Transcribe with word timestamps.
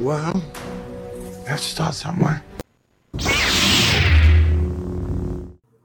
Well, 0.00 0.42
let's 1.46 1.62
start 1.62 1.94
somewhere. 1.94 2.42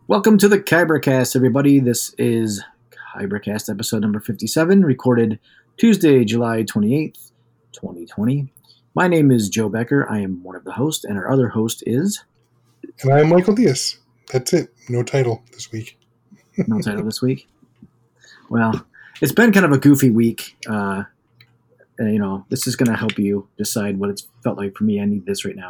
Welcome 0.07 0.37
to 0.39 0.49
the 0.49 0.59
Kybercast, 0.59 1.33
everybody. 1.33 1.79
This 1.79 2.13
is 2.17 2.61
Kybercast 3.15 3.69
episode 3.69 4.01
number 4.01 4.19
57, 4.19 4.83
recorded 4.83 5.39
Tuesday, 5.77 6.25
July 6.25 6.63
28th, 6.63 7.31
2020. 7.71 8.51
My 8.95 9.07
name 9.07 9.31
is 9.31 9.47
Joe 9.47 9.69
Becker. 9.69 10.05
I 10.11 10.19
am 10.19 10.43
one 10.43 10.57
of 10.57 10.65
the 10.65 10.73
hosts, 10.73 11.05
and 11.05 11.17
our 11.17 11.31
other 11.31 11.47
host 11.47 11.81
is 11.87 12.21
And 13.03 13.13
I'm 13.13 13.29
Michael 13.29 13.55
Diaz. 13.55 13.97
That's 14.33 14.51
it. 14.51 14.73
No 14.89 15.03
title 15.03 15.41
this 15.53 15.71
week. 15.71 15.97
no 16.67 16.81
title 16.81 17.05
this 17.05 17.21
week. 17.21 17.47
Well, 18.49 18.85
it's 19.21 19.31
been 19.31 19.53
kind 19.53 19.65
of 19.65 19.71
a 19.71 19.77
goofy 19.77 20.09
week. 20.09 20.57
Uh, 20.67 21.03
you 21.99 22.19
know, 22.19 22.45
this 22.49 22.67
is 22.67 22.75
going 22.75 22.89
to 22.89 22.97
help 22.97 23.17
you 23.19 23.47
decide 23.57 23.97
what 23.99 24.09
it's 24.09 24.27
felt 24.43 24.57
like 24.57 24.75
for 24.75 24.83
me. 24.85 24.99
I 25.01 25.05
need 25.05 25.25
this 25.25 25.45
right 25.45 25.55
now. 25.55 25.69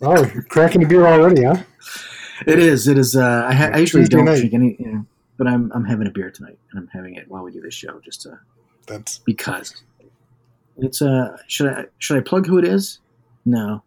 Oh, 0.00 0.24
you're 0.34 0.42
cracking 0.44 0.80
the 0.80 0.86
beer 0.88 1.06
already, 1.06 1.44
huh? 1.44 1.62
It 2.46 2.58
is. 2.58 2.88
It 2.88 2.98
is. 2.98 3.14
Uh, 3.14 3.44
I, 3.48 3.54
ha- 3.54 3.70
I 3.72 3.78
usually 3.78 4.02
Tuesday 4.02 4.16
don't 4.16 4.24
night. 4.24 4.38
drink 4.38 4.54
any, 4.54 4.76
you 4.78 4.92
know, 4.92 5.06
but 5.36 5.46
I'm 5.46 5.70
I'm 5.72 5.84
having 5.84 6.06
a 6.08 6.10
beer 6.10 6.30
tonight, 6.30 6.58
and 6.70 6.80
I'm 6.80 6.88
having 6.88 7.14
it 7.14 7.28
while 7.28 7.42
we 7.44 7.52
do 7.52 7.60
this 7.60 7.74
show, 7.74 8.00
just 8.00 8.22
to 8.22 8.38
That's 8.86 9.18
because 9.18 9.80
it's 10.78 11.02
uh 11.02 11.36
should 11.46 11.68
I 11.68 11.84
should 11.98 12.16
I 12.16 12.20
plug 12.20 12.46
who 12.46 12.58
it 12.58 12.64
is? 12.64 12.98
No, 13.44 13.82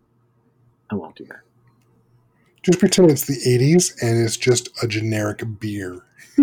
I 0.90 0.96
won't 0.96 1.16
do 1.18 1.26
that. 1.26 1.40
just 2.64 2.80
pretend 2.80 3.12
it's 3.12 3.26
the 3.26 3.34
'80s 3.46 4.02
and 4.02 4.24
it's 4.24 4.38
just 4.38 4.70
a 4.84 4.88
generic 4.88 5.42
beer. 5.60 6.02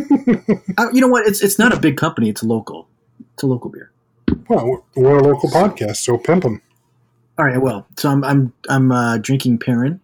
Uh, 0.79 0.89
you 0.93 1.01
know 1.03 1.09
what? 1.09 1.27
It's 1.27 1.43
it's 1.43 1.59
not 1.59 1.73
a 1.73 1.79
big 1.81 1.97
company. 1.97 2.29
It's 2.31 2.43
local. 2.43 2.89
It's 3.35 3.43
a 3.43 3.47
local 3.47 3.71
beer. 3.71 3.92
Well, 4.53 4.85
we're 4.95 5.17
a 5.17 5.23
local 5.23 5.49
podcast, 5.49 5.97
so 5.97 6.19
pimp 6.19 6.45
'em. 6.45 6.61
All 7.39 7.47
right, 7.47 7.59
well. 7.59 7.87
So 7.97 8.11
I'm 8.11 8.23
I'm 8.23 8.53
I'm 8.69 8.93
uh, 8.93 9.17
drinking 9.17 9.61
Perrin, 9.61 9.99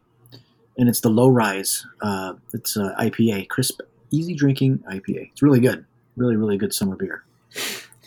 and 0.78 0.88
it's 0.88 1.00
the 1.00 1.10
Low 1.10 1.28
Rise. 1.28 1.84
Uh, 2.00 2.32
it's 2.54 2.74
uh, 2.74 2.94
IPA, 2.98 3.48
crisp, 3.50 3.82
easy 4.10 4.34
drinking 4.34 4.78
IPA. 4.90 5.32
It's 5.32 5.42
really 5.42 5.60
good. 5.60 5.84
Really, 6.16 6.36
really 6.36 6.56
good 6.56 6.72
summer 6.72 6.96
beer. 6.96 7.24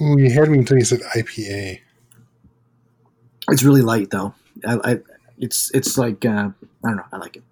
Ooh, 0.02 0.18
you 0.18 0.32
had 0.32 0.50
me 0.50 0.58
until 0.58 0.80
you 0.80 0.84
said 0.84 1.02
IPA. 1.16 1.82
It's 3.50 3.62
really 3.62 3.84
light 3.84 4.10
though. 4.10 4.34
I, 4.66 4.80
I 4.84 5.00
it's 5.38 5.70
it's 5.76 5.96
like 5.96 6.26
uh, 6.26 6.50
I 6.84 6.88
don't 6.88 6.96
know. 6.96 7.06
I 7.14 7.18
like 7.18 7.38
it. 7.38 7.44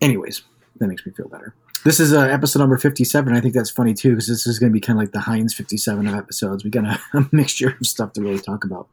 Anyways, 0.00 0.42
that 0.80 0.88
makes 0.88 1.06
me 1.06 1.12
feel 1.12 1.28
better. 1.28 1.54
This 1.84 2.00
is 2.00 2.14
uh, 2.14 2.22
episode 2.22 2.60
number 2.60 2.78
fifty-seven. 2.78 3.36
I 3.36 3.40
think 3.40 3.52
that's 3.52 3.70
funny 3.70 3.92
too 3.92 4.10
because 4.10 4.26
this 4.26 4.46
is 4.46 4.58
going 4.58 4.72
to 4.72 4.74
be 4.74 4.80
kind 4.80 4.98
of 4.98 5.02
like 5.02 5.12
the 5.12 5.20
Heinz 5.20 5.52
fifty-seven 5.52 6.06
of 6.06 6.14
episodes. 6.14 6.64
We 6.64 6.70
got 6.70 6.84
a, 6.86 6.98
a 7.18 7.28
mixture 7.30 7.76
of 7.78 7.86
stuff 7.86 8.14
to 8.14 8.22
really 8.22 8.40
talk 8.40 8.64
about. 8.64 8.88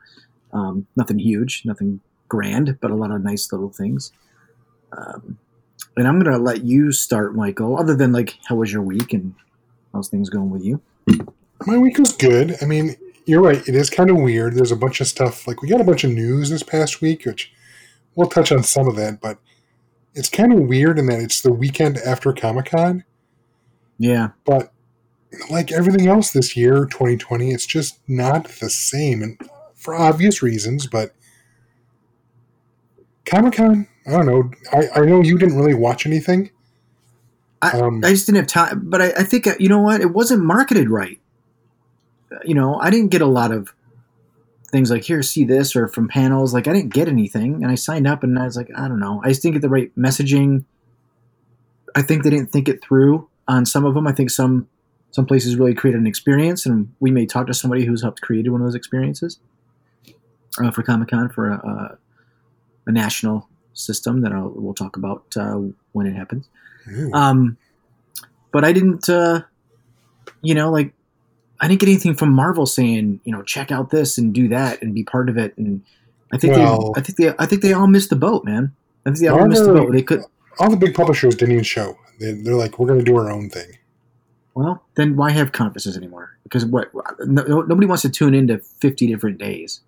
Um, 0.51 0.87
nothing 0.97 1.17
huge, 1.17 1.63
nothing 1.63 2.01
grand, 2.27 2.79
but 2.81 2.91
a 2.91 2.95
lot 2.95 3.11
of 3.11 3.23
nice 3.23 3.49
little 3.51 3.69
things. 3.69 4.11
Um, 4.91 5.37
and 5.95 6.05
I'm 6.05 6.19
going 6.19 6.35
to 6.35 6.41
let 6.41 6.65
you 6.65 6.91
start, 6.91 7.33
Michael. 7.33 7.79
Other 7.79 7.95
than 7.95 8.11
like, 8.11 8.37
how 8.47 8.55
was 8.55 8.73
your 8.73 8.81
week 8.81 9.13
and 9.13 9.35
how's 9.93 10.09
things 10.09 10.29
going 10.29 10.49
with 10.49 10.63
you? 10.63 10.81
My 11.65 11.77
week 11.77 11.97
was 11.97 12.11
good. 12.11 12.57
I 12.61 12.65
mean, 12.65 12.97
you're 13.25 13.41
right. 13.41 13.65
It 13.67 13.75
is 13.75 13.89
kind 13.89 14.09
of 14.09 14.17
weird. 14.17 14.55
There's 14.55 14.71
a 14.71 14.77
bunch 14.77 14.99
of 14.99 15.07
stuff. 15.07 15.47
Like, 15.47 15.61
we 15.61 15.69
got 15.69 15.79
a 15.79 15.85
bunch 15.85 16.03
of 16.03 16.11
news 16.11 16.49
this 16.49 16.63
past 16.63 17.01
week, 17.01 17.25
which 17.25 17.53
we'll 18.15 18.27
touch 18.27 18.51
on 18.51 18.63
some 18.63 18.87
of 18.87 18.97
that, 18.97 19.21
but 19.21 19.37
it's 20.13 20.29
kind 20.29 20.51
of 20.53 20.59
weird 20.59 20.99
in 20.99 21.05
that 21.07 21.19
it's 21.19 21.41
the 21.41 21.53
weekend 21.53 21.97
after 21.99 22.33
Comic 22.33 22.65
Con. 22.65 23.03
Yeah, 23.97 24.29
but 24.45 24.73
like 25.49 25.71
everything 25.71 26.07
else 26.07 26.31
this 26.31 26.57
year 26.57 26.85
2020 26.85 27.51
it's 27.51 27.65
just 27.65 27.99
not 28.07 28.47
the 28.59 28.69
same 28.69 29.21
and 29.21 29.39
for 29.75 29.95
obvious 29.95 30.43
reasons 30.43 30.87
but 30.87 31.15
comic-con 33.25 33.87
i 34.07 34.11
don't 34.11 34.25
know 34.25 34.51
i, 34.73 34.99
I 34.99 35.05
know 35.05 35.21
you 35.21 35.37
didn't 35.37 35.55
really 35.55 35.73
watch 35.73 36.05
anything 36.05 36.51
I, 37.61 37.79
Um, 37.79 38.01
I 38.03 38.09
just 38.09 38.25
didn't 38.25 38.37
have 38.39 38.47
time. 38.47 38.89
But 38.89 39.01
I, 39.01 39.05
I 39.19 39.23
think 39.23 39.45
uh, 39.45 39.53
you 39.59 39.69
know 39.69 39.77
what? 39.79 40.01
It 40.01 40.13
wasn't 40.13 40.43
marketed 40.43 40.89
right. 40.89 41.19
Uh, 42.31 42.39
You 42.43 42.55
know, 42.55 42.75
I 42.79 42.89
didn't 42.89 43.09
get 43.09 43.21
a 43.21 43.27
lot 43.27 43.51
of 43.51 43.71
things 44.71 44.89
like 44.89 45.03
here, 45.03 45.21
see 45.21 45.43
this, 45.43 45.75
or 45.75 45.87
from 45.87 46.07
panels. 46.07 46.53
Like 46.53 46.67
I 46.67 46.73
didn't 46.73 46.93
get 46.93 47.07
anything, 47.07 47.63
and 47.63 47.71
I 47.71 47.75
signed 47.75 48.07
up, 48.07 48.23
and 48.23 48.37
I 48.37 48.45
was 48.45 48.55
like, 48.55 48.69
I 48.75 48.87
don't 48.87 48.99
know. 48.99 49.21
I 49.23 49.29
just 49.29 49.41
didn't 49.41 49.55
get 49.55 49.61
the 49.61 49.69
right 49.69 49.91
messaging. 49.97 50.65
I 51.95 52.01
think 52.01 52.23
they 52.23 52.29
didn't 52.29 52.51
think 52.51 52.69
it 52.69 52.81
through 52.83 53.27
on 53.47 53.65
some 53.65 53.85
of 53.85 53.93
them. 53.93 54.07
I 54.07 54.13
think 54.13 54.29
some 54.29 54.67
some 55.11 55.25
places 55.25 55.57
really 55.57 55.73
created 55.73 55.99
an 55.99 56.07
experience, 56.07 56.65
and 56.65 56.93
we 56.99 57.11
may 57.11 57.25
talk 57.25 57.47
to 57.47 57.53
somebody 57.53 57.85
who's 57.85 58.01
helped 58.01 58.21
create 58.21 58.49
one 58.49 58.61
of 58.61 58.67
those 58.67 58.75
experiences 58.75 59.39
uh, 60.63 60.71
for 60.71 60.83
Comic 60.83 61.09
Con 61.09 61.29
for 61.29 61.49
a, 61.49 61.55
a, 61.55 61.97
a 62.87 62.91
national 62.91 63.49
system 63.73 64.21
that 64.21 64.31
I'll, 64.31 64.51
we'll 64.55 64.73
talk 64.73 64.95
about 64.95 65.23
uh, 65.35 65.59
when 65.91 66.07
it 66.07 66.15
happens. 66.15 66.47
ooh, 66.89 67.11
Um, 67.13 67.57
but 68.51 68.63
I 68.63 68.71
didn't, 68.73 69.09
uh, 69.09 69.41
you 70.41 70.55
know, 70.55 70.71
like 70.71 70.93
I 71.61 71.67
didn't 71.67 71.79
get 71.79 71.89
anything 71.89 72.15
from 72.15 72.31
Marvel 72.33 72.65
saying, 72.65 73.21
you 73.23 73.31
know, 73.31 73.43
check 73.43 73.71
out 73.71 73.91
this 73.91 74.17
and 74.17 74.33
do 74.33 74.47
that 74.49 74.81
and 74.81 74.93
be 74.95 75.03
part 75.03 75.29
of 75.29 75.37
it. 75.37 75.55
And 75.57 75.83
I 76.33 76.37
think 76.37 76.53
Well- 76.55 76.91
they, 76.93 76.99
I 76.99 77.03
think 77.03 77.17
they, 77.17 77.33
I 77.39 77.45
think 77.45 77.61
they 77.61 77.73
all 77.73 77.87
missed 77.87 78.09
the 78.09 78.15
boat, 78.15 78.43
man. 78.43 78.73
I 79.05 79.09
think 79.11 79.19
they 79.19 79.27
all 79.27 79.47
missed 79.47 79.63
the 79.65 79.73
boat. 79.73 79.91
They 79.91 80.01
could. 80.01 80.23
all 80.59 80.69
the 80.69 80.77
big 80.77 80.93
publishers 80.95 81.35
didn't 81.35 81.53
even 81.53 81.63
show 81.63 81.97
they, 82.19 82.33
they're 82.33 82.55
like 82.55 82.77
we're 82.79 82.87
going 82.87 82.99
to 82.99 83.05
do 83.05 83.15
our 83.17 83.31
own 83.31 83.49
thing 83.49 83.77
Well, 84.53 84.83
then 84.95 85.15
why 85.15 85.31
have 85.31 85.51
conferences 85.53 85.95
anymore? 85.97 86.37
Because 86.43 86.65
what? 86.65 86.91
No, 87.19 87.43
no- 87.43 87.61
nobody 87.61 87.85
wants 87.87 88.01
to 88.03 88.09
tune 88.09 88.33
into 88.35 88.57
fifty 88.59 89.07
different 89.07 89.37
days. 89.37 89.81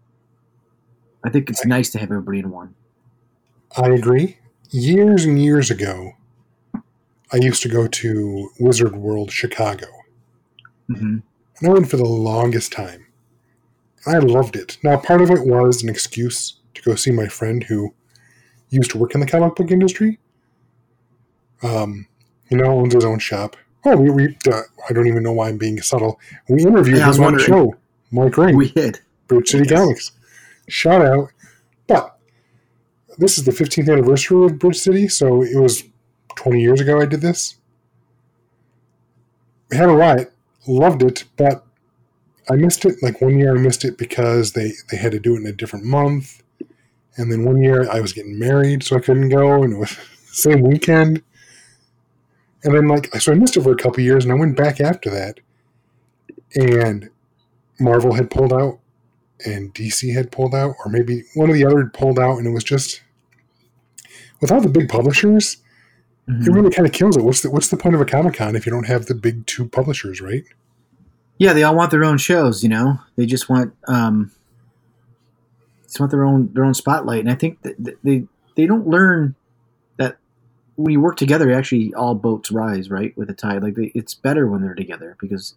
I 1.23 1.29
think 1.29 1.49
it's 1.49 1.65
nice 1.65 1.89
to 1.91 1.99
have 1.99 2.09
everybody 2.11 2.39
in 2.39 2.49
one. 2.51 2.75
i 3.77 3.89
agree 3.89 4.37
years 4.69 5.25
and 5.25 5.39
years 5.41 5.69
ago 5.71 6.13
i 7.31 7.37
used 7.37 7.61
to 7.63 7.69
go 7.69 7.87
to 7.87 8.49
wizard 8.59 8.95
world 8.95 9.31
chicago 9.31 9.87
hmm 10.87 11.17
And 11.59 11.69
I 11.69 11.73
went 11.73 11.89
for 11.89 11.97
the 11.97 12.05
longest 12.05 12.71
time. 12.71 13.05
I 14.05 14.17
loved 14.17 14.55
it. 14.55 14.77
Now, 14.83 14.97
part 14.97 15.21
of 15.21 15.29
it 15.29 15.45
was 15.45 15.81
an 15.83 15.89
excuse 15.89 16.59
to 16.73 16.81
go 16.81 16.95
see 16.95 17.11
my 17.11 17.27
friend 17.27 17.63
who 17.63 17.93
used 18.69 18.91
to 18.91 18.97
work 18.97 19.13
in 19.13 19.21
the 19.21 19.27
comic 19.27 19.55
book 19.55 19.71
industry. 19.71 20.19
Um, 21.61 22.07
you 22.49 22.57
know, 22.57 22.65
owns 22.65 22.93
his 22.93 23.05
own 23.05 23.19
shop. 23.19 23.55
Oh, 23.85 23.95
we, 23.95 24.09
we 24.09 24.37
uh, 24.51 24.61
I 24.89 24.93
don't 24.93 25.07
even 25.07 25.23
know 25.23 25.31
why 25.31 25.49
I'm 25.49 25.57
being 25.57 25.81
subtle. 25.81 26.19
We 26.49 26.63
interviewed 26.63 26.97
Yeah, 26.97 27.05
I 27.05 27.07
was 27.09 27.17
him 27.17 27.23
on 27.25 27.33
the 27.37 27.39
show, 27.43 27.75
Mike 28.11 28.37
Rain, 28.37 28.57
We 28.57 28.69
did. 28.71 28.99
Bridge 29.27 29.49
City 29.49 29.65
Yes. 29.69 29.79
Comics. 29.79 30.11
Shout 30.67 31.01
out. 31.05 31.29
But 31.87 32.17
this 33.17 33.37
is 33.37 33.45
the 33.45 33.51
15th 33.51 33.89
anniversary 33.91 34.45
of 34.45 34.59
Bridge 34.59 34.77
City, 34.79 35.07
so 35.07 35.43
it 35.43 35.55
was 35.61 35.83
20 36.35 36.59
years 36.61 36.81
ago 36.81 36.99
I 36.99 37.05
did 37.05 37.21
this. 37.21 37.55
We 39.69 39.77
had 39.77 39.87
a 39.89 39.93
riot, 39.93 40.32
loved 40.67 41.03
it, 41.03 41.25
but 41.37 41.65
I 42.49 42.55
missed 42.55 42.85
it. 42.85 43.01
Like 43.01 43.21
one 43.21 43.37
year 43.37 43.55
I 43.55 43.59
missed 43.59 43.85
it 43.85 43.97
because 43.97 44.53
they, 44.53 44.73
they 44.91 44.97
had 44.97 45.11
to 45.11 45.19
do 45.19 45.35
it 45.35 45.39
in 45.39 45.45
a 45.45 45.53
different 45.53 45.85
month. 45.85 46.41
And 47.15 47.31
then 47.31 47.45
one 47.45 47.61
year 47.61 47.89
I 47.89 47.99
was 47.99 48.13
getting 48.13 48.39
married, 48.39 48.83
so 48.83 48.95
I 48.95 48.99
couldn't 48.99 49.29
go, 49.29 49.63
and 49.63 49.73
it 49.73 49.77
was 49.77 49.95
the 49.95 50.01
same 50.35 50.61
weekend. 50.61 51.21
And 52.63 52.73
then, 52.73 52.87
like, 52.87 53.13
so 53.21 53.31
I 53.31 53.35
missed 53.35 53.57
it 53.57 53.61
for 53.61 53.71
a 53.71 53.77
couple 53.77 54.03
years, 54.03 54.23
and 54.23 54.33
I 54.33 54.37
went 54.37 54.57
back 54.57 54.79
after 54.79 55.09
that. 55.09 55.39
And 56.55 57.09
Marvel 57.79 58.13
had 58.13 58.31
pulled 58.31 58.53
out, 58.53 58.79
and 59.45 59.73
DC 59.73 60.13
had 60.13 60.31
pulled 60.31 60.55
out, 60.55 60.75
or 60.83 60.89
maybe 60.89 61.23
one 61.35 61.49
of 61.49 61.55
the 61.55 61.65
other 61.65 61.79
had 61.79 61.93
pulled 61.93 62.19
out, 62.19 62.37
and 62.37 62.47
it 62.47 62.51
was 62.51 62.63
just 62.63 63.03
with 64.39 64.51
all 64.51 64.61
the 64.61 64.69
big 64.69 64.89
publishers, 64.89 65.57
Mhm. 66.29 66.47
it 66.47 66.51
really 66.51 66.69
kind 66.69 66.85
of 66.87 66.93
kills 66.93 67.17
it. 67.17 67.23
What's 67.23 67.41
the 67.41 67.49
what's 67.51 67.67
the 67.67 67.77
point 67.77 67.95
of 67.95 68.01
a 68.01 68.05
Comic 68.05 68.35
Con 68.35 68.55
if 68.55 68.65
you 68.65 68.71
don't 68.71 68.87
have 68.87 69.07
the 69.07 69.15
big 69.15 69.45
two 69.45 69.67
publishers, 69.67 70.21
right? 70.21 70.43
Yeah, 71.37 71.53
they 71.53 71.63
all 71.63 71.75
want 71.75 71.91
their 71.91 72.05
own 72.05 72.17
shows. 72.17 72.63
You 72.63 72.69
know, 72.69 72.99
they 73.17 73.25
just 73.25 73.49
want 73.49 73.73
um, 73.87 74.31
just 75.83 75.99
want 75.99 76.11
their 76.11 76.23
own 76.23 76.49
their 76.53 76.63
own 76.63 76.73
spotlight. 76.73 77.19
And 77.19 77.29
I 77.29 77.35
think 77.35 77.61
that 77.63 77.75
that 77.83 77.97
they 78.03 78.25
they 78.55 78.65
don't 78.65 78.87
learn 78.87 79.35
that 79.97 80.17
when 80.75 80.93
you 80.93 81.01
work 81.01 81.17
together, 81.17 81.51
actually 81.51 81.93
all 81.93 82.15
boats 82.15 82.51
rise, 82.51 82.89
right, 82.89 83.15
with 83.17 83.27
the 83.27 83.33
tide. 83.33 83.61
Like 83.61 83.75
they, 83.75 83.91
it's 83.93 84.13
better 84.13 84.47
when 84.47 84.61
they're 84.61 84.75
together 84.75 85.17
because 85.19 85.55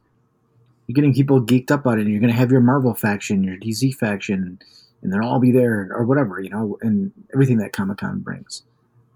you're 0.86 0.94
getting 0.94 1.14
people 1.14 1.40
geeked 1.40 1.70
up 1.70 1.86
on 1.86 1.98
it. 1.98 2.02
And 2.02 2.10
you're 2.10 2.20
going 2.20 2.32
to 2.32 2.38
have 2.38 2.50
your 2.50 2.60
Marvel 2.60 2.94
faction, 2.94 3.44
your 3.44 3.56
DC 3.56 3.94
faction, 3.94 4.58
and 5.02 5.12
they'll 5.12 5.22
all 5.22 5.40
be 5.40 5.52
there 5.52 5.90
or 5.92 6.04
whatever, 6.04 6.40
you 6.40 6.50
know, 6.50 6.78
and 6.80 7.12
everything 7.32 7.58
that 7.58 7.72
Comic 7.72 7.98
Con 7.98 8.20
brings. 8.20 8.62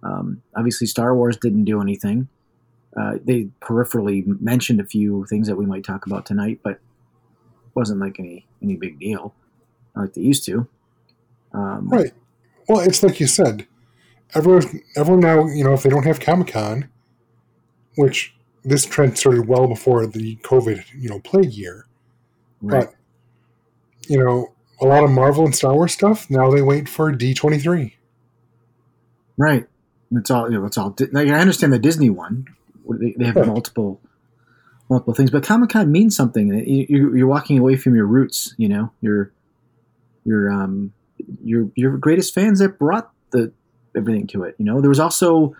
Um, 0.02 0.42
obviously, 0.56 0.86
Star 0.86 1.14
Wars 1.14 1.36
didn't 1.36 1.64
do 1.64 1.80
anything. 1.80 2.28
Uh, 2.98 3.18
they 3.22 3.48
peripherally 3.60 4.24
mentioned 4.40 4.80
a 4.80 4.84
few 4.84 5.24
things 5.26 5.46
that 5.46 5.56
we 5.56 5.66
might 5.66 5.84
talk 5.84 6.06
about 6.06 6.26
tonight, 6.26 6.60
but 6.62 6.72
it 6.72 6.80
wasn't 7.74 8.00
like 8.00 8.18
any 8.18 8.46
any 8.62 8.76
big 8.76 8.98
deal 8.98 9.34
like 9.94 10.14
they 10.14 10.22
used 10.22 10.44
to. 10.46 10.68
Um, 11.52 11.88
Right. 11.88 12.12
Well, 12.68 12.80
it's 12.80 13.02
like 13.02 13.20
you 13.20 13.26
said. 13.26 13.66
Everyone, 14.34 14.80
everyone 14.96 15.20
now, 15.20 15.46
you 15.46 15.64
know, 15.64 15.72
if 15.72 15.82
they 15.82 15.90
don't 15.90 16.04
have 16.04 16.20
Comic 16.20 16.48
Con, 16.48 16.88
which 17.96 18.32
this 18.64 18.84
trend 18.84 19.18
started 19.18 19.48
well 19.48 19.66
before 19.66 20.06
the 20.06 20.36
COVID, 20.36 20.84
you 20.96 21.08
know, 21.08 21.18
plague 21.20 21.52
year, 21.52 21.86
right. 22.62 22.86
but 22.86 22.94
you 24.08 24.22
know, 24.22 24.54
a 24.80 24.86
lot 24.86 25.02
of 25.02 25.10
Marvel 25.10 25.44
and 25.44 25.54
Star 25.54 25.74
Wars 25.74 25.92
stuff 25.92 26.30
now 26.30 26.50
they 26.50 26.62
wait 26.62 26.88
for 26.88 27.10
D 27.10 27.34
twenty 27.34 27.58
three. 27.58 27.96
Right. 29.36 29.66
It's 30.12 30.30
all. 30.30 30.50
You 30.50 30.58
know, 30.58 30.66
it's 30.66 30.78
all. 30.78 30.94
Like, 31.12 31.28
I 31.28 31.38
understand 31.38 31.72
the 31.72 31.78
Disney 31.78 32.10
one. 32.10 32.46
They, 32.88 33.14
they 33.16 33.24
have 33.26 33.46
multiple, 33.46 34.00
multiple 34.88 35.14
things, 35.14 35.30
but 35.30 35.44
Comic 35.44 35.70
Con 35.70 35.92
means 35.92 36.16
something. 36.16 36.48
You, 36.48 37.14
you're 37.14 37.28
walking 37.28 37.58
away 37.58 37.76
from 37.76 37.94
your 37.94 38.06
roots. 38.06 38.54
You 38.56 38.68
know, 38.68 38.92
your, 39.00 39.32
your, 40.24 40.50
um, 40.50 40.92
your, 41.44 41.70
your 41.76 41.96
greatest 41.96 42.34
fans 42.34 42.58
that 42.58 42.78
brought 42.78 43.10
the 43.30 43.52
everything 43.96 44.26
to 44.28 44.42
it. 44.44 44.56
You 44.58 44.64
know, 44.64 44.80
there 44.80 44.88
was 44.88 45.00
also, 45.00 45.54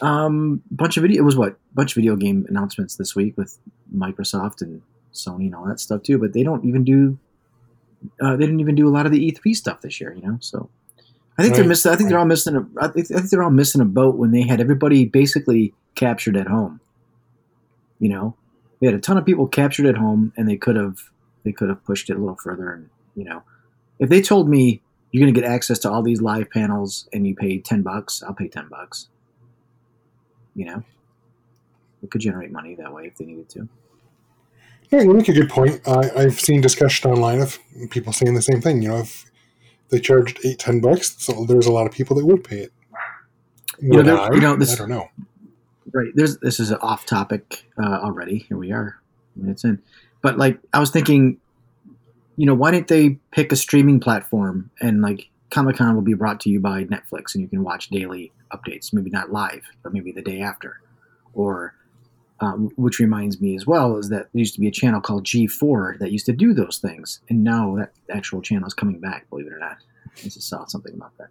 um, 0.00 0.62
a 0.70 0.74
bunch 0.74 0.96
of 0.96 1.02
video. 1.02 1.20
It 1.20 1.24
was 1.24 1.36
what 1.36 1.52
a 1.52 1.56
bunch 1.74 1.92
of 1.92 1.96
video 1.96 2.16
game 2.16 2.46
announcements 2.48 2.96
this 2.96 3.14
week 3.14 3.36
with 3.36 3.58
Microsoft 3.94 4.62
and 4.62 4.80
Sony 5.12 5.46
and 5.46 5.54
all 5.54 5.66
that 5.66 5.80
stuff 5.80 6.02
too. 6.02 6.18
But 6.18 6.32
they 6.32 6.42
don't 6.42 6.64
even 6.64 6.84
do. 6.84 7.18
Uh, 8.20 8.36
they 8.36 8.44
didn't 8.44 8.60
even 8.60 8.74
do 8.74 8.88
a 8.88 8.92
lot 8.92 9.06
of 9.06 9.12
the 9.12 9.30
E3 9.32 9.54
stuff 9.54 9.82
this 9.82 10.00
year. 10.00 10.12
You 10.14 10.22
know, 10.22 10.38
so. 10.40 10.70
I 11.36 11.42
think 11.42 11.56
they're 11.56 11.64
missing. 11.64 11.90
I 11.92 11.96
think 11.96 12.08
they're 12.08 12.18
all 12.18 12.26
missing 12.26 12.56
a. 12.56 12.66
I 12.80 12.88
think, 12.88 13.10
I 13.10 13.18
think 13.18 13.30
they're 13.30 13.42
all 13.42 13.50
missing 13.50 13.80
a 13.80 13.86
boat 13.86 14.16
when 14.16 14.30
they 14.30 14.42
had 14.42 14.60
everybody 14.60 15.04
basically 15.04 15.74
captured 15.94 16.36
at 16.36 16.46
home. 16.46 16.80
You 17.98 18.08
know, 18.10 18.36
they 18.80 18.86
had 18.86 18.94
a 18.94 19.00
ton 19.00 19.18
of 19.18 19.26
people 19.26 19.48
captured 19.48 19.86
at 19.86 19.96
home, 19.96 20.32
and 20.36 20.48
they 20.48 20.56
could 20.56 20.76
have 20.76 21.10
they 21.42 21.52
could 21.52 21.68
have 21.68 21.84
pushed 21.84 22.08
it 22.08 22.16
a 22.16 22.18
little 22.18 22.36
further. 22.36 22.72
And 22.72 22.88
you 23.16 23.24
know, 23.24 23.42
if 23.98 24.08
they 24.08 24.22
told 24.22 24.48
me 24.48 24.80
you're 25.10 25.22
going 25.22 25.32
to 25.32 25.40
get 25.40 25.48
access 25.48 25.78
to 25.80 25.90
all 25.90 26.02
these 26.02 26.20
live 26.20 26.50
panels 26.50 27.08
and 27.12 27.26
you 27.26 27.34
pay 27.34 27.58
ten 27.58 27.82
bucks, 27.82 28.22
I'll 28.22 28.34
pay 28.34 28.48
ten 28.48 28.68
bucks. 28.68 29.08
You 30.54 30.66
know, 30.66 30.82
it 32.02 32.10
could 32.12 32.20
generate 32.20 32.52
money 32.52 32.76
that 32.76 32.92
way 32.92 33.06
if 33.06 33.16
they 33.16 33.24
needed 33.24 33.48
to. 33.50 33.68
Yeah, 34.90 35.02
you 35.02 35.14
make 35.14 35.28
a 35.28 35.32
good 35.32 35.50
point. 35.50 35.80
Uh, 35.84 36.08
I've 36.16 36.38
seen 36.38 36.60
discussion 36.60 37.10
online 37.10 37.40
of 37.40 37.58
people 37.90 38.12
saying 38.12 38.34
the 38.34 38.42
same 38.42 38.60
thing. 38.60 38.82
You 38.82 38.90
know, 38.90 38.98
if 38.98 39.24
they 39.90 40.00
charged 40.00 40.40
eight, 40.44 40.58
ten 40.58 40.80
bucks, 40.80 41.14
so 41.22 41.44
there's 41.44 41.66
a 41.66 41.72
lot 41.72 41.86
of 41.86 41.92
people 41.92 42.16
that 42.16 42.26
would 42.26 42.44
pay 42.44 42.58
it. 42.60 42.72
know, 43.80 44.02
there- 44.02 44.18
I? 44.18 44.34
you 44.34 44.40
know, 44.40 44.56
this- 44.56 44.72
I 44.74 44.76
don't 44.76 44.90
know. 44.90 45.08
Right. 45.92 46.10
There's 46.14 46.38
this 46.38 46.58
is 46.58 46.70
an 46.70 46.78
off 46.80 47.06
topic 47.06 47.70
uh, 47.80 48.00
already. 48.02 48.38
Here 48.48 48.56
we 48.56 48.72
are, 48.72 48.98
minutes 49.36 49.62
in. 49.64 49.80
But 50.22 50.38
like 50.38 50.58
I 50.72 50.80
was 50.80 50.90
thinking, 50.90 51.38
you 52.36 52.46
know, 52.46 52.54
why 52.54 52.72
didn't 52.72 52.88
they 52.88 53.18
pick 53.30 53.52
a 53.52 53.56
streaming 53.56 54.00
platform 54.00 54.70
and 54.80 55.02
like 55.02 55.28
Comic 55.50 55.76
Con 55.76 55.94
will 55.94 56.02
be 56.02 56.14
brought 56.14 56.40
to 56.40 56.50
you 56.50 56.58
by 56.58 56.84
Netflix 56.84 57.34
and 57.34 57.42
you 57.42 57.48
can 57.48 57.62
watch 57.62 57.90
daily 57.90 58.32
updates, 58.52 58.92
maybe 58.92 59.10
not 59.10 59.30
live, 59.30 59.62
but 59.84 59.92
maybe 59.92 60.10
the 60.10 60.22
day 60.22 60.40
after, 60.40 60.80
or. 61.32 61.74
Um, 62.40 62.70
which 62.74 62.98
reminds 62.98 63.40
me 63.40 63.54
as 63.54 63.64
well 63.64 63.96
is 63.96 64.08
that 64.08 64.28
there 64.32 64.40
used 64.40 64.54
to 64.54 64.60
be 64.60 64.66
a 64.66 64.72
channel 64.72 65.00
called 65.00 65.24
G4 65.24 66.00
that 66.00 66.10
used 66.10 66.26
to 66.26 66.32
do 66.32 66.52
those 66.52 66.78
things, 66.78 67.20
and 67.28 67.44
now 67.44 67.76
that 67.76 67.92
actual 68.10 68.42
channel 68.42 68.66
is 68.66 68.74
coming 68.74 68.98
back. 68.98 69.30
Believe 69.30 69.46
it 69.46 69.52
or 69.52 69.58
not, 69.58 69.76
I 70.18 70.22
just 70.22 70.42
saw 70.42 70.66
something 70.66 70.92
about 70.94 71.16
that. 71.18 71.28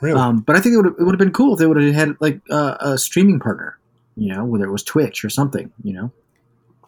Really? 0.00 0.18
Um, 0.18 0.40
but 0.40 0.56
I 0.56 0.60
think 0.60 0.74
it 0.74 0.78
would 0.78 0.86
it 0.86 0.98
would 0.98 1.14
have 1.14 1.18
been 1.18 1.32
cool 1.32 1.54
if 1.54 1.58
they 1.58 1.66
would 1.66 1.80
have 1.80 1.94
had 1.94 2.16
like 2.20 2.40
uh, 2.50 2.76
a 2.80 2.98
streaming 2.98 3.38
partner, 3.38 3.78
you 4.16 4.34
know, 4.34 4.44
whether 4.44 4.64
it 4.64 4.72
was 4.72 4.82
Twitch 4.82 5.24
or 5.24 5.30
something, 5.30 5.72
you 5.82 5.92
know. 5.92 6.10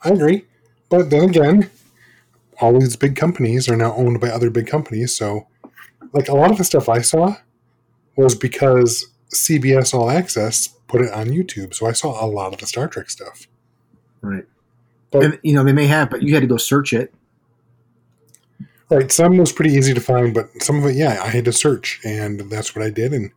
I 0.03 0.11
agree. 0.11 0.45
But 0.89 1.11
then 1.11 1.25
again, 1.29 1.71
all 2.61 2.79
these 2.79 2.97
big 2.97 3.17
companies 3.17 3.69
are 3.69 3.77
now 3.77 3.95
owned 3.95 4.21
by 4.21 4.29
other 4.29 4.51
big 4.51 4.67
companies. 4.67 5.17
So, 5.17 5.47
like 6.13 6.29
a 6.29 6.35
lot 6.35 6.51
of 6.51 6.59
the 6.59 6.65
stuff 6.65 6.89
I 6.89 7.01
saw 7.01 7.37
was 8.17 8.35
because 8.35 9.07
CBS 9.33 9.93
All 9.95 10.11
Access 10.11 10.69
put 10.89 11.03
it 11.03 11.13
on 11.13 11.27
YouTube. 11.29 11.75
So 11.75 11.87
I 11.87 11.93
saw 11.93 12.25
a 12.25 12.27
lot 12.27 12.53
of 12.55 12.61
the 12.61 12.67
Star 12.67 12.89
Trek 12.89 13.11
stuff. 13.11 13.47
Right. 14.23 14.45
But- 15.11 15.25
and, 15.25 15.39
you 15.43 15.55
know, 15.55 15.65
they 15.65 15.73
may 15.73 15.87
have, 15.87 16.11
but 16.11 16.23
you 16.23 16.35
had 16.35 16.41
to 16.41 16.47
go 16.47 16.57
search 16.57 16.93
it. 16.93 17.13
Right. 18.91 19.13
Some 19.13 19.37
was 19.37 19.53
pretty 19.53 19.73
easy 19.75 19.93
to 19.93 20.01
find, 20.01 20.33
but 20.33 20.49
some 20.63 20.79
of 20.79 20.87
it, 20.87 20.97
yeah, 20.97 21.21
I 21.23 21.29
had 21.29 21.45
to 21.45 21.53
search, 21.53 22.01
and 22.05 22.41
that's 22.51 22.75
what 22.75 22.83
I 22.85 22.89
did. 22.91 23.13
And, 23.13 23.31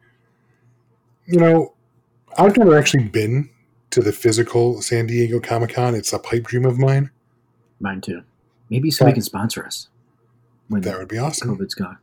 you 1.25 1.39
know, 1.39 1.73
I've 2.37 2.55
never 2.55 2.77
actually 2.77 3.03
been 3.09 3.49
to 3.89 4.01
the 4.01 4.13
physical 4.13 4.81
San 4.81 5.07
Diego 5.07 5.41
Comic 5.41 5.73
Con. 5.73 5.93
It's 5.93 6.13
a 6.13 6.19
pipe 6.19 6.43
dream 6.43 6.63
of 6.65 6.79
mine. 6.79 7.09
Mine 7.81 7.99
too. 7.99 8.21
Maybe 8.69 8.89
somebody 8.91 9.11
Yeah. 9.11 9.15
can 9.15 9.23
sponsor 9.23 9.65
us 9.65 9.89
when 10.69 10.81
That 10.83 10.97
would 10.97 11.09
be 11.09 11.17
awesome. 11.17 11.57
COVID's 11.57 11.75
gone. 11.75 11.97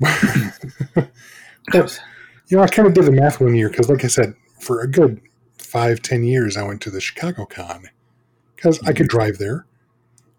You 2.48 2.56
know, 2.56 2.62
I 2.62 2.66
kind 2.68 2.88
of 2.88 2.94
did 2.94 3.04
the 3.04 3.12
math 3.12 3.40
one 3.40 3.54
year 3.54 3.68
because, 3.68 3.88
like 3.88 4.04
I 4.04 4.08
said, 4.08 4.34
for 4.58 4.80
a 4.80 4.90
good 4.90 5.20
five, 5.58 6.00
ten 6.02 6.24
years, 6.24 6.56
I 6.56 6.62
went 6.62 6.80
to 6.82 6.90
the 6.90 7.00
Chicago 7.00 7.44
Con 7.44 7.88
because 8.56 8.80
I 8.86 8.92
could 8.92 9.08
drive 9.08 9.38
there. 9.38 9.66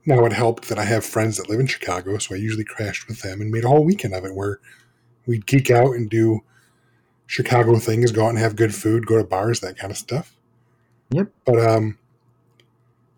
Now 0.05 0.25
it 0.25 0.33
helped 0.33 0.69
that 0.69 0.79
I 0.79 0.85
have 0.85 1.05
friends 1.05 1.37
that 1.37 1.49
live 1.49 1.59
in 1.59 1.67
Chicago, 1.67 2.17
so 2.17 2.33
I 2.33 2.39
usually 2.39 2.63
crashed 2.63 3.07
with 3.07 3.21
them 3.21 3.41
and 3.41 3.51
made 3.51 3.63
a 3.63 3.67
whole 3.67 3.85
weekend 3.85 4.15
of 4.15 4.25
it 4.25 4.33
where 4.33 4.59
we'd 5.27 5.45
geek 5.45 5.69
out 5.69 5.93
and 5.93 6.09
do 6.09 6.39
Chicago 7.27 7.77
things, 7.77 8.11
go 8.11 8.25
out 8.25 8.29
and 8.29 8.39
have 8.39 8.55
good 8.55 8.73
food, 8.73 9.05
go 9.05 9.17
to 9.17 9.23
bars, 9.23 9.59
that 9.59 9.77
kind 9.77 9.91
of 9.91 9.97
stuff. 9.97 10.35
Yep. 11.11 11.27
But 11.45 11.59
um, 11.59 11.99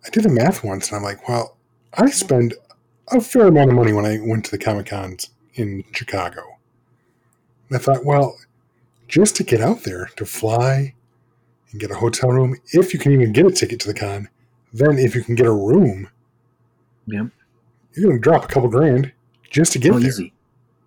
I 0.05 0.09
did 0.09 0.23
the 0.23 0.29
math 0.29 0.65
once, 0.65 0.89
and 0.89 0.97
I'm 0.97 1.03
like, 1.03 1.29
well, 1.29 1.55
I 1.93 2.09
spend 2.09 2.55
a 3.07 3.21
fair 3.21 3.47
amount 3.47 3.69
of 3.69 3.75
money 3.75 3.93
when 3.93 4.05
I 4.05 4.19
went 4.21 4.43
to 4.45 4.51
the 4.51 4.57
Comic 4.57 4.88
Cons 4.88 5.29
in 5.55 5.85
Chicago. 5.93 6.41
And 7.69 7.77
I 7.77 7.81
thought, 7.81 8.05
well, 8.05 8.38
just 9.12 9.36
to 9.36 9.44
get 9.44 9.60
out 9.62 9.84
there, 9.84 10.10
to 10.16 10.25
fly 10.25 10.96
and 11.72 11.80
get 11.81 11.92
a 11.92 11.96
hotel 11.96 12.31
room, 12.31 12.56
if 12.72 12.94
you 12.94 13.00
can 13.00 13.12
even 13.12 13.34
get 13.34 13.46
a 13.46 13.52
ticket 13.52 13.80
to 13.81 13.88
the 13.88 13.94
con, 13.94 14.30
then 14.74 14.98
if 14.98 15.13
you 15.13 15.22
can 15.24 15.36
get 15.36 15.46
a 15.46 15.52
room, 15.54 16.10
Yep. 17.08 17.28
you're 17.94 18.06
going 18.10 18.18
to 18.18 18.22
drop 18.22 18.46
a 18.46 18.48
couple 18.48 18.69
grand 18.69 19.12
just 19.50 19.74
to 19.74 19.80
get 19.80 19.92
Oh, 19.92 20.00
there. 20.00 20.08
easy. 20.08 20.34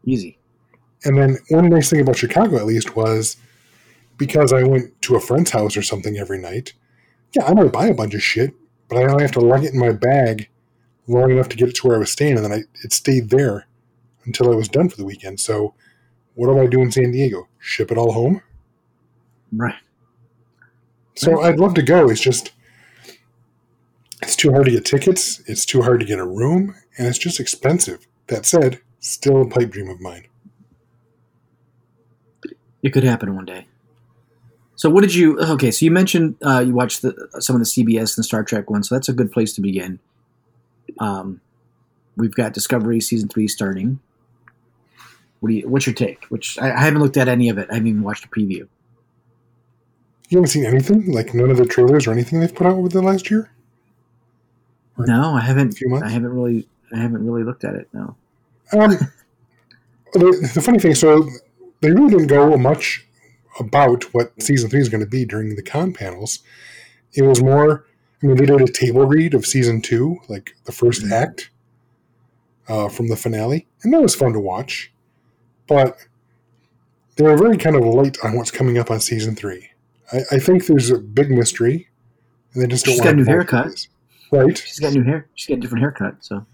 Easy. 0.07 0.39
And 1.05 1.19
then 1.19 1.37
one 1.51 1.69
nice 1.69 1.91
thing 1.91 2.01
about 2.01 2.17
Chicago, 2.17 2.57
at 2.57 2.65
least, 2.65 2.97
was 2.97 3.37
because 4.17 4.53
I 4.55 4.63
went 4.63 5.01
to 5.03 5.17
a 5.17 5.21
friend's 5.21 5.51
house 5.51 5.77
or 5.77 5.83
something 5.83 6.17
every 6.17 6.39
night. 6.39 6.73
Yeah, 7.33 7.45
I 7.45 7.53
might 7.53 7.73
buy 7.73 7.89
a 7.89 7.95
bunch 7.95 8.15
of 8.15 8.23
shit, 8.23 8.55
but 8.89 8.97
I 8.97 9.05
only 9.11 9.23
have 9.23 9.33
to 9.33 9.41
lug 9.41 9.65
it 9.65 9.75
in 9.75 9.79
my 9.79 9.93
bag 9.93 10.49
long 11.07 11.31
enough 11.31 11.51
to 11.51 11.57
get 11.57 11.69
it 11.69 11.75
to 11.77 11.87
where 11.89 11.97
I 11.97 12.01
was 12.01 12.11
staying, 12.11 12.37
and 12.37 12.45
then 12.45 12.53
I, 12.53 12.63
it 12.83 12.93
stayed 12.95 13.29
there 13.29 13.67
until 14.25 14.51
I 14.51 14.55
was 14.57 14.69
done 14.69 14.89
for 14.89 14.97
the 14.97 15.05
weekend. 15.05 15.41
So, 15.41 15.75
what 16.35 16.47
do 16.47 16.59
I 16.59 16.67
do 16.67 16.81
in 16.81 16.91
San 16.91 17.11
Diego? 17.11 17.49
Ship 17.65 17.91
it 17.91 17.97
all 17.97 18.13
home? 18.13 18.43
Right. 19.51 19.75
So 21.15 21.41
I'd 21.41 21.59
love 21.59 21.73
to 21.75 21.83
go. 21.83 22.11
It's 22.11 22.21
just 22.21 22.53
it's 24.23 24.37
too 24.37 24.53
hard 24.53 24.67
to 24.67 24.71
get 24.71 24.85
tickets. 24.85 25.41
It's 25.47 25.65
too 25.65 25.81
hard 25.81 26.01
to 26.01 26.07
get 26.07 26.19
a 26.19 26.27
room, 26.27 26.75
and 26.99 27.07
it's 27.07 27.17
just 27.17 27.41
expensive. 27.41 28.07
That 28.27 28.45
said, 28.45 28.83
still 28.99 29.41
a 29.41 29.49
pipe 29.49 29.71
dream 29.71 29.89
of 29.89 29.99
mine. 29.99 30.27
It 32.83 32.93
could 32.93 33.03
happen 33.03 33.35
one 33.35 33.47
day. 33.47 33.67
So 34.77 34.91
what 34.91 35.01
did 35.01 35.15
you? 35.15 35.41
Okay, 35.41 35.71
so 35.71 35.87
you 35.87 35.91
mentioned 35.91 36.37
uh, 36.45 36.61
you 36.67 36.75
watched 36.75 37.01
the, 37.01 37.15
some 37.39 37.57
of 37.57 37.61
the 37.61 37.67
CBS 37.67 38.19
and 38.19 38.27
Star 38.27 38.45
Trek 38.45 38.69
ones, 38.69 38.91
so 38.91 38.95
that's 38.95 39.09
a 39.09 39.15
good 39.15 39.33
place 39.33 39.55
to 39.55 39.63
begin. 39.63 40.01
Um, 40.99 41.41
we've 42.15 42.35
got 42.35 42.53
Discovery 42.53 43.01
season 43.01 43.31
three 43.31 43.49
starting. 43.49 44.01
What 45.45 45.51
do 45.51 45.57
you? 45.57 45.69
What's 45.69 45.85
your 45.87 45.95
take? 45.95 46.25
Which 46.31 46.59
I, 46.59 46.73
I 46.73 46.81
haven't 46.81 47.03
looked 47.03 47.19
at 47.19 47.29
any 47.29 47.51
of 47.51 47.59
it. 47.59 47.69
I 47.71 47.75
haven't 47.75 47.89
even 47.89 48.03
watched 48.03 48.25
a 48.25 48.29
preview. 48.29 48.67
You 50.31 50.39
haven't 50.39 50.47
seen 50.49 50.65
anything 50.65 51.13
like 51.13 51.35
none 51.35 51.51
of 51.51 51.59
the 51.59 51.67
trailers 51.67 52.07
or 52.07 52.13
anything 52.13 52.41
they've 52.41 52.55
put 52.55 52.67
out 52.67 52.77
over 52.79 52.89
the 52.89 53.03
last 53.03 53.31
year. 53.31 53.51
Right. 54.97 55.07
No, 55.07 55.35
I 55.35 55.41
haven't. 55.41 55.73
Few 55.73 55.91
months? 55.91 56.07
I 56.07 56.09
haven't 56.09 56.33
really. 56.33 56.67
I 56.95 56.99
haven't 56.99 57.27
really 57.27 57.43
looked 57.43 57.63
at 57.63 57.75
it. 57.75 57.89
No. 57.93 58.17
Um, 58.73 58.93
the, 60.15 60.51
the 60.55 60.63
funny 60.63 60.79
thing, 60.79 60.95
so 60.95 61.29
they 61.83 61.91
really 61.91 62.09
didn't 62.09 62.29
go 62.29 62.57
much 62.57 63.07
about 63.61 64.05
what 64.15 64.33
season 64.43 64.71
three 64.71 64.81
is 64.81 64.89
going 64.89 65.05
to 65.05 65.07
be 65.07 65.27
during 65.27 65.57
the 65.57 65.63
con 65.63 65.93
panels. 65.93 66.39
It 67.13 67.21
was 67.21 67.43
more, 67.43 67.85
I 68.23 68.27
mean, 68.27 68.37
they 68.37 68.47
did 68.47 68.63
a 68.63 68.67
table 68.73 69.05
read 69.05 69.35
of 69.35 69.45
season 69.45 69.83
two, 69.83 70.21
like 70.27 70.57
the 70.65 70.73
1st 70.73 71.03
Mhm. 71.05 71.13
act 71.13 71.51
uh, 72.67 72.89
from 72.89 73.09
the 73.09 73.17
finale, 73.17 73.67
and 73.83 73.93
that 73.93 74.01
was 74.01 74.15
fun 74.15 74.33
to 74.33 74.41
watch. 74.41 74.91
But 75.67 75.99
they 77.17 77.25
were 77.25 77.37
very 77.37 77.57
kind 77.57 77.77
of 77.77 77.85
light 77.85 78.19
on 78.25 78.37
what's 78.37 78.51
coming 78.51 78.79
up 78.79 78.91
on 78.91 79.01
season 79.01 79.35
three. 79.37 79.71
I, 80.13 80.21
I 80.33 80.39
think 80.39 80.67
there's 80.67 80.91
a 80.91 80.99
big 80.99 81.31
mystery, 81.31 81.89
and 82.53 82.63
they 82.63 82.67
just 82.67 82.85
don't 82.85 82.95
She's 82.95 83.01
want 83.01 83.17
got 83.17 83.21
a 83.21 83.25
new 83.25 83.25
haircut. 83.25 83.87
right? 84.31 84.59
She's 84.59 84.81
got 84.81 84.93
new 84.93 85.03
hair. 85.05 85.29
She's 85.35 85.49
got 85.49 85.59
a 85.59 85.61
different 85.61 85.83
haircut. 85.83 86.17
So 86.21 86.45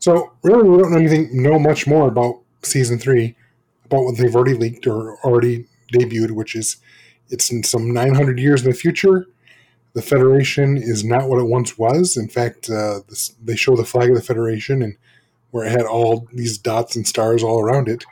So 0.00 0.32
really, 0.42 0.68
we 0.68 0.78
don't 0.78 0.92
know 0.92 0.98
anything, 0.98 1.42
know 1.42 1.58
much 1.58 1.86
more 1.86 2.08
about 2.08 2.40
season 2.62 2.98
three, 2.98 3.36
about 3.86 4.04
what 4.04 4.18
they've 4.18 4.34
already 4.34 4.54
leaked 4.54 4.86
or 4.86 5.18
already 5.24 5.66
debuted, 5.92 6.32
which 6.32 6.54
is 6.54 6.76
it's 7.30 7.50
in 7.50 7.62
some 7.62 7.92
900 7.92 8.38
years 8.38 8.64
in 8.64 8.70
the 8.70 8.76
future. 8.76 9.26
The 9.94 10.02
Federation 10.02 10.76
is 10.76 11.04
not 11.04 11.28
what 11.28 11.38
it 11.38 11.44
once 11.46 11.78
was. 11.78 12.16
In 12.16 12.28
fact, 12.28 12.68
uh, 12.68 13.00
this, 13.08 13.28
they 13.42 13.54
show 13.56 13.76
the 13.76 13.84
flag 13.84 14.10
of 14.10 14.16
the 14.16 14.22
Federation, 14.22 14.82
and 14.82 14.96
where 15.54 15.64
it 15.64 15.70
had 15.70 15.82
all 15.86 16.26
these 16.32 16.58
dots 16.58 16.96
and 16.96 17.06
stars 17.06 17.44
all 17.44 17.60
around 17.60 17.86
it, 17.86 18.04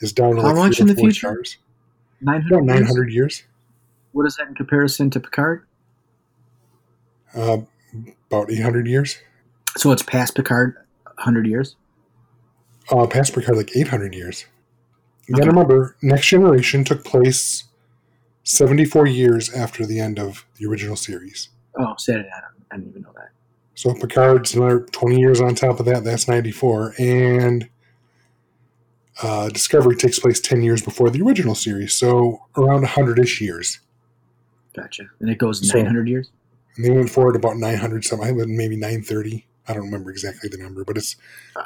is 0.00 0.10
down 0.10 0.36
to 0.36 0.40
How 0.40 0.48
like 0.48 0.56
much 0.56 0.76
three 0.78 0.84
or 0.86 0.88
in 0.88 0.88
the 0.88 0.94
four 0.94 1.10
future? 1.10 1.18
stars. 1.34 1.58
nine 2.22 2.42
About 2.46 2.64
900 2.64 3.12
years. 3.12 3.42
What 4.12 4.24
is 4.26 4.36
that 4.36 4.48
in 4.48 4.54
comparison 4.54 5.10
to 5.10 5.20
Picard? 5.20 5.66
Uh, 7.34 7.58
about 8.30 8.50
800 8.50 8.86
years. 8.86 9.18
So 9.76 9.92
it's 9.92 10.02
past 10.02 10.34
Picard, 10.34 10.76
hundred 11.18 11.46
years. 11.46 11.76
Uh, 12.90 13.06
past 13.06 13.34
Picard, 13.34 13.58
like 13.58 13.76
800 13.76 14.14
years. 14.14 14.46
You 15.26 15.34
gotta 15.36 15.50
remember, 15.50 15.94
Next 16.00 16.26
Generation 16.28 16.84
took 16.84 17.04
place 17.04 17.64
74 18.44 19.06
years 19.06 19.52
after 19.52 19.84
the 19.84 20.00
end 20.00 20.18
of 20.18 20.46
the 20.56 20.64
original 20.64 20.96
series. 20.96 21.50
Oh, 21.78 21.92
said 21.98 22.20
it. 22.20 22.26
I, 22.34 22.74
I 22.74 22.78
didn't 22.78 22.92
even 22.92 23.02
know 23.02 23.12
that. 23.14 23.28
So 23.78 23.94
Picard's 23.94 24.56
another 24.56 24.80
20 24.80 25.20
years 25.20 25.40
on 25.40 25.54
top 25.54 25.78
of 25.78 25.86
that. 25.86 26.02
That's 26.02 26.26
94. 26.26 26.96
And 26.98 27.68
uh, 29.22 29.50
Discovery 29.50 29.94
takes 29.94 30.18
place 30.18 30.40
10 30.40 30.62
years 30.64 30.82
before 30.82 31.10
the 31.10 31.22
original 31.22 31.54
series. 31.54 31.94
So 31.94 32.42
around 32.56 32.80
100 32.80 33.20
ish 33.20 33.40
years. 33.40 33.78
Gotcha. 34.74 35.04
And 35.20 35.30
it 35.30 35.38
goes 35.38 35.64
So- 35.68 35.78
nine 35.78 35.86
hundred 35.86 36.08
years. 36.08 36.28
And 36.74 36.86
they 36.86 36.90
went 36.90 37.08
forward 37.08 37.36
about 37.36 37.56
900 37.56 38.04
something, 38.04 38.56
maybe 38.56 38.74
930. 38.74 39.46
I 39.68 39.74
don't 39.74 39.84
remember 39.84 40.10
exactly 40.10 40.48
the 40.48 40.58
number, 40.58 40.82
but 40.82 40.96
it's 40.96 41.14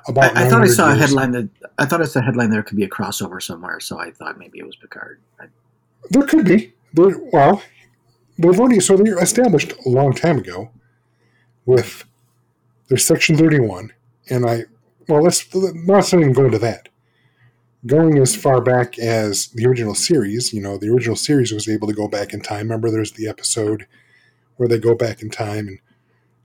about 0.07 0.37
I, 0.37 0.45
I 0.45 0.49
thought 0.50 0.61
I 0.61 0.66
900 0.66 0.75
saw 0.75 0.92
a 0.92 0.95
headline 0.95 1.31
that 1.31 1.49
I 1.78 1.87
thought 1.87 2.02
I 2.02 2.04
saw 2.04 2.21
a 2.21 2.25
headline 2.25 2.50
there 2.50 2.62
could 2.62 2.76
be 2.76 2.85
a 2.85 2.90
crossover 2.90 3.40
somewhere. 3.42 3.81
So 3.81 3.99
I 3.99 4.11
thought 4.11 4.38
maybe 4.38 4.59
it 4.59 4.66
was 4.66 4.76
Picard. 4.76 5.19
I, 5.40 5.47
There 6.11 6.25
could 6.26 6.45
be. 6.45 6.75
There, 6.92 7.19
well, 7.33 7.62
they've 8.37 8.61
already 8.61 8.81
so 8.81 8.99
they 8.99 9.09
established 9.12 9.73
a 9.87 9.88
long 9.88 10.12
time 10.12 10.37
ago 10.37 10.71
with 11.66 12.04
there's 12.88 13.07
Section 13.07 13.37
31, 13.37 13.92
and 14.31 14.47
I 14.47 14.64
well 15.09 15.23
let's 15.23 15.52
not 15.54 16.12
even 16.12 16.33
go 16.33 16.47
into 16.47 16.59
that. 16.59 16.88
Going 17.85 18.19
as 18.19 18.37
far 18.37 18.61
back 18.61 18.99
as 18.99 19.49
the 19.49 19.66
original 19.66 19.97
series, 19.97 20.52
you 20.52 20.62
know, 20.62 20.78
the 20.78 20.88
original 20.88 21.16
series 21.16 21.52
was 21.52 21.69
able 21.69 21.88
to 21.88 21.95
go 21.95 22.07
back 22.07 22.33
in 22.33 22.40
time. 22.40 22.69
Remember, 22.69 22.90
there's 22.90 23.12
the 23.12 23.28
episode 23.28 23.87
where 24.57 24.69
they 24.69 24.78
go 24.78 24.95
back 24.95 25.21
in 25.21 25.31
time, 25.31 25.66
and 25.66 25.78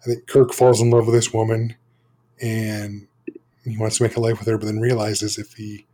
I 0.02 0.06
think 0.06 0.28
Kirk 0.28 0.52
falls 0.52 0.82
in 0.82 0.90
love 0.90 1.06
with 1.06 1.14
this 1.14 1.32
woman, 1.32 1.76
and 2.42 3.08
he 3.64 3.78
wants 3.78 3.98
to 3.98 4.04
make 4.04 4.16
a 4.16 4.20
life 4.20 4.40
with 4.40 4.48
her, 4.48 4.58
but 4.58 4.66
then 4.66 4.80
realizes 4.80 5.38
if 5.38 5.54
he 5.54 5.86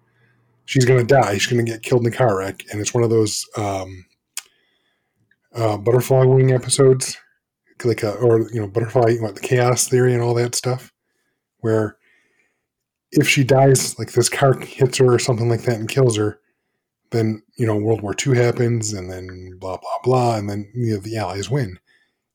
she's 0.65 0.85
going 0.85 1.05
to 1.05 1.05
die. 1.05 1.37
She's 1.37 1.51
going 1.51 1.65
to 1.65 1.71
get 1.71 1.81
killed 1.81 2.05
in 2.05 2.13
a 2.13 2.15
car 2.15 2.37
wreck, 2.37 2.63
and 2.71 2.79
it's 2.79 2.93
one 2.93 3.03
of 3.03 3.09
those 3.09 3.45
um, 3.57 4.05
uh, 5.53 5.77
butterfly 5.77 6.25
wing 6.25 6.51
episodes, 6.51 7.17
like 7.85 8.03
a, 8.03 8.13
or 8.13 8.49
you 8.51 8.59
know, 8.59 8.67
butterfly, 8.67 9.15
what 9.17 9.35
the 9.35 9.41
chaos 9.41 9.87
theory 9.87 10.13
and 10.13 10.21
all 10.21 10.33
that 10.35 10.55
stuff, 10.55 10.91
where 11.59 11.97
if 13.11 13.27
she 13.27 13.43
dies, 13.43 13.97
like 13.99 14.11
this 14.11 14.29
car 14.29 14.59
hits 14.59 14.97
her 14.97 15.13
or 15.13 15.19
something 15.19 15.49
like 15.49 15.63
that 15.63 15.79
and 15.79 15.89
kills 15.89 16.17
her, 16.17 16.39
then 17.11 17.43
you 17.57 17.65
know 17.65 17.75
World 17.75 18.01
War 18.01 18.15
II 18.25 18.35
happens, 18.35 18.93
and 18.93 19.11
then 19.11 19.57
blah 19.59 19.77
blah 19.77 19.99
blah, 20.03 20.37
and 20.37 20.49
then 20.49 20.71
you 20.73 20.93
know, 20.93 20.99
the 20.99 21.17
Allies 21.17 21.49
win, 21.49 21.79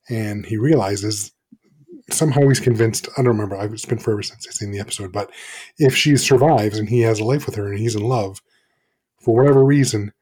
and 0.09 0.47
he 0.47 0.57
realizes. 0.57 1.33
Somehow 2.11 2.49
he's 2.49 2.59
convinced. 2.59 3.07
I 3.19 3.23
don't 3.23 3.37
remember. 3.38 3.62
It's 3.75 3.85
been 3.85 3.99
forever 3.99 4.23
since 4.23 4.47
I've 4.49 4.55
seen 4.55 4.71
the 4.71 4.81
episode. 4.81 5.12
But 5.12 5.31
if 5.78 5.95
she 5.95 6.17
survives 6.17 6.78
and 6.78 6.88
he 6.88 7.00
has 7.00 7.21
a 7.21 7.25
life 7.25 7.45
with 7.45 7.55
her 7.57 7.69
and 7.69 7.78
he's 7.78 7.95
in 7.95 8.02
love, 8.02 8.40
for 9.21 9.35
whatever 9.37 9.62
reason, 9.62 10.12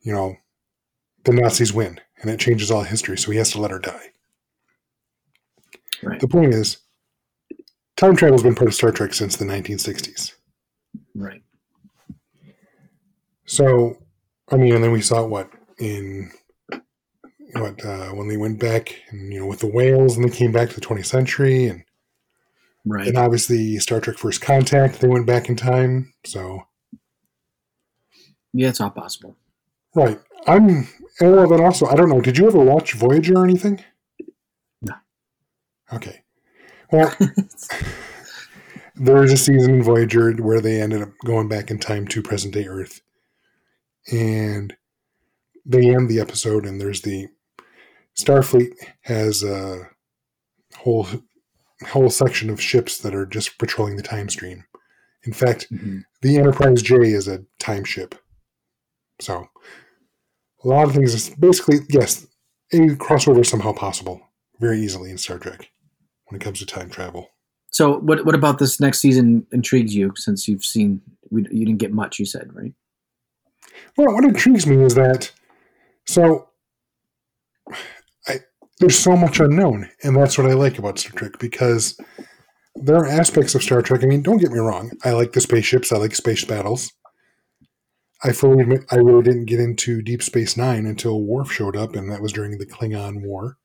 you 0.00 0.12
know, 0.12 0.36
the 1.22 1.32
Nazis 1.32 1.72
win 1.72 2.00
and 2.20 2.30
it 2.30 2.40
changes 2.40 2.72
all 2.72 2.82
history. 2.82 3.16
So 3.18 3.30
he 3.30 3.38
has 3.38 3.52
to 3.52 3.60
let 3.60 3.70
her 3.70 3.78
die. 3.78 4.10
Right. 6.02 6.20
The 6.20 6.28
point 6.28 6.54
is, 6.54 6.78
time 7.96 8.16
travel 8.16 8.36
has 8.36 8.42
been 8.42 8.54
part 8.54 8.68
of 8.68 8.74
Star 8.74 8.90
Trek 8.92 9.14
since 9.14 9.36
the 9.36 9.44
1960s. 9.44 10.32
Right. 11.14 11.42
So, 13.46 13.96
I 14.50 14.56
mean, 14.56 14.74
and 14.74 14.82
then 14.82 14.92
we 14.92 15.00
saw 15.02 15.24
what 15.24 15.50
in 15.78 16.30
what 17.54 17.82
uh, 17.84 18.08
when 18.10 18.28
they 18.28 18.36
went 18.36 18.58
back 18.58 18.94
and 19.10 19.32
you 19.32 19.40
know 19.40 19.46
with 19.46 19.60
the 19.60 19.66
whales 19.68 20.16
and 20.16 20.24
they 20.28 20.34
came 20.36 20.52
back 20.52 20.68
to 20.70 20.74
the 20.74 20.80
20th 20.80 21.06
century 21.06 21.66
and 21.66 21.82
Right. 22.88 23.08
and 23.08 23.18
obviously 23.18 23.78
Star 23.78 24.00
Trek 24.00 24.16
First 24.16 24.40
Contact 24.40 25.00
they 25.00 25.08
went 25.08 25.26
back 25.26 25.48
in 25.48 25.56
time. 25.56 26.12
So 26.24 26.62
Yeah, 28.52 28.68
it's 28.68 28.80
all 28.80 28.90
possible. 28.90 29.36
right, 29.94 30.20
I'm 30.46 30.86
and 31.20 31.32
well 31.32 31.48
then 31.48 31.60
also 31.60 31.86
I 31.86 31.94
don't 31.96 32.08
know. 32.08 32.20
Did 32.20 32.38
you 32.38 32.46
ever 32.46 32.58
watch 32.58 32.92
Voyager 32.94 33.34
or 33.38 33.44
anything? 33.44 33.82
Okay. 35.92 36.22
Well, 36.92 37.14
there 38.96 39.22
is 39.22 39.32
a 39.32 39.36
season 39.36 39.76
in 39.76 39.82
Voyager 39.82 40.32
where 40.34 40.60
they 40.60 40.80
ended 40.80 41.02
up 41.02 41.10
going 41.24 41.48
back 41.48 41.70
in 41.70 41.78
time 41.78 42.06
to 42.08 42.22
present 42.22 42.54
day 42.54 42.66
Earth, 42.66 43.00
and 44.12 44.76
they 45.64 45.94
end 45.94 46.08
the 46.08 46.20
episode, 46.20 46.64
and 46.64 46.80
there's 46.80 47.02
the 47.02 47.28
Starfleet 48.16 48.72
has 49.02 49.42
a 49.42 49.88
whole 50.76 51.06
whole 51.88 52.08
section 52.08 52.48
of 52.48 52.60
ships 52.60 52.98
that 52.98 53.14
are 53.14 53.26
just 53.26 53.58
patrolling 53.58 53.96
the 53.96 54.02
time 54.02 54.28
stream. 54.30 54.64
In 55.24 55.32
fact, 55.34 55.66
Mhm. 55.70 56.04
the 56.22 56.38
Enterprise 56.38 56.80
J 56.80 56.94
is 57.12 57.28
a 57.28 57.44
time 57.58 57.84
ship. 57.84 58.14
So, 59.20 59.48
a 60.64 60.68
lot 60.68 60.86
of 60.88 60.94
things 60.94 61.12
is 61.12 61.30
basically, 61.30 61.80
yes, 61.90 62.26
a 62.72 62.78
crossover 62.96 63.40
is 63.40 63.48
somehow 63.48 63.72
possible 63.72 64.22
very 64.58 64.80
easily 64.80 65.10
in 65.10 65.18
Star 65.18 65.38
Trek 65.38 65.68
when 66.26 66.40
it 66.40 66.44
comes 66.44 66.58
to 66.58 66.66
time 66.66 66.90
travel. 66.90 67.30
So 67.70 67.98
what 67.98 68.24
what 68.24 68.34
about 68.34 68.58
this 68.58 68.80
next 68.80 69.00
season 69.00 69.46
intrigues 69.52 69.94
you? 69.94 70.12
Since 70.16 70.48
you've 70.48 70.64
seen, 70.64 71.02
we, 71.30 71.42
you 71.50 71.66
didn't 71.66 71.78
get 71.78 71.92
much. 71.92 72.18
You 72.18 72.26
said 72.26 72.50
right. 72.54 72.72
Well, 73.96 74.14
what 74.14 74.24
intrigues 74.24 74.66
me 74.66 74.82
is 74.82 74.94
that, 74.94 75.30
so, 76.06 76.48
I, 78.26 78.40
there's 78.78 78.98
so 78.98 79.16
much 79.16 79.40
unknown, 79.40 79.90
and 80.02 80.16
that's 80.16 80.38
what 80.38 80.46
I 80.46 80.54
like 80.54 80.78
about 80.78 80.98
Star 80.98 81.12
Trek 81.12 81.38
because 81.38 81.98
there 82.74 82.96
are 82.96 83.06
aspects 83.06 83.54
of 83.54 83.62
Star 83.62 83.82
Trek. 83.82 84.02
I 84.02 84.06
mean, 84.06 84.22
don't 84.22 84.38
get 84.38 84.52
me 84.52 84.58
wrong, 84.58 84.92
I 85.04 85.12
like 85.12 85.32
the 85.32 85.40
spaceships, 85.40 85.92
I 85.92 85.98
like 85.98 86.14
space 86.14 86.44
battles. 86.44 86.92
I 88.24 88.32
fully 88.32 88.62
admit 88.62 88.86
I 88.90 88.96
really 88.96 89.22
didn't 89.22 89.44
get 89.44 89.60
into 89.60 90.00
Deep 90.00 90.22
Space 90.22 90.56
Nine 90.56 90.86
until 90.86 91.22
Worf 91.22 91.52
showed 91.52 91.76
up, 91.76 91.94
and 91.94 92.10
that 92.10 92.22
was 92.22 92.32
during 92.32 92.56
the 92.56 92.66
Klingon 92.66 93.22
War. 93.22 93.58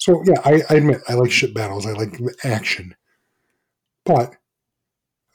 So 0.00 0.22
yeah, 0.24 0.40
I, 0.46 0.62
I 0.70 0.76
admit 0.76 1.02
I 1.08 1.14
like 1.14 1.30
ship 1.30 1.52
battles, 1.52 1.86
I 1.86 1.92
like 1.92 2.12
the 2.12 2.34
action, 2.42 2.96
but 4.06 4.34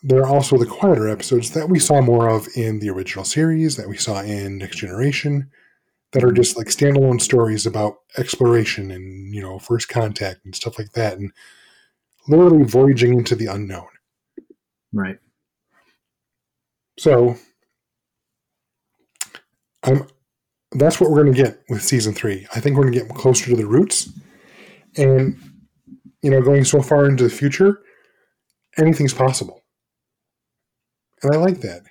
there 0.01 0.21
are 0.21 0.27
also 0.27 0.57
the 0.57 0.65
quieter 0.65 1.07
episodes 1.07 1.51
that 1.51 1.69
we 1.69 1.77
saw 1.77 2.01
more 2.01 2.27
of 2.27 2.47
in 2.55 2.79
the 2.79 2.89
original 2.89 3.25
series, 3.25 3.75
that 3.77 3.87
we 3.87 3.97
saw 3.97 4.21
in 4.21 4.57
Next 4.57 4.77
Generation, 4.77 5.51
that 6.13 6.23
are 6.23 6.31
just 6.31 6.57
like 6.57 6.67
standalone 6.67 7.21
stories 7.21 7.67
about 7.67 7.97
exploration 8.17 8.89
and, 8.89 9.33
you 9.33 9.41
know, 9.41 9.59
first 9.59 9.87
contact 9.87 10.45
and 10.45 10.55
stuff 10.55 10.79
like 10.79 10.91
that, 10.93 11.17
and 11.17 11.31
literally 12.27 12.63
voyaging 12.63 13.13
into 13.13 13.35
the 13.35 13.45
unknown. 13.47 13.87
Right. 14.91 15.19
So, 16.97 17.35
I'm 19.83 20.07
that's 20.71 20.99
what 20.99 21.11
we're 21.11 21.21
going 21.23 21.35
to 21.35 21.43
get 21.43 21.61
with 21.69 21.83
season 21.83 22.13
three. 22.13 22.47
I 22.55 22.59
think 22.59 22.75
we're 22.75 22.83
going 22.83 22.93
to 22.93 22.99
get 22.99 23.09
closer 23.09 23.45
to 23.45 23.55
the 23.55 23.67
roots, 23.67 24.09
and 24.97 25.37
you 26.21 26.31
know, 26.31 26.41
going 26.41 26.65
so 26.65 26.81
far 26.81 27.05
into 27.05 27.23
the 27.23 27.29
future, 27.29 27.81
anything's 28.77 29.13
possible, 29.13 29.63
and 31.21 31.33
I 31.33 31.37
like 31.37 31.61
that. 31.61 31.83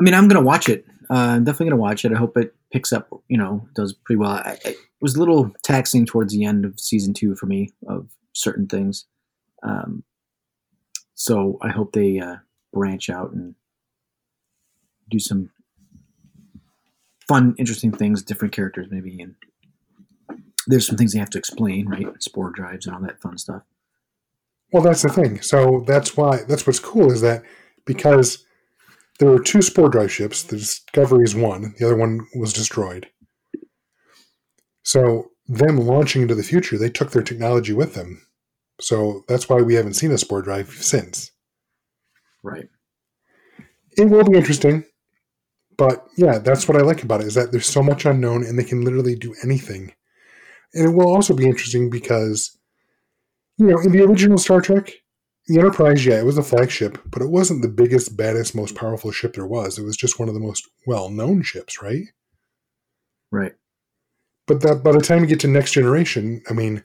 I 0.00 0.02
mean, 0.02 0.14
I'm 0.14 0.28
gonna 0.28 0.44
watch 0.44 0.68
it. 0.68 0.84
Uh, 1.10 1.14
I'm 1.14 1.44
definitely 1.44 1.70
gonna 1.70 1.82
watch 1.82 2.04
it. 2.04 2.12
I 2.12 2.16
hope 2.16 2.36
it 2.36 2.54
picks 2.72 2.92
up. 2.92 3.08
You 3.28 3.38
know, 3.38 3.68
does 3.74 3.92
pretty 3.92 4.18
well. 4.18 4.30
I, 4.30 4.58
it 4.64 4.76
was 5.00 5.14
a 5.14 5.18
little 5.18 5.52
taxing 5.62 6.06
towards 6.06 6.32
the 6.32 6.44
end 6.44 6.64
of 6.64 6.80
season 6.80 7.14
two 7.14 7.34
for 7.34 7.46
me 7.46 7.70
of 7.88 8.08
certain 8.32 8.66
things. 8.66 9.06
Um, 9.62 10.04
so 11.14 11.58
I 11.62 11.68
hope 11.68 11.92
they 11.92 12.18
uh, 12.18 12.36
branch 12.72 13.10
out 13.10 13.32
and 13.32 13.54
do 15.10 15.18
some 15.18 15.50
fun, 17.28 17.54
interesting 17.58 17.92
things, 17.92 18.22
different 18.22 18.54
characters 18.54 18.88
maybe, 18.90 19.20
and 19.20 19.34
there's 20.66 20.86
some 20.86 20.96
things 20.96 21.12
they 21.12 21.18
have 21.18 21.30
to 21.30 21.38
explain, 21.38 21.88
right? 21.88 22.06
Spore 22.22 22.50
drives 22.50 22.86
and 22.86 22.94
all 22.94 23.02
that 23.02 23.20
fun 23.20 23.38
stuff. 23.38 23.62
Well, 24.72 24.82
that's 24.82 25.02
the 25.02 25.08
thing. 25.08 25.40
So 25.42 25.84
that's 25.86 26.16
why 26.16 26.44
that's 26.48 26.66
what's 26.66 26.80
cool 26.80 27.12
is 27.12 27.20
that 27.20 27.42
because 27.84 28.44
there 29.18 29.30
were 29.30 29.42
two 29.42 29.62
spore 29.62 29.88
drive 29.88 30.10
ships, 30.10 30.42
the 30.42 30.56
Discovery 30.56 31.24
is 31.24 31.34
one, 31.34 31.74
the 31.78 31.86
other 31.86 31.96
one 31.96 32.26
was 32.34 32.52
destroyed. 32.52 33.08
So 34.82 35.30
them 35.46 35.78
launching 35.78 36.22
into 36.22 36.34
the 36.34 36.42
future, 36.42 36.78
they 36.78 36.90
took 36.90 37.10
their 37.10 37.22
technology 37.22 37.72
with 37.72 37.94
them. 37.94 38.26
So 38.80 39.24
that's 39.28 39.48
why 39.48 39.60
we 39.62 39.74
haven't 39.74 39.94
seen 39.94 40.10
a 40.10 40.18
spore 40.18 40.42
drive 40.42 40.70
since. 40.70 41.30
Right. 42.42 42.68
It 43.96 44.06
will 44.06 44.24
be 44.24 44.38
interesting. 44.38 44.84
But 45.76 46.06
yeah, 46.16 46.38
that's 46.38 46.68
what 46.68 46.76
I 46.76 46.82
like 46.82 47.02
about 47.02 47.20
it 47.20 47.26
is 47.26 47.34
that 47.34 47.52
there's 47.52 47.66
so 47.66 47.82
much 47.82 48.04
unknown 48.04 48.44
and 48.44 48.58
they 48.58 48.64
can 48.64 48.82
literally 48.82 49.14
do 49.14 49.34
anything. 49.42 49.92
And 50.74 50.88
it 50.88 50.94
will 50.94 51.08
also 51.08 51.34
be 51.34 51.46
interesting 51.46 51.90
because, 51.90 52.58
you 53.58 53.66
know, 53.66 53.78
in 53.80 53.92
the 53.92 54.02
original 54.02 54.38
Star 54.38 54.60
Trek, 54.60 54.92
the 55.46 55.58
Enterprise, 55.58 56.06
yeah, 56.06 56.18
it 56.18 56.24
was 56.24 56.38
a 56.38 56.42
flagship, 56.42 56.98
but 57.04 57.20
it 57.20 57.30
wasn't 57.30 57.62
the 57.62 57.68
biggest, 57.68 58.16
baddest, 58.16 58.54
most 58.54 58.74
powerful 58.74 59.10
ship 59.10 59.34
there 59.34 59.46
was. 59.46 59.78
It 59.78 59.84
was 59.84 59.96
just 59.96 60.18
one 60.18 60.28
of 60.28 60.34
the 60.34 60.40
most 60.40 60.68
well 60.86 61.10
known 61.10 61.42
ships, 61.42 61.82
right? 61.82 62.04
Right. 63.30 63.52
But 64.46 64.60
that 64.62 64.82
by 64.84 64.92
the 64.92 65.00
time 65.00 65.20
you 65.20 65.26
get 65.26 65.40
to 65.40 65.48
next 65.48 65.72
generation, 65.72 66.42
I 66.48 66.52
mean, 66.52 66.84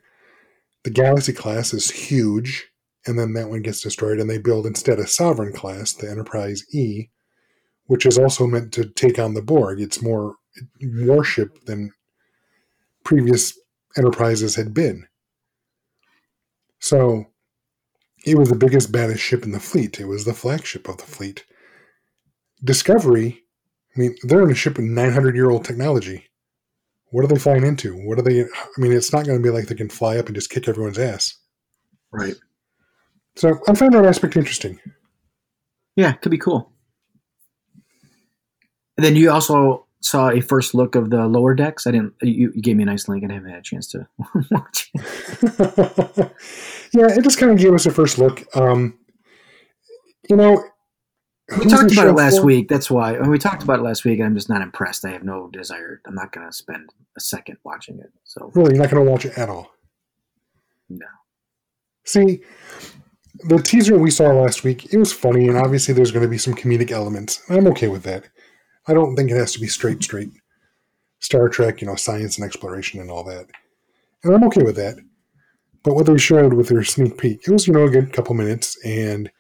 the 0.83 0.89
Galaxy 0.89 1.33
class 1.33 1.73
is 1.73 1.91
huge, 1.91 2.67
and 3.05 3.17
then 3.17 3.33
that 3.33 3.49
one 3.49 3.61
gets 3.61 3.81
destroyed, 3.81 4.19
and 4.19 4.29
they 4.29 4.37
build 4.37 4.65
instead 4.65 4.99
a 4.99 5.07
Sovereign 5.07 5.53
class, 5.53 5.93
the 5.93 6.09
Enterprise 6.09 6.63
E, 6.73 7.09
which 7.85 8.05
is 8.05 8.17
also 8.17 8.47
meant 8.47 8.71
to 8.73 8.85
take 8.85 9.19
on 9.19 9.33
the 9.33 9.41
Borg. 9.41 9.79
It's 9.79 10.01
more 10.01 10.35
warship 10.81 11.65
than 11.65 11.91
previous 13.03 13.57
enterprises 13.97 14.55
had 14.55 14.73
been. 14.73 15.07
So 16.79 17.25
it 18.25 18.37
was 18.37 18.49
the 18.49 18.55
biggest, 18.55 18.91
baddest 18.91 19.23
ship 19.23 19.43
in 19.43 19.51
the 19.51 19.59
fleet. 19.59 19.99
It 19.99 20.05
was 20.05 20.25
the 20.25 20.33
flagship 20.33 20.87
of 20.87 20.97
the 20.97 21.03
fleet. 21.03 21.45
Discovery, 22.63 23.43
I 23.95 23.99
mean, 23.99 24.15
they're 24.23 24.43
in 24.43 24.51
a 24.51 24.55
ship 24.55 24.77
with 24.77 24.85
900 24.85 25.35
year 25.35 25.49
old 25.49 25.65
technology. 25.65 26.25
What 27.11 27.23
are 27.23 27.27
they 27.27 27.39
flying 27.39 27.65
into? 27.65 27.93
What 27.93 28.19
are 28.19 28.23
they? 28.23 28.41
I 28.43 28.47
mean, 28.77 28.91
it's 28.91 29.13
not 29.13 29.25
going 29.25 29.37
to 29.37 29.43
be 29.43 29.49
like 29.49 29.67
they 29.67 29.75
can 29.75 29.89
fly 29.89 30.17
up 30.17 30.25
and 30.25 30.35
just 30.35 30.49
kick 30.49 30.67
everyone's 30.67 30.99
ass. 30.99 31.35
Right. 32.11 32.35
So 33.35 33.59
I 33.67 33.75
found 33.75 33.93
that 33.93 34.05
aspect 34.05 34.35
interesting. 34.35 34.79
Yeah, 35.95 36.11
could 36.13 36.31
be 36.31 36.37
cool. 36.37 36.71
And 38.97 39.05
then 39.05 39.15
you 39.15 39.31
also 39.31 39.86
saw 40.01 40.29
a 40.29 40.41
first 40.41 40.73
look 40.73 40.95
of 40.95 41.09
the 41.09 41.27
lower 41.27 41.53
decks. 41.53 41.87
I 41.87 41.91
didn't. 41.91 42.13
You, 42.21 42.51
you 42.53 42.61
gave 42.61 42.75
me 42.75 42.83
a 42.83 42.85
nice 42.85 43.07
link, 43.07 43.23
and 43.23 43.31
I 43.31 43.35
haven't 43.35 43.49
had 43.49 43.59
a 43.59 43.63
chance 43.63 43.87
to 43.89 44.07
watch. 44.51 44.91
It. 44.93 45.03
yeah, 46.93 47.07
it 47.09 47.23
just 47.23 47.39
kind 47.39 47.51
of 47.51 47.57
gave 47.57 47.73
us 47.73 47.85
a 47.85 47.91
first 47.91 48.17
look. 48.17 48.43
Um, 48.55 48.97
you 50.29 50.35
know, 50.35 50.63
we 51.57 51.65
talked 51.65 51.91
about 51.93 52.07
it 52.07 52.13
last 52.13 52.39
for? 52.39 52.45
week. 52.45 52.67
That's 52.67 52.91
why 52.91 53.13
when 53.13 53.29
we 53.29 53.37
talked 53.37 53.63
about 53.63 53.79
it 53.79 53.83
last 53.83 54.03
week, 54.03 54.19
I'm 54.19 54.35
just 54.35 54.49
not 54.49 54.61
impressed. 54.61 55.05
I 55.05 55.11
have 55.11 55.23
no 55.23 55.49
desire. 55.51 56.01
I'm 56.05 56.15
not 56.15 56.31
going 56.31 56.45
to 56.45 56.53
spend 56.53 56.89
a 57.15 57.19
second 57.21 57.57
watching 57.63 57.99
it. 57.99 58.11
So 58.25 58.51
really, 58.53 58.75
you're 58.75 58.83
not 58.83 58.91
going 58.91 59.05
to 59.05 59.11
watch 59.11 59.25
it 59.25 59.37
at 59.37 59.49
all. 59.49 59.71
No. 60.89 61.05
See, 62.05 62.41
the 63.47 63.61
teaser 63.61 63.97
we 63.97 64.11
saw 64.11 64.31
last 64.31 64.63
week, 64.63 64.93
it 64.93 64.97
was 64.97 65.13
funny, 65.13 65.47
and 65.47 65.57
obviously 65.57 65.93
there's 65.93 66.11
going 66.11 66.23
to 66.23 66.29
be 66.29 66.37
some 66.37 66.53
comedic 66.53 66.91
elements. 66.91 67.41
I'm 67.49 67.67
okay 67.67 67.87
with 67.87 68.03
that. 68.03 68.29
I 68.87 68.93
don't 68.93 69.15
think 69.15 69.31
it 69.31 69.37
has 69.37 69.53
to 69.53 69.59
be 69.59 69.67
straight, 69.67 70.03
straight 70.03 70.31
Star 71.19 71.49
Trek, 71.49 71.81
you 71.81 71.87
know, 71.87 71.95
science 71.95 72.37
and 72.37 72.45
exploration 72.45 72.99
and 72.99 73.11
all 73.11 73.23
that. 73.25 73.47
And 74.23 74.33
I'm 74.33 74.43
okay 74.45 74.63
with 74.63 74.75
that. 74.75 74.97
But 75.83 75.95
what 75.95 76.05
they 76.05 76.17
showed 76.17 76.53
with 76.53 76.69
their 76.69 76.83
sneak 76.83 77.17
peek, 77.17 77.47
it 77.47 77.51
was, 77.51 77.67
you 77.67 77.73
know, 77.73 77.85
a 77.85 77.89
good 77.89 78.13
couple 78.13 78.35
minutes 78.35 78.77
and 78.85 79.31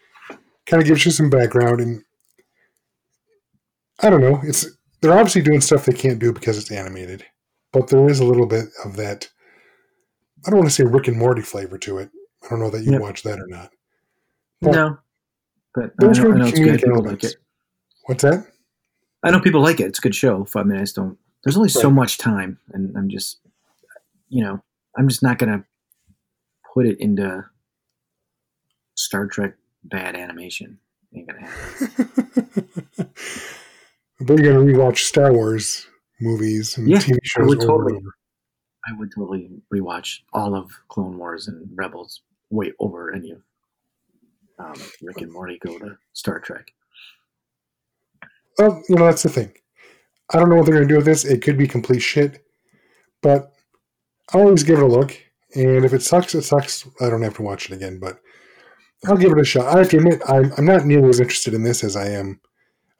kind 0.65 0.81
of 0.81 0.87
gives 0.87 1.05
you 1.05 1.11
some 1.11 1.29
background. 1.29 1.81
And 1.81 2.03
I 4.01 4.09
don't 4.09 4.21
know, 4.21 4.39
it's 4.43 4.65
they're 5.01 5.17
obviously 5.17 5.41
doing 5.41 5.61
stuff 5.61 5.85
they 5.85 5.93
can't 5.93 6.19
do 6.19 6.31
because 6.33 6.57
it's 6.57 6.71
animated. 6.71 7.25
But 7.71 7.87
there 7.87 8.09
is 8.09 8.19
a 8.19 8.25
little 8.25 8.47
bit 8.47 8.65
of 8.85 8.95
that, 8.95 9.29
I 10.45 10.49
don't 10.49 10.59
want 10.59 10.69
to 10.69 10.75
say 10.75 10.83
Rick 10.83 11.07
and 11.07 11.17
Morty 11.17 11.41
flavor 11.41 11.77
to 11.79 11.99
it. 11.99 12.09
I 12.43 12.49
don't 12.49 12.59
know 12.59 12.69
that 12.69 12.83
you 12.83 12.93
yep. 12.93 13.01
watch 13.01 13.23
that 13.23 13.39
or 13.39 13.47
not. 13.47 13.71
But 14.61 14.71
no. 14.71 14.97
But 15.75 15.91
I 16.01 16.05
know, 16.05 16.31
I 16.31 16.37
know 16.37 16.45
it's 16.47 16.59
good. 16.59 17.05
Like 17.05 17.23
it. 17.23 17.35
What's 18.05 18.23
that? 18.23 18.47
I 19.23 19.31
know 19.31 19.39
people 19.39 19.61
like 19.61 19.79
it. 19.79 19.87
It's 19.87 19.99
a 19.99 20.01
good 20.01 20.15
show. 20.15 20.45
Five 20.45 20.65
minutes 20.65 20.93
don't. 20.93 21.17
There's 21.43 21.57
only 21.57 21.67
right. 21.67 21.81
so 21.81 21.89
much 21.89 22.17
time, 22.17 22.59
and 22.73 22.95
I'm 22.97 23.09
just, 23.09 23.39
you 24.29 24.43
know, 24.43 24.61
I'm 24.97 25.07
just 25.07 25.23
not 25.23 25.37
gonna 25.37 25.63
put 26.73 26.85
it 26.85 26.99
into 26.99 27.45
Star 28.95 29.27
Trek 29.27 29.55
bad 29.83 30.15
animation. 30.15 30.79
Ain't 31.15 31.27
gonna 31.27 31.47
happen. 31.47 32.09
but 34.19 34.39
you're 34.39 34.53
gonna 34.53 34.65
rewatch 34.65 34.99
Star 34.99 35.31
Wars 35.33 35.87
movies 36.19 36.77
and 36.77 36.89
yeah, 36.89 36.97
TV 36.97 37.17
shows 37.23 37.43
I 37.43 37.47
would 37.47 37.57
over 37.59 37.67
totally, 37.67 37.93
and 37.93 38.01
over. 38.01 38.15
I 38.87 38.99
would 38.99 39.11
totally 39.15 39.49
rewatch 39.73 40.19
all 40.33 40.55
of 40.55 40.71
Clone 40.89 41.17
Wars 41.17 41.47
and 41.47 41.69
Rebels 41.75 42.21
way 42.49 42.73
over 42.79 43.13
any 43.13 43.31
of 43.31 43.41
um, 44.59 44.73
Rick 45.01 45.21
and 45.21 45.31
Morty 45.31 45.59
go 45.59 45.77
to 45.77 45.97
Star 46.13 46.39
Trek. 46.39 46.71
Well, 48.57 48.81
you 48.89 48.95
know, 48.95 49.05
that's 49.05 49.23
the 49.23 49.29
thing. 49.29 49.51
I 50.33 50.39
don't 50.39 50.49
know 50.49 50.55
what 50.55 50.65
they're 50.65 50.75
going 50.75 50.87
to 50.87 50.93
do 50.93 50.97
with 50.97 51.05
this. 51.05 51.23
It 51.23 51.41
could 51.41 51.57
be 51.57 51.67
complete 51.67 52.01
shit, 52.01 52.45
but 53.21 53.51
I'll 54.33 54.41
always 54.41 54.63
give 54.63 54.79
it 54.79 54.83
a 54.83 54.87
look. 54.87 55.17
And 55.55 55.85
if 55.85 55.93
it 55.93 56.01
sucks, 56.01 56.35
it 56.35 56.41
sucks. 56.41 56.87
I 56.99 57.09
don't 57.09 57.21
have 57.21 57.35
to 57.35 57.41
watch 57.41 57.69
it 57.69 57.75
again, 57.75 57.99
but 57.99 58.19
I'll 59.05 59.17
give 59.17 59.31
it 59.31 59.39
a 59.39 59.45
shot. 59.45 59.73
I 59.73 59.79
have 59.79 59.89
to 59.89 59.97
admit, 59.97 60.21
I'm, 60.27 60.51
I'm 60.57 60.65
not 60.65 60.85
nearly 60.85 61.09
as 61.09 61.19
interested 61.19 61.53
in 61.53 61.63
this 61.63 61.83
as 61.83 61.95
I 61.95 62.09
am 62.09 62.41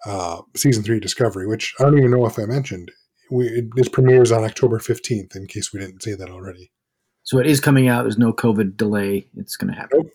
uh, 0.06 0.42
season 0.56 0.84
three 0.84 1.00
Discovery, 1.00 1.48
which 1.48 1.74
I 1.80 1.84
don't 1.84 1.98
even 1.98 2.12
know 2.12 2.26
if 2.26 2.40
I 2.40 2.46
mentioned. 2.46 2.92
We, 3.30 3.48
it, 3.48 3.66
it 3.76 3.92
premieres 3.92 4.32
on 4.32 4.46
October 4.46 4.80
15th, 4.80 5.36
in 5.36 5.48
case 5.48 5.74
we 5.74 5.82
didn't 5.82 6.02
say 6.02 6.14
that 6.14 6.30
already. 6.30 6.72
So 7.24 7.40
it 7.40 7.48
is 7.48 7.60
coming 7.60 7.90
out. 7.90 8.04
There's 8.04 8.18
no 8.18 8.32
COVID 8.32 8.78
delay. 8.78 9.28
It's 9.36 9.58
going 9.58 9.74
to 9.74 9.78
happen. 9.78 10.00
Nope. 10.00 10.12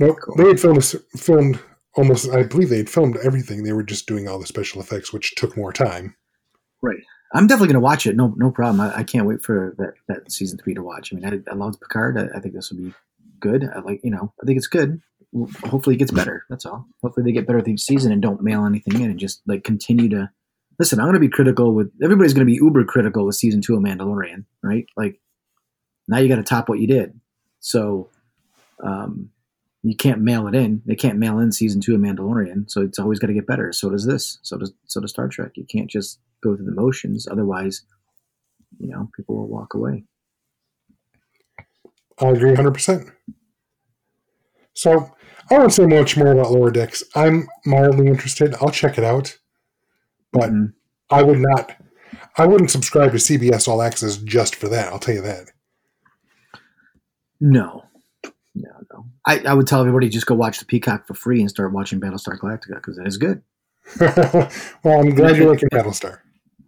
Nope. 0.00 0.16
Cool. 0.20 0.36
They 0.36 0.48
had 0.48 0.58
filmed, 0.58 0.84
filmed 1.16 1.60
almost 1.94 2.30
I 2.30 2.44
believe 2.44 2.70
they 2.70 2.78
had 2.78 2.90
filmed 2.90 3.16
everything. 3.22 3.62
They 3.62 3.72
were 3.72 3.82
just 3.82 4.06
doing 4.06 4.28
all 4.28 4.38
the 4.38 4.46
special 4.46 4.80
effects, 4.80 5.12
which 5.12 5.34
took 5.34 5.56
more 5.56 5.72
time. 5.72 6.16
Right. 6.82 7.02
I'm 7.34 7.46
definitely 7.46 7.68
going 7.68 7.80
to 7.82 7.84
watch 7.84 8.06
it. 8.06 8.16
No, 8.16 8.34
no 8.36 8.50
problem. 8.50 8.80
I, 8.80 8.98
I, 8.98 9.04
can't 9.04 9.26
wait 9.26 9.42
for 9.42 9.74
that, 9.78 9.94
that 10.08 10.30
season 10.30 10.58
three 10.58 10.74
to 10.74 10.82
watch. 10.82 11.12
I 11.12 11.16
mean, 11.16 11.44
I, 11.48 11.50
I 11.50 11.54
love 11.54 11.80
Picard. 11.80 12.18
I, 12.18 12.36
I, 12.36 12.40
think 12.40 12.54
this 12.54 12.70
will 12.70 12.78
be 12.78 12.94
good. 13.40 13.64
I 13.74 13.80
like, 13.80 14.00
you 14.04 14.10
know, 14.10 14.34
I 14.42 14.46
think 14.46 14.58
it's 14.58 14.66
good. 14.66 15.00
Hopefully, 15.64 15.96
it 15.96 15.98
gets 15.98 16.10
better. 16.10 16.44
That's 16.50 16.66
all. 16.66 16.86
Hopefully, 17.02 17.24
they 17.24 17.32
get 17.32 17.46
better 17.46 17.66
each 17.66 17.80
season 17.80 18.12
and 18.12 18.20
don't 18.20 18.42
mail 18.42 18.66
anything 18.66 19.00
in 19.00 19.10
and 19.10 19.18
just 19.18 19.40
like 19.46 19.64
continue 19.64 20.10
to 20.10 20.30
listen. 20.78 20.98
I'm 20.98 21.06
going 21.06 21.14
to 21.14 21.20
be 21.20 21.30
critical 21.30 21.74
with 21.74 21.90
everybody's 22.02 22.34
going 22.34 22.46
to 22.46 22.52
be 22.52 22.58
uber 22.62 22.84
critical 22.84 23.24
with 23.24 23.36
season 23.36 23.62
two 23.62 23.74
of 23.74 23.82
Mandalorian, 23.82 24.44
right? 24.62 24.84
Like 24.94 25.20
now 26.06 26.18
you 26.18 26.28
got 26.28 26.36
to 26.36 26.42
top 26.42 26.68
what 26.68 26.80
you 26.80 26.86
did. 26.86 27.18
So, 27.60 28.10
um, 28.84 29.30
you 29.82 29.96
can't 29.96 30.20
mail 30.20 30.46
it 30.46 30.54
in. 30.54 30.80
They 30.86 30.94
can't 30.94 31.18
mail 31.18 31.38
in 31.40 31.50
season 31.50 31.80
two 31.80 31.94
of 31.94 32.00
Mandalorian, 32.00 32.70
so 32.70 32.82
it's 32.82 32.98
always 32.98 33.18
got 33.18 33.26
to 33.28 33.34
get 33.34 33.46
better. 33.46 33.72
So 33.72 33.90
does 33.90 34.06
this. 34.06 34.38
So 34.42 34.56
does 34.56 34.72
so 34.86 35.00
does 35.00 35.10
Star 35.10 35.28
Trek. 35.28 35.52
You 35.54 35.64
can't 35.64 35.90
just 35.90 36.20
go 36.42 36.56
through 36.56 36.66
the 36.66 36.72
motions, 36.72 37.26
otherwise, 37.28 37.82
you 38.78 38.88
know, 38.88 39.08
people 39.16 39.36
will 39.36 39.48
walk 39.48 39.74
away. 39.74 40.04
I 42.20 42.28
agree 42.28 42.50
100. 42.50 42.72
percent 42.72 43.08
So 44.74 45.12
I 45.50 45.58
won't 45.58 45.72
say 45.72 45.86
much 45.86 46.16
more 46.16 46.32
about 46.32 46.52
Lower 46.52 46.70
Decks. 46.70 47.02
I'm 47.16 47.48
mildly 47.66 48.06
interested. 48.06 48.54
I'll 48.60 48.70
check 48.70 48.98
it 48.98 49.04
out, 49.04 49.36
but 50.32 50.50
mm-hmm. 50.50 50.66
I 51.10 51.22
would 51.22 51.38
not. 51.38 51.76
I 52.38 52.46
wouldn't 52.46 52.70
subscribe 52.70 53.10
to 53.12 53.18
CBS 53.18 53.66
All 53.66 53.82
Access 53.82 54.16
just 54.16 54.54
for 54.54 54.68
that. 54.68 54.92
I'll 54.92 55.00
tell 55.00 55.14
you 55.14 55.22
that. 55.22 55.50
No, 57.40 57.82
no, 58.54 58.70
no. 58.92 59.06
I, 59.26 59.40
I 59.40 59.54
would 59.54 59.66
tell 59.66 59.80
everybody 59.80 60.08
just 60.08 60.26
go 60.26 60.34
watch 60.34 60.58
the 60.58 60.66
Peacock 60.66 61.06
for 61.06 61.14
free 61.14 61.40
and 61.40 61.48
start 61.48 61.72
watching 61.72 62.00
Battlestar 62.00 62.38
Galactica 62.38 62.74
because 62.74 62.98
it 62.98 63.06
is 63.06 63.16
good. 63.16 63.42
well, 64.00 65.00
I'm 65.00 65.14
glad 65.14 65.36
you're 65.36 65.50
liking 65.50 65.68
Battlestar. 65.70 66.18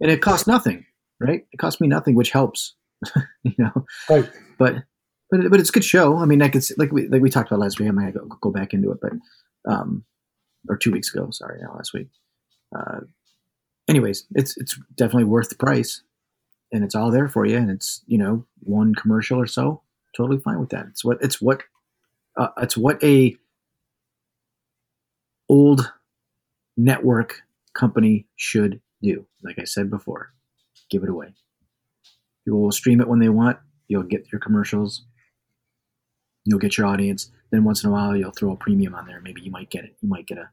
And 0.01 0.11
it 0.11 0.21
costs 0.21 0.47
nothing, 0.47 0.85
right? 1.19 1.45
It 1.51 1.57
costs 1.57 1.79
me 1.79 1.87
nothing, 1.87 2.15
which 2.15 2.31
helps. 2.31 2.73
you 3.43 3.53
know, 3.57 3.85
right? 4.09 4.29
But 4.57 4.83
but 5.29 5.49
but 5.49 5.59
it's 5.59 5.69
a 5.69 5.73
good 5.73 5.85
show. 5.85 6.17
I 6.17 6.25
mean, 6.25 6.41
I 6.41 6.49
could 6.49 6.63
like 6.77 6.91
we 6.91 7.07
like 7.07 7.21
we 7.21 7.29
talked 7.29 7.49
about 7.49 7.61
last 7.61 7.79
week. 7.79 7.87
I 7.87 7.91
might 7.91 8.13
go, 8.13 8.25
go 8.41 8.51
back 8.51 8.73
into 8.73 8.91
it, 8.91 8.99
but 9.01 9.13
um, 9.71 10.03
or 10.67 10.77
two 10.77 10.91
weeks 10.91 11.13
ago. 11.13 11.29
Sorry, 11.31 11.61
last 11.75 11.93
week. 11.93 12.07
Uh, 12.75 13.01
anyways, 13.87 14.25
it's 14.33 14.57
it's 14.57 14.79
definitely 14.95 15.25
worth 15.25 15.49
the 15.49 15.55
price, 15.55 16.01
and 16.71 16.83
it's 16.83 16.95
all 16.95 17.11
there 17.11 17.27
for 17.27 17.45
you. 17.45 17.57
And 17.57 17.69
it's 17.69 18.03
you 18.07 18.17
know 18.17 18.45
one 18.61 18.95
commercial 18.95 19.39
or 19.39 19.47
so. 19.47 19.81
Totally 20.15 20.39
fine 20.39 20.59
with 20.59 20.69
that. 20.69 20.87
It's 20.89 21.03
what 21.03 21.17
it's 21.21 21.41
what 21.41 21.63
uh, 22.37 22.49
it's 22.61 22.77
what 22.77 23.03
a 23.03 23.35
old 25.49 25.91
network 26.77 27.41
company 27.73 28.27
should 28.35 28.81
do. 29.01 29.25
Like 29.43 29.59
I 29.59 29.63
said 29.63 29.89
before, 29.89 30.33
give 30.89 31.03
it 31.03 31.09
away. 31.09 31.33
People 32.45 32.61
will 32.61 32.71
stream 32.71 33.01
it 33.01 33.07
when 33.07 33.19
they 33.19 33.29
want. 33.29 33.57
You'll 33.87 34.03
get 34.03 34.31
your 34.31 34.39
commercials. 34.39 35.05
You'll 36.43 36.59
get 36.59 36.77
your 36.77 36.87
audience. 36.87 37.31
Then 37.51 37.63
once 37.63 37.83
in 37.83 37.89
a 37.89 37.93
while, 37.93 38.15
you'll 38.15 38.31
throw 38.31 38.51
a 38.51 38.55
premium 38.55 38.95
on 38.95 39.07
there. 39.07 39.19
Maybe 39.21 39.41
you 39.41 39.51
might 39.51 39.69
get 39.69 39.83
it. 39.83 39.95
You 40.01 40.09
might 40.09 40.27
get 40.27 40.37
a 40.37 40.49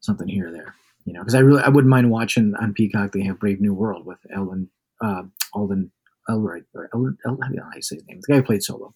something 0.00 0.28
here 0.28 0.48
or 0.48 0.52
there. 0.52 0.74
You 1.04 1.14
know, 1.14 1.20
because 1.20 1.34
I 1.34 1.40
really 1.40 1.62
I 1.62 1.68
wouldn't 1.68 1.90
mind 1.90 2.10
watching 2.10 2.54
on 2.60 2.74
Peacock. 2.74 3.12
They 3.12 3.24
have 3.24 3.40
Brave 3.40 3.60
New 3.60 3.74
World 3.74 4.06
with 4.06 4.18
Ellen 4.34 4.70
uh, 5.00 5.22
Alden 5.54 5.90
Elroy, 6.28 6.62
or 6.74 6.90
El, 6.94 7.14
El, 7.26 7.38
how 7.42 7.70
you 7.74 7.82
say 7.82 7.96
his 7.96 8.06
name. 8.06 8.20
The 8.20 8.32
guy 8.32 8.36
who 8.38 8.42
played 8.42 8.62
Solo, 8.62 8.94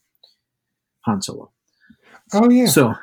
Han 1.06 1.22
Solo. 1.22 1.50
Oh 2.32 2.50
yeah. 2.50 2.66
So 2.66 2.94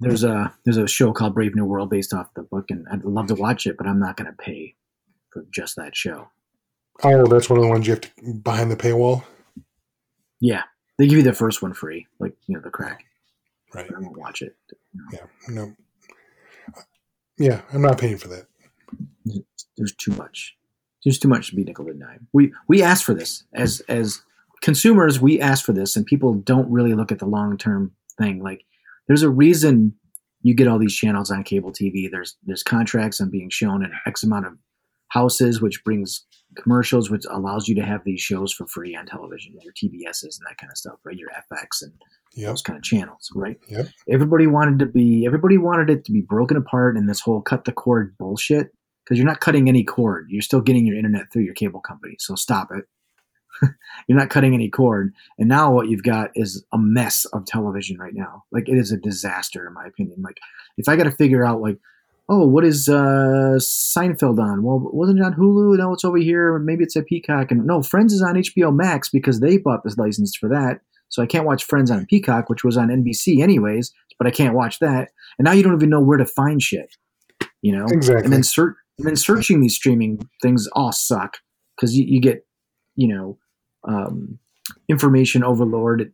there's 0.00 0.24
a 0.24 0.52
there's 0.64 0.76
a 0.76 0.88
show 0.88 1.12
called 1.12 1.34
Brave 1.34 1.54
New 1.54 1.64
World 1.64 1.90
based 1.90 2.12
off 2.12 2.34
the 2.34 2.42
book, 2.42 2.66
and 2.70 2.86
I'd 2.90 3.04
love 3.04 3.28
to 3.28 3.34
watch 3.34 3.66
it, 3.66 3.76
but 3.76 3.86
I'm 3.86 4.00
not 4.00 4.16
going 4.16 4.26
to 4.26 4.36
pay 4.36 4.74
for 5.30 5.44
just 5.50 5.76
that 5.76 5.96
show. 5.96 6.28
oh, 7.02 7.26
that's 7.26 7.50
one 7.50 7.58
of 7.58 7.64
the 7.64 7.68
ones 7.68 7.86
you 7.86 7.92
have 7.94 8.00
to 8.02 8.34
behind 8.34 8.70
the 8.70 8.76
paywall. 8.76 9.24
Yeah, 10.40 10.62
they 10.98 11.06
give 11.06 11.18
you 11.18 11.24
the 11.24 11.32
first 11.32 11.62
one 11.62 11.74
free, 11.74 12.06
like 12.18 12.34
you 12.46 12.54
know 12.54 12.62
the 12.62 12.70
crack. 12.70 13.04
Right. 13.74 13.86
But 13.88 13.96
I 13.96 14.00
won't 14.00 14.18
watch 14.18 14.42
it. 14.42 14.56
Yeah. 15.12 15.26
No. 15.48 15.74
Yeah, 17.38 17.62
I'm 17.72 17.82
not 17.82 17.98
paying 17.98 18.18
for 18.18 18.28
that. 18.28 18.46
There's 19.76 19.94
too 19.94 20.12
much. 20.12 20.56
There's 21.04 21.18
too 21.18 21.28
much 21.28 21.50
to 21.50 21.56
be 21.56 21.64
nickel 21.64 21.88
and 21.88 22.00
dime. 22.00 22.28
We 22.32 22.52
we 22.68 22.82
asked 22.82 23.04
for 23.04 23.14
this 23.14 23.44
as 23.52 23.80
as 23.88 24.22
consumers. 24.64 25.20
We 25.20 25.40
ask 25.40 25.62
for 25.64 25.74
this, 25.74 25.94
and 25.94 26.06
people 26.06 26.34
don't 26.34 26.70
really 26.70 26.94
look 26.94 27.12
at 27.12 27.18
the 27.18 27.26
long 27.26 27.56
term 27.58 27.92
thing. 28.18 28.42
Like 28.42 28.64
there's 29.06 29.22
a 29.22 29.28
reason 29.30 29.94
you 30.42 30.54
get 30.54 30.66
all 30.68 30.78
these 30.78 30.94
channels 30.94 31.30
on 31.30 31.44
cable 31.44 31.70
TV. 31.70 32.10
There's 32.10 32.36
there's 32.44 32.62
contracts 32.62 33.20
on 33.20 33.30
being 33.30 33.50
shown 33.50 33.84
in 33.84 33.92
X 34.06 34.22
amount 34.22 34.46
of 34.46 34.54
houses, 35.08 35.60
which 35.60 35.84
brings 35.84 36.24
commercials, 36.56 37.10
which 37.10 37.24
allows 37.30 37.68
you 37.68 37.74
to 37.74 37.82
have 37.84 38.02
these 38.04 38.20
shows 38.20 38.52
for 38.52 38.66
free 38.66 38.96
on 38.96 39.04
television, 39.06 39.54
your 39.62 39.72
TBSs 39.74 40.22
and 40.38 40.46
that 40.48 40.56
kind 40.58 40.70
of 40.72 40.78
stuff, 40.78 40.96
right? 41.04 41.16
Your 41.16 41.30
FX 41.30 41.82
and 41.82 41.92
Yep. 42.36 42.48
those 42.48 42.62
kind 42.62 42.76
of 42.76 42.82
channels, 42.82 43.30
right? 43.36 43.58
Yep. 43.68 43.86
Everybody 44.08 44.48
wanted 44.48 44.80
to 44.80 44.86
be 44.86 45.24
everybody 45.26 45.56
wanted 45.56 45.88
it 45.90 46.04
to 46.06 46.12
be 46.12 46.20
broken 46.22 46.56
apart 46.56 46.96
in 46.96 47.06
this 47.06 47.20
whole 47.20 47.40
cut 47.42 47.64
the 47.64 47.70
cord 47.70 48.16
bullshit 48.18 48.72
because 49.04 49.18
you're 49.18 49.26
not 49.26 49.38
cutting 49.40 49.68
any 49.68 49.84
cord. 49.84 50.26
You're 50.30 50.42
still 50.42 50.60
getting 50.60 50.84
your 50.86 50.96
internet 50.96 51.30
through 51.32 51.42
your 51.42 51.54
cable 51.54 51.80
company. 51.80 52.16
So 52.18 52.34
stop 52.34 52.70
it. 52.72 52.86
you're 54.08 54.18
not 54.18 54.30
cutting 54.30 54.54
any 54.54 54.68
cord. 54.68 55.12
And 55.38 55.48
now 55.48 55.72
what 55.72 55.88
you've 55.88 56.02
got 56.02 56.30
is 56.34 56.64
a 56.72 56.78
mess 56.78 57.24
of 57.26 57.46
television 57.46 57.98
right 57.98 58.14
now. 58.14 58.44
Like 58.52 58.68
it 58.68 58.76
is 58.76 58.92
a 58.92 58.96
disaster 58.96 59.66
in 59.66 59.74
my 59.74 59.86
opinion. 59.86 60.22
Like 60.22 60.38
if 60.76 60.88
I 60.88 60.96
got 60.96 61.04
to 61.04 61.10
figure 61.10 61.44
out 61.44 61.60
like 61.60 61.78
oh, 62.28 62.46
what 62.46 62.64
is 62.64 62.88
uh 62.88 63.58
Seinfeld 63.58 64.38
on? 64.38 64.62
Well, 64.62 64.80
wasn't 64.92 65.20
it 65.20 65.24
on 65.24 65.34
Hulu? 65.34 65.76
No, 65.76 65.92
it's 65.92 66.04
over 66.04 66.18
here. 66.18 66.58
Maybe 66.58 66.84
it's 66.84 66.96
at 66.96 67.06
Peacock. 67.06 67.50
And 67.50 67.66
no, 67.66 67.82
Friends 67.82 68.12
is 68.12 68.22
on 68.22 68.34
HBO 68.34 68.74
Max 68.74 69.08
because 69.10 69.40
they 69.40 69.58
bought 69.58 69.84
this 69.84 69.98
license 69.98 70.36
for 70.36 70.48
that. 70.48 70.80
So 71.08 71.22
I 71.22 71.26
can't 71.26 71.46
watch 71.46 71.64
Friends 71.64 71.90
on 71.90 72.06
Peacock, 72.06 72.48
which 72.48 72.64
was 72.64 72.76
on 72.76 72.88
NBC 72.88 73.42
anyways, 73.42 73.92
but 74.18 74.26
I 74.26 74.30
can't 74.30 74.54
watch 74.54 74.78
that. 74.80 75.10
And 75.38 75.44
now 75.44 75.52
you 75.52 75.62
don't 75.62 75.74
even 75.74 75.90
know 75.90 76.00
where 76.00 76.18
to 76.18 76.26
find 76.26 76.60
shit. 76.60 76.94
You 77.62 77.76
know? 77.76 77.86
Exactly. 77.88 78.24
And 78.24 78.32
then 78.32 78.42
search 78.42 78.74
and 78.98 79.06
then 79.06 79.16
searching 79.16 79.60
these 79.60 79.74
streaming 79.74 80.28
things 80.40 80.68
all 80.72 80.92
suck 80.92 81.38
because 81.76 81.96
you, 81.96 82.04
you 82.06 82.20
get, 82.20 82.46
you 82.94 83.08
know, 83.08 83.38
um, 83.86 84.38
information 84.88 85.44
overload 85.44 86.12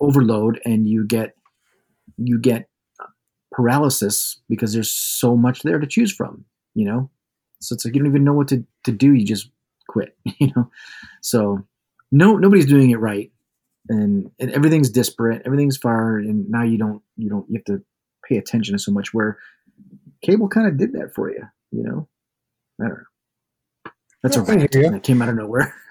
overload 0.00 0.60
and 0.64 0.88
you 0.88 1.06
get 1.06 1.34
you 2.16 2.38
get 2.38 2.68
paralysis 3.52 4.40
because 4.48 4.72
there's 4.72 4.90
so 4.90 5.36
much 5.36 5.62
there 5.62 5.78
to 5.78 5.86
choose 5.86 6.12
from, 6.12 6.44
you 6.74 6.84
know? 6.84 7.10
So 7.60 7.74
it's 7.74 7.84
like 7.84 7.94
you 7.94 8.00
don't 8.00 8.08
even 8.08 8.24
know 8.24 8.32
what 8.32 8.48
to, 8.48 8.64
to 8.84 8.92
do, 8.92 9.12
you 9.12 9.26
just 9.26 9.50
quit, 9.88 10.16
you 10.38 10.50
know? 10.56 10.70
So 11.20 11.66
no 12.12 12.36
nobody's 12.36 12.66
doing 12.66 12.90
it 12.90 13.00
right. 13.00 13.30
And, 13.88 14.30
and 14.38 14.50
everything's 14.52 14.90
disparate, 14.90 15.42
everything's 15.44 15.76
far, 15.76 16.18
and 16.18 16.48
now 16.48 16.62
you 16.62 16.78
don't 16.78 17.02
you 17.16 17.28
don't 17.28 17.46
you 17.48 17.56
have 17.56 17.64
to 17.64 17.82
pay 18.28 18.36
attention 18.36 18.74
to 18.74 18.78
so 18.78 18.92
much 18.92 19.12
where 19.12 19.38
cable 20.22 20.48
kind 20.48 20.68
of 20.68 20.76
did 20.76 20.92
that 20.92 21.14
for 21.14 21.30
you, 21.30 21.42
you 21.72 21.82
know? 21.82 22.08
I 22.80 22.88
don't 22.88 22.98
know. 22.98 23.90
That's 24.22 24.36
a 24.36 24.40
Yeah, 24.40 24.58
hear 24.58 24.68
rant 24.82 24.92
that 24.92 25.02
came 25.02 25.22
out 25.22 25.28
of 25.30 25.36
nowhere. 25.36 25.74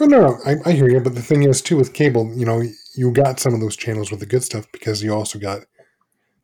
Oh, 0.00 0.06
no, 0.06 0.20
no, 0.20 0.38
I, 0.46 0.56
I 0.64 0.72
hear 0.72 0.88
you. 0.88 1.00
But 1.00 1.14
the 1.14 1.22
thing 1.22 1.42
is, 1.42 1.60
too, 1.62 1.76
with 1.76 1.92
cable, 1.92 2.32
you 2.34 2.46
know, 2.46 2.62
you 2.94 3.12
got 3.12 3.38
some 3.40 3.54
of 3.54 3.60
those 3.60 3.76
channels 3.76 4.10
with 4.10 4.20
the 4.20 4.26
good 4.26 4.42
stuff 4.42 4.66
because 4.72 5.02
you 5.02 5.12
also 5.14 5.38
got 5.38 5.60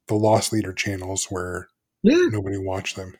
the 0.06 0.14
loss 0.14 0.52
leader 0.52 0.72
channels 0.72 1.26
where 1.30 1.68
Yeah. 2.02 2.26
nobody 2.30 2.58
watched 2.58 2.96
them. 2.96 3.14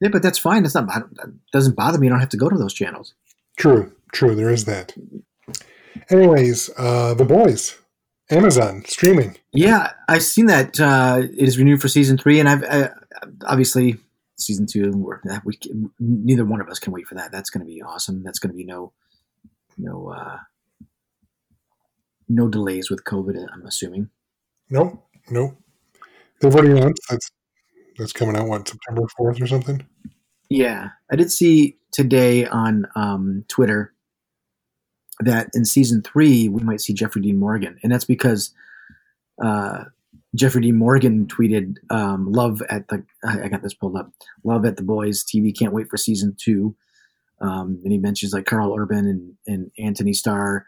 Yeah, 0.00 0.10
but 0.10 0.22
that's 0.22 0.38
fine. 0.38 0.64
It's 0.64 0.74
not 0.74 0.86
that 0.86 1.04
doesn't 1.52 1.74
bother 1.76 1.98
me. 1.98 2.06
I 2.06 2.10
don't 2.10 2.20
have 2.20 2.28
to 2.30 2.36
go 2.36 2.48
to 2.48 2.56
those 2.56 2.74
channels. 2.74 3.14
True, 3.56 3.92
true. 4.12 4.34
There 4.36 4.50
is 4.50 4.64
that. 4.66 4.94
Anyways, 6.10 6.70
uh, 6.78 7.14
the 7.14 7.24
boys, 7.24 7.76
Amazon 8.30 8.84
streaming. 8.86 9.36
Yeah, 9.52 9.90
I've 10.08 10.22
seen 10.22 10.46
that 10.46 10.78
uh, 10.78 11.22
it 11.24 11.48
is 11.48 11.58
renewed 11.58 11.80
for 11.80 11.88
season 11.88 12.16
three, 12.16 12.38
and 12.38 12.48
I've 12.48 12.62
uh, 12.62 12.88
obviously 13.46 13.96
season 14.36 14.66
two. 14.66 14.92
We're, 14.92 15.20
we 15.44 15.58
neither 15.98 16.44
one 16.44 16.60
of 16.60 16.68
us 16.68 16.78
can 16.78 16.92
wait 16.92 17.06
for 17.08 17.16
that. 17.16 17.32
That's 17.32 17.50
going 17.50 17.66
to 17.66 17.70
be 17.72 17.82
awesome. 17.82 18.22
That's 18.22 18.38
going 18.38 18.52
to 18.52 18.56
be 18.56 18.64
no 18.64 18.92
no 19.78 20.08
uh, 20.10 20.38
no 22.28 22.48
delays 22.48 22.90
with 22.90 23.04
COVID. 23.04 23.46
I'm 23.52 23.66
assuming. 23.66 24.10
Nope, 24.70 25.02
nope. 25.30 25.56
They've 26.40 26.54
already 26.54 26.72
announced 26.72 27.02
that's 27.08 27.30
that's 27.96 28.12
coming 28.12 28.36
out. 28.36 28.48
What 28.48 28.68
September 28.68 29.02
fourth 29.16 29.40
or 29.40 29.46
something? 29.46 29.86
Yeah, 30.50 30.90
I 31.10 31.16
did 31.16 31.30
see 31.32 31.78
today 31.92 32.46
on 32.46 32.86
um, 32.94 33.44
Twitter 33.48 33.94
that 35.20 35.48
in 35.54 35.64
season 35.64 36.02
three 36.02 36.48
we 36.48 36.62
might 36.62 36.80
see 36.80 36.92
Jeffrey 36.92 37.22
Dean 37.22 37.38
Morgan, 37.38 37.78
and 37.82 37.92
that's 37.92 38.04
because 38.04 38.52
uh, 39.42 39.84
Jeffrey 40.34 40.62
Dean 40.62 40.76
Morgan 40.76 41.26
tweeted, 41.26 41.76
um, 41.90 42.30
"Love 42.30 42.62
at 42.68 42.88
the 42.88 43.04
I 43.24 43.44
I 43.44 43.48
got 43.48 43.62
this 43.62 43.74
pulled 43.74 43.96
up. 43.96 44.12
Love 44.44 44.64
at 44.64 44.76
the 44.76 44.82
boys 44.82 45.24
TV. 45.24 45.56
Can't 45.56 45.72
wait 45.72 45.88
for 45.88 45.96
season 45.96 46.36
two. 46.38 46.76
Um, 47.40 47.80
and 47.84 47.92
he 47.92 47.98
mentions 47.98 48.32
like 48.32 48.46
Karl 48.46 48.74
Urban 48.76 49.06
and 49.06 49.34
and 49.46 49.70
Anthony 49.78 50.12
Starr. 50.12 50.66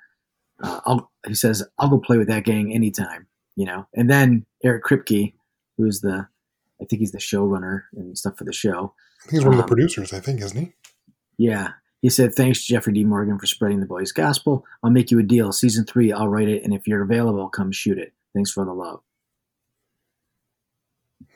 Uh, 0.62 0.80
I'll, 0.86 1.10
he 1.26 1.34
says, 1.34 1.62
"I'll 1.78 1.88
go 1.88 1.98
play 1.98 2.18
with 2.18 2.28
that 2.28 2.44
gang 2.44 2.72
anytime." 2.72 3.26
You 3.56 3.66
know, 3.66 3.86
and 3.94 4.08
then 4.08 4.46
Eric 4.64 4.84
Kripke, 4.84 5.34
who's 5.76 6.00
the 6.00 6.28
I 6.80 6.84
think 6.84 7.00
he's 7.00 7.12
the 7.12 7.18
showrunner 7.18 7.82
and 7.94 8.16
stuff 8.16 8.38
for 8.38 8.44
the 8.44 8.52
show. 8.52 8.94
I 9.20 9.28
think 9.28 9.32
he's 9.32 9.44
one 9.44 9.54
of 9.54 9.58
the 9.58 9.64
Um, 9.64 9.68
producers. 9.68 10.12
I 10.12 10.20
think, 10.20 10.40
isn't 10.40 10.56
he? 10.58 10.72
Yeah. 11.36 11.72
He 12.00 12.08
said, 12.08 12.34
Thanks, 12.34 12.64
Jeffrey 12.64 12.94
D. 12.94 13.04
Morgan, 13.04 13.38
for 13.38 13.44
spreading 13.44 13.80
the 13.80 13.86
boys' 13.86 14.12
gospel. 14.12 14.64
I'll 14.82 14.90
make 14.90 15.10
you 15.10 15.18
a 15.18 15.22
deal. 15.22 15.52
Season 15.52 15.84
three, 15.84 16.10
I'll 16.10 16.28
write 16.28 16.48
it, 16.48 16.64
and 16.64 16.72
if 16.72 16.86
you're 16.86 17.02
available, 17.02 17.50
come 17.50 17.70
shoot 17.72 17.98
it. 17.98 18.14
Thanks 18.34 18.50
for 18.50 18.64
the 18.64 18.72
love. 18.72 19.00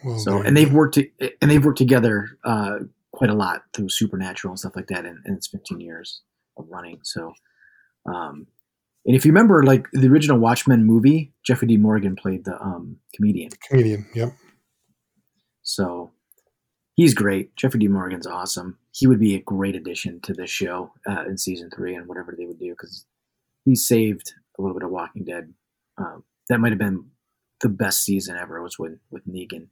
Well, 0.03 0.19
So, 0.19 0.41
and 0.41 0.57
they've 0.57 0.73
worked 0.73 0.95
to, 0.95 1.09
and 1.43 1.51
they've 1.51 1.63
worked 1.65 1.79
together 1.79 2.39
uh, 2.45 2.79
quite 3.15 3.31
a 3.31 3.35
lot 3.35 3.63
through 3.73 3.89
Supernatural 3.89 4.53
and 4.53 4.59
stuff 4.59 4.77
like 4.77 4.89
that, 4.89 5.05
in, 5.05 5.23
in 5.25 5.35
its 5.35 5.47
15 5.47 5.81
years 5.81 6.23
of 6.59 6.67
running. 6.69 6.99
So, 7.03 7.33
um, 8.07 8.47
and 9.07 9.15
if 9.15 9.25
you 9.25 9.31
remember, 9.31 9.63
like 9.63 9.87
the 9.93 10.09
original 10.09 10.39
Watchmen 10.39 10.85
movie, 10.85 11.33
Jeffrey 11.45 11.69
D. 11.69 11.77
Morgan 11.77 12.17
played 12.17 12.45
the 12.45 12.61
um, 12.61 12.97
comedian. 13.15 13.51
comedian. 13.69 14.07
Yep. 14.15 14.33
So 15.63 16.13
he's 16.95 17.15
great. 17.15 17.55
Jeffrey 17.57 17.81
D. 17.81 17.89
Morgan's 17.89 18.27
awesome. 18.27 18.79
He 18.93 19.07
would 19.07 19.21
be 19.21 19.35
a 19.35 19.41
great 19.41 19.77
addition 19.77 20.21
to 20.23 20.33
this 20.33 20.51
show 20.51 20.93
uh, 21.09 21.25
in 21.27 21.39
season 21.39 21.71
three 21.75 21.95
and 21.95 22.07
whatever 22.07 22.35
they 22.37 22.47
would 22.47 22.59
do 22.59 22.71
because 22.71 23.05
he 23.65 23.75
saved 23.75 24.35
a 24.59 24.63
little 24.63 24.77
bit 24.77 24.85
of 24.85 24.91
Walking 24.91 25.25
Dead. 25.25 25.53
Um, 25.99 26.25
that 26.49 26.59
might 26.59 26.73
have 26.73 26.79
been 26.79 27.07
the 27.61 27.69
best 27.69 28.03
season 28.03 28.37
ever 28.37 28.63
was 28.63 28.79
with 28.79 28.99
with 29.11 29.27
Negan. 29.27 29.69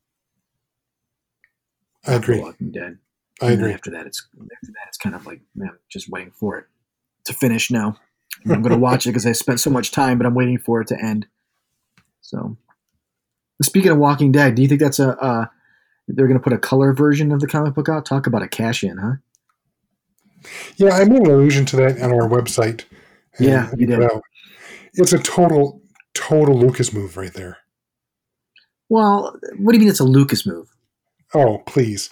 I 2.06 2.14
agree. 2.14 2.40
Walking 2.40 2.70
Dead. 2.70 2.98
I 3.42 3.50
And 3.50 3.60
then 3.60 3.60
agree. 3.60 3.74
After 3.74 3.90
that, 3.90 4.06
it's 4.06 4.26
after 4.34 4.72
that 4.72 4.88
it's 4.88 4.98
kind 4.98 5.14
of 5.14 5.26
like 5.26 5.40
man, 5.54 5.70
I'm 5.70 5.78
just 5.88 6.08
waiting 6.08 6.30
for 6.32 6.58
it 6.58 6.66
to 7.24 7.32
finish 7.32 7.70
now. 7.70 7.98
And 8.44 8.52
I'm 8.52 8.62
going 8.62 8.72
to 8.74 8.78
watch 8.78 9.06
it 9.06 9.10
because 9.10 9.26
I 9.26 9.32
spent 9.32 9.60
so 9.60 9.70
much 9.70 9.90
time, 9.90 10.18
but 10.18 10.26
I'm 10.26 10.34
waiting 10.34 10.58
for 10.58 10.80
it 10.80 10.88
to 10.88 10.98
end. 11.02 11.26
So, 12.20 12.56
speaking 13.60 13.90
of 13.90 13.98
Walking 13.98 14.32
Dead, 14.32 14.54
do 14.54 14.62
you 14.62 14.68
think 14.68 14.80
that's 14.80 14.98
a 14.98 15.16
uh, 15.18 15.46
they're 16.08 16.26
going 16.28 16.38
to 16.38 16.42
put 16.42 16.52
a 16.52 16.58
color 16.58 16.92
version 16.92 17.32
of 17.32 17.40
the 17.40 17.46
comic 17.46 17.74
book 17.74 17.88
out? 17.88 18.06
Talk 18.06 18.26
about 18.26 18.42
a 18.42 18.48
cash 18.48 18.82
in, 18.84 18.98
huh? 18.98 19.12
Yeah, 20.76 20.90
I 20.90 21.04
made 21.04 21.20
an 21.20 21.30
allusion 21.30 21.66
to 21.66 21.76
that 21.76 22.00
on 22.00 22.12
our 22.12 22.28
website. 22.28 22.84
Yeah, 23.38 23.70
you 23.76 23.84
it 23.84 23.86
did. 23.86 24.02
out. 24.02 24.22
It's 24.94 25.12
a 25.12 25.18
total, 25.18 25.80
total 26.14 26.58
Lucas 26.58 26.92
move 26.92 27.16
right 27.16 27.32
there. 27.32 27.58
Well, 28.88 29.36
what 29.56 29.72
do 29.72 29.76
you 29.78 29.80
mean 29.80 29.88
it's 29.88 30.00
a 30.00 30.04
Lucas 30.04 30.44
move? 30.46 30.68
Oh, 31.34 31.58
please. 31.66 32.10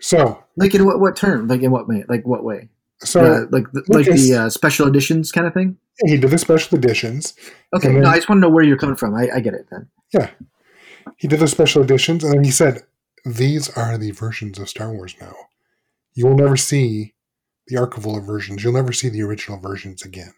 So, 0.00 0.42
Like 0.56 0.74
in 0.74 0.84
what 0.86 1.00
what 1.00 1.16
term? 1.16 1.48
Like 1.48 1.62
in 1.62 1.70
what 1.70 1.88
way? 1.88 2.04
Like 2.08 2.26
what 2.26 2.44
way? 2.44 2.68
so 3.00 3.20
uh, 3.20 3.46
like 3.50 3.70
the, 3.72 3.80
like 3.88 4.06
Lucas- 4.06 4.28
the 4.28 4.34
uh, 4.34 4.50
special 4.50 4.86
editions 4.88 5.30
kind 5.32 5.46
of 5.46 5.54
thing. 5.54 5.76
he 6.04 6.16
did 6.16 6.30
the 6.30 6.38
special 6.38 6.76
editions. 6.78 7.34
Okay, 7.74 7.88
then- 7.92 8.02
no, 8.02 8.08
I 8.08 8.16
just 8.16 8.28
want 8.28 8.38
to 8.38 8.40
know 8.42 8.50
where 8.52 8.64
you're 8.64 8.76
coming 8.78 8.96
from. 8.96 9.14
I, 9.14 9.28
I 9.36 9.40
get 9.40 9.54
it 9.54 9.66
then. 9.70 9.88
Yeah, 10.12 10.30
he 11.16 11.28
did 11.28 11.40
the 11.40 11.46
special 11.48 11.82
editions, 11.82 12.24
and 12.24 12.32
then 12.34 12.44
he 12.44 12.50
said, 12.50 12.82
"These 13.24 13.68
are 13.76 13.96
the 13.98 14.10
versions 14.12 14.58
of 14.58 14.68
Star 14.68 14.92
Wars 14.92 15.14
now. 15.20 15.34
You 16.14 16.26
will 16.26 16.36
never 16.36 16.56
see 16.56 17.14
the 17.68 17.76
archival 17.76 18.24
versions. 18.24 18.64
You'll 18.64 18.72
never 18.72 18.92
see 18.92 19.08
the 19.08 19.22
original 19.22 19.60
versions 19.60 20.02
again." 20.02 20.32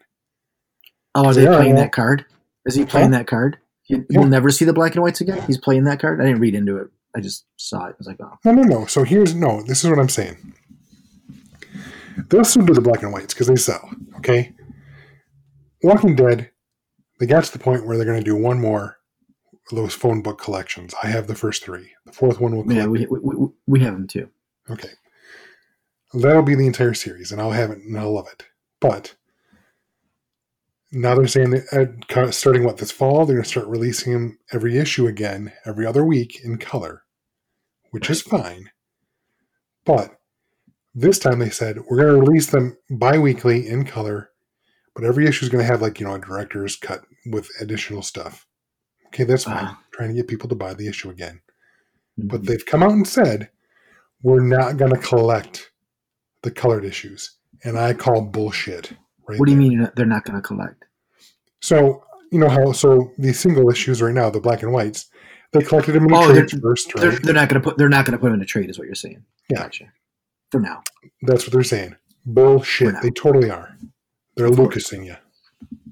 Oh, 1.15 1.29
is 1.31 1.37
Yeah, 1.37 1.51
he 1.51 1.57
playing 1.57 1.75
that 1.77 1.93
card? 1.93 2.25
Is 2.67 2.75
he 2.75 2.85
playing 2.85 3.11
that 3.13 3.27
card? 3.27 3.59
You, 3.89 3.99
Yeah. 3.99 4.21
You'll 4.21 4.29
never 4.29 4.51
see 4.51 4.65
the 4.65 4.73
black 4.73 4.95
and 4.95 5.03
whites 5.03 5.21
again. 5.21 5.43
He's 5.47 5.59
playing 5.59 5.85
that 5.85 5.99
card. 6.01 6.21
I 6.21 6.25
didn't 6.27 6.41
read 6.41 6.55
into 6.55 6.77
it. 6.77 6.89
I 7.17 7.21
just 7.21 7.47
saw 7.57 7.87
it. 7.87 7.91
I 7.91 7.95
was 7.99 8.07
like, 8.07 8.19
oh, 8.21 8.39
No, 8.45 8.53
no, 8.53 8.63
no. 8.63 8.87
So 8.87 9.03
here's 9.05 9.35
no. 9.35 9.63
This 9.63 9.83
is 9.85 9.91
what 9.91 9.99
I'm 9.99 10.09
saying. 10.09 10.55
They'll 12.29 12.45
still 12.45 12.65
do 12.65 12.75
the 12.75 12.81
black 12.81 13.03
and 13.03 13.13
whites 13.13 13.35
because 13.35 13.47
they 13.47 13.57
sell. 13.57 13.91
Okay, 14.19 14.53
Walking 15.83 16.15
Dead, 16.15 16.51
they 17.19 17.27
got 17.27 17.45
to 17.45 17.53
the 17.53 17.59
point 17.59 17.87
where 17.87 17.97
they're 17.97 18.07
going 18.07 18.19
to 18.19 18.25
do 18.25 18.37
one 18.37 18.61
more 18.61 18.99
of 19.71 19.77
those 19.77 19.95
phone 19.95 20.21
book 20.23 20.41
collections. 20.41 20.95
I 21.03 21.07
have 21.09 21.27
the 21.27 21.35
first 21.35 21.65
three. 21.65 21.91
The 22.07 22.13
fourth 22.13 22.41
one 22.41 22.55
will 22.57 22.71
Yeah, 22.73 22.85
collect. 22.85 23.11
we, 23.11 23.19
we, 23.21 23.35
we, 23.37 23.49
we 23.67 23.81
have 23.81 23.95
them 23.95 24.07
too. 24.07 24.29
Okay. 24.69 24.91
That'll 26.13 26.43
be 26.43 26.55
the 26.57 26.67
entire 26.67 26.95
series, 26.95 27.33
and 27.33 27.41
I'll 27.41 27.53
have 27.53 27.71
it, 27.71 27.79
and 27.79 27.99
I'll 27.99 28.13
love 28.13 28.27
it. 28.31 28.45
But 28.81 29.15
now 30.93 31.15
they're 31.15 31.27
saying 31.27 31.51
that 31.51 32.07
uh, 32.17 32.31
starting 32.31 32.65
what 32.65 32.79
this 32.79 32.91
fall, 32.91 33.27
they're 33.27 33.37
going 33.37 33.45
to 33.45 33.49
start 33.51 33.69
releasing 33.69 34.13
them 34.13 34.39
every 34.53 34.79
issue 34.79 35.07
again, 35.07 35.53
every 35.67 35.87
other 35.87 36.05
week 36.05 36.41
in 36.45 36.59
color, 36.59 37.05
which 37.91 38.11
is 38.11 38.23
fine. 38.23 38.71
But 39.85 40.19
this 40.95 41.19
time 41.19 41.39
they 41.39 41.51
said 41.51 41.79
we're 41.89 41.99
going 42.03 42.15
to 42.15 42.21
release 42.21 42.49
them 42.49 42.77
bi-weekly 42.91 43.69
in 43.69 43.85
color, 43.85 44.31
but 44.95 45.05
every 45.05 45.27
issue 45.27 45.45
is 45.45 45.51
going 45.51 45.65
to 45.65 45.71
have 45.73 45.83
like 45.83 46.01
you 46.01 46.07
know 46.07 46.15
a 46.15 46.21
director's 46.21 46.77
cut 46.77 47.05
with 47.27 47.49
additional 47.61 48.03
stuff. 48.03 48.47
Okay, 49.09 49.25
that's 49.25 49.45
fine. 49.45 49.77
Trying 49.93 50.11
to 50.11 50.15
get 50.17 50.29
people 50.29 50.49
to 50.49 50.55
buy 50.55 50.75
the 50.75 50.89
issue 50.89 51.11
again 51.11 51.41
Mm-hmm. 52.19 52.29
but 52.29 52.47
they've 52.47 52.67
come 52.67 52.83
out 52.83 52.93
and 52.93 53.07
said 53.07 53.51
we're 54.23 54.41
not 54.43 54.77
going 54.77 54.93
to 54.93 54.99
collect 54.99 55.71
the 56.43 56.51
colored 56.51 56.85
issues 56.85 57.37
and 57.65 57.79
i 57.79 57.93
call 57.95 58.23
bullshit 58.23 58.93
right 59.29 59.39
what 59.39 59.47
do 59.47 59.53
you 59.53 59.59
there. 59.61 59.69
mean 59.81 59.91
they're 59.97 60.07
not 60.07 60.25
going 60.25 60.37
to 60.41 60.43
collect? 60.47 60.85
so 61.61 62.05
you 62.33 62.39
know 62.39 62.49
how 62.49 62.73
so 62.73 63.11
the 63.19 63.33
single 63.33 63.71
issues 63.71 64.01
right 64.01 64.15
now 64.15 64.31
the 64.31 64.41
black 64.41 64.63
and 64.63 64.73
whites 64.73 65.11
they 65.53 65.61
collected 65.63 65.93
them 65.93 66.05
in 66.07 66.15
Oh, 66.15 66.33
trades 66.33 66.53
they're- 66.53 66.61
first 66.61 66.93
They're, 66.95 67.11
right 67.11 67.23
they're 67.23 67.35
not 67.35 67.49
going 67.49 67.61
to 67.61 67.69
put. 67.69 67.77
They're 67.77 67.89
not 67.89 68.05
going 68.07 68.13
to 68.13 68.19
put 68.19 68.27
them 68.27 68.35
in 68.35 68.41
a 68.43 68.45
trade, 68.47 68.71
is 68.71 68.79
what 68.79 68.87
you're 68.87 68.95
saying. 68.95 69.25
Yeah. 69.49 69.59
Gotcha. 69.63 69.87
For 70.53 70.61
now. 70.61 70.83
that's 71.23 71.45
what 71.45 71.53
they're 71.53 71.63
saying 71.65 71.97
bullshit 72.27 72.95
they 73.03 73.11
totally 73.11 73.51
are 73.51 73.77
they're 74.37 74.49
lucasing 74.51 75.05
you 75.07 75.17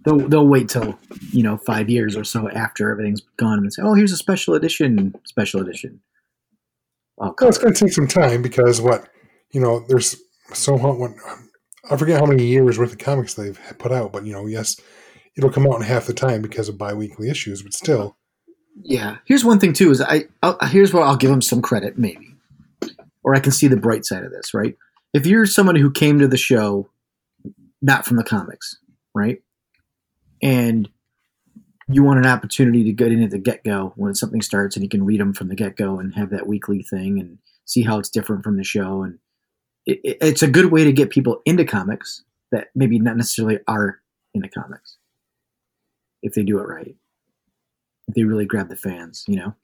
They'll 0.05 0.29
they'll 0.29 0.47
wait 0.47 0.69
till 0.69 0.99
you 1.33 1.43
know 1.43 1.57
five 1.59 1.91
years 1.91 2.17
or 2.17 2.23
so 2.25 2.49
after 2.51 2.91
everything's 2.91 3.21
gone 3.37 3.59
and 3.59 3.73
say, 3.73 3.83
oh, 3.83 3.95
here's 3.95 4.13
a 4.13 4.17
special 4.17 4.55
edition. 4.55 5.13
Special 5.27 5.61
edition. 5.61 6.01
Oh, 7.21 7.35
well, 7.41 7.49
it's 7.49 7.59
going 7.59 7.75
to 7.75 7.85
take 7.85 7.93
some 7.93 8.07
time 8.07 8.41
because 8.43 8.81
what 8.81 9.09
you 9.53 9.61
know 9.61 9.85
there's 9.89 10.17
so 10.55 10.77
what 10.77 11.11
i 11.91 11.97
forget 11.97 12.21
how 12.21 12.27
many 12.27 12.45
years 12.47 12.79
worth 12.79 12.93
of 12.93 12.99
comics 12.99 13.35
they've 13.35 13.61
put 13.79 13.93
out 13.93 14.13
but 14.13 14.25
you 14.25 14.33
know 14.33 14.47
yes 14.47 14.81
it'll 15.37 15.51
come 15.51 15.67
out 15.67 15.77
in 15.77 15.83
half 15.83 16.07
the 16.07 16.13
time 16.15 16.43
because 16.43 16.69
of 16.69 16.77
bi-weekly 16.79 17.29
issues 17.31 17.63
but 17.63 17.73
still 17.73 18.17
Yeah. 18.83 19.17
Here's 19.25 19.45
one 19.45 19.59
thing 19.59 19.73
too 19.73 19.91
is 19.91 20.01
I 20.01 20.25
I'll, 20.43 20.57
here's 20.69 20.93
where 20.93 21.03
I'll 21.03 21.17
give 21.17 21.31
them 21.31 21.43
some 21.43 21.61
credit 21.63 21.99
maybe, 21.99 22.35
or 23.25 23.35
I 23.35 23.41
can 23.41 23.53
see 23.53 23.67
the 23.69 23.77
bright 23.77 24.05
side 24.05 24.23
of 24.25 24.31
this. 24.31 24.55
Right. 24.55 24.77
If 25.13 25.27
you're 25.27 25.47
someone 25.47 25.75
who 25.77 25.91
came 25.91 26.19
to 26.21 26.29
the 26.29 26.37
show, 26.37 26.89
not 27.83 28.05
from 28.05 28.17
the 28.19 28.25
comics, 28.25 28.77
right, 29.15 29.43
and 30.43 30.89
you 31.89 32.05
want 32.05 32.19
an 32.21 32.27
opportunity 32.27 32.85
to 32.85 32.93
get 32.93 33.11
in 33.11 33.23
at 33.23 33.31
the 33.31 33.39
get 33.39 33.65
go 33.65 33.93
when 33.97 34.15
something 34.15 34.43
starts, 34.43 34.77
and 34.77 34.85
you 34.85 34.89
can 34.89 35.05
read 35.05 35.21
them 35.21 35.33
from 35.33 35.49
the 35.49 35.57
get 35.57 35.77
go 35.77 35.99
and 35.99 36.15
have 36.15 36.31
that 36.31 36.47
weekly 36.47 36.83
thing 36.83 37.19
and 37.19 37.39
see 37.65 37.83
how 37.83 37.99
it's 37.99 38.11
different 38.11 38.45
from 38.45 38.57
the 38.57 38.65
show, 38.65 39.03
and 39.03 39.19
it, 39.89 40.01
it, 40.05 40.19
it's 40.21 40.43
a 40.43 40.49
good 40.49 40.67
way 40.67 40.85
to 40.85 40.93
get 40.93 41.11
people 41.11 41.43
into 41.45 41.65
comics 41.65 42.23
that 42.53 42.69
maybe 42.77 43.01
not 43.01 43.17
necessarily 43.17 43.59
are 43.67 44.01
into 44.35 44.49
comics 44.49 44.99
if 46.23 46.35
they 46.35 46.45
do 46.45 46.59
it 46.59 46.63
right 46.63 46.95
if 48.09 48.15
they 48.15 48.25
really 48.25 48.47
grab 48.47 48.69
the 48.69 48.77
fans, 48.77 49.25
you 49.29 49.37
know. 49.37 49.55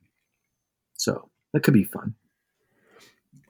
So 0.96 1.30
that 1.52 1.62
could 1.62 1.74
be 1.74 1.84
fun. 1.84 2.14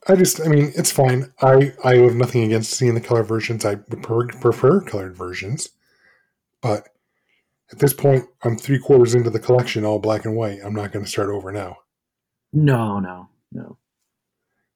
I 0.07 0.15
just, 0.17 0.41
I 0.41 0.49
mean, 0.49 0.73
it's 0.77 0.93
fine. 0.93 1.33
I, 1.41 1.73
I 1.83 1.97
have 1.97 2.15
nothing 2.15 2.45
against 2.45 2.73
seeing 2.73 2.95
the 2.95 3.01
color 3.01 3.23
versions. 3.23 3.65
I 3.65 3.75
would 3.75 4.03
prefer 4.03 4.81
colored 4.83 5.17
versions. 5.17 5.71
But 6.61 6.89
at 7.73 7.79
this 7.79 7.95
point, 7.95 8.25
I'm 8.43 8.57
three 8.57 8.79
quarters 8.79 9.15
into 9.15 9.31
the 9.31 9.41
collection, 9.41 9.85
all 9.85 9.99
black 9.99 10.25
and 10.25 10.37
white. 10.37 10.61
I'm 10.65 10.75
not 10.75 10.93
going 10.93 11.05
to 11.05 11.11
start 11.11 11.31
over 11.31 11.51
now. 11.51 11.79
No, 12.53 13.01
no, 13.01 13.29
no. 13.51 13.79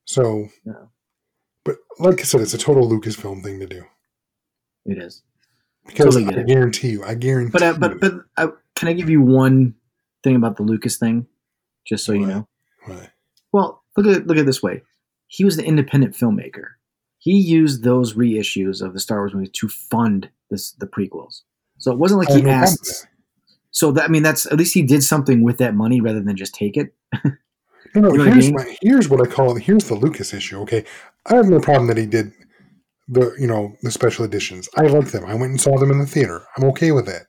So, 0.06 0.48
No. 0.64 0.90
But 1.68 1.76
like 1.98 2.20
I 2.20 2.22
said, 2.22 2.40
it's 2.40 2.54
a 2.54 2.58
total 2.58 2.88
Lucasfilm 2.88 3.42
thing 3.42 3.60
to 3.60 3.66
do. 3.66 3.84
It 4.86 4.98
is. 4.98 5.22
Because 5.86 6.14
Totally 6.14 6.34
I 6.34 6.42
guarantee 6.44 6.90
you, 6.90 7.04
I 7.04 7.14
guarantee 7.14 7.50
But 7.52 7.62
uh, 7.62 7.74
but 7.78 8.00
but 8.00 8.12
uh, 8.36 8.48
can 8.74 8.88
I 8.88 8.92
give 8.94 9.10
you 9.10 9.20
one 9.20 9.74
thing 10.22 10.36
about 10.36 10.56
the 10.56 10.62
Lucas 10.62 10.96
thing, 10.96 11.26
just 11.86 12.04
so 12.04 12.12
you 12.12 12.26
know? 12.26 12.48
Right. 12.86 13.10
Well, 13.52 13.82
look 13.96 14.06
at 14.06 14.26
look 14.26 14.36
at 14.36 14.42
it 14.42 14.46
this 14.46 14.62
way. 14.62 14.82
He 15.26 15.44
was 15.44 15.58
an 15.58 15.64
independent 15.64 16.14
filmmaker. 16.14 16.72
He 17.18 17.38
used 17.38 17.84
those 17.84 18.14
reissues 18.14 18.80
of 18.80 18.92
the 18.92 19.00
Star 19.00 19.18
Wars 19.18 19.34
movies 19.34 19.50
to 19.54 19.68
fund 19.68 20.30
this 20.50 20.72
the 20.72 20.86
prequels. 20.86 21.42
So 21.78 21.92
it 21.92 21.98
wasn't 21.98 22.20
like 22.20 22.30
I 22.30 22.40
he 22.40 22.48
asked. 22.48 23.06
So 23.70 23.92
that 23.92 24.04
I 24.04 24.08
mean, 24.08 24.22
that's 24.22 24.46
at 24.46 24.56
least 24.56 24.74
he 24.74 24.82
did 24.82 25.02
something 25.02 25.42
with 25.42 25.58
that 25.58 25.74
money 25.74 26.00
rather 26.00 26.20
than 26.20 26.36
just 26.36 26.54
take 26.54 26.78
it. 26.78 26.94
No, 27.94 28.02
no. 28.02 28.12
You 28.12 28.18
know 28.18 28.24
what 28.24 28.28
I 28.28 28.32
here's 28.32 28.46
mean? 28.46 28.54
my, 28.54 28.76
here's 28.82 29.08
what 29.08 29.26
I 29.26 29.30
call 29.30 29.56
it. 29.56 29.62
Here's 29.62 29.84
the 29.84 29.94
Lucas 29.94 30.34
issue. 30.34 30.60
Okay, 30.60 30.84
I 31.28 31.34
have 31.36 31.48
no 31.48 31.60
problem 31.60 31.86
that 31.88 31.96
he 31.96 32.06
did 32.06 32.32
the 33.08 33.34
you 33.38 33.46
know 33.46 33.74
the 33.82 33.90
special 33.90 34.24
editions. 34.24 34.68
I 34.76 34.82
like 34.82 35.08
them. 35.08 35.24
I 35.24 35.34
went 35.34 35.50
and 35.50 35.60
saw 35.60 35.78
them 35.78 35.90
in 35.90 35.98
the 35.98 36.06
theater. 36.06 36.42
I'm 36.56 36.64
okay 36.70 36.92
with 36.92 37.06
that. 37.06 37.26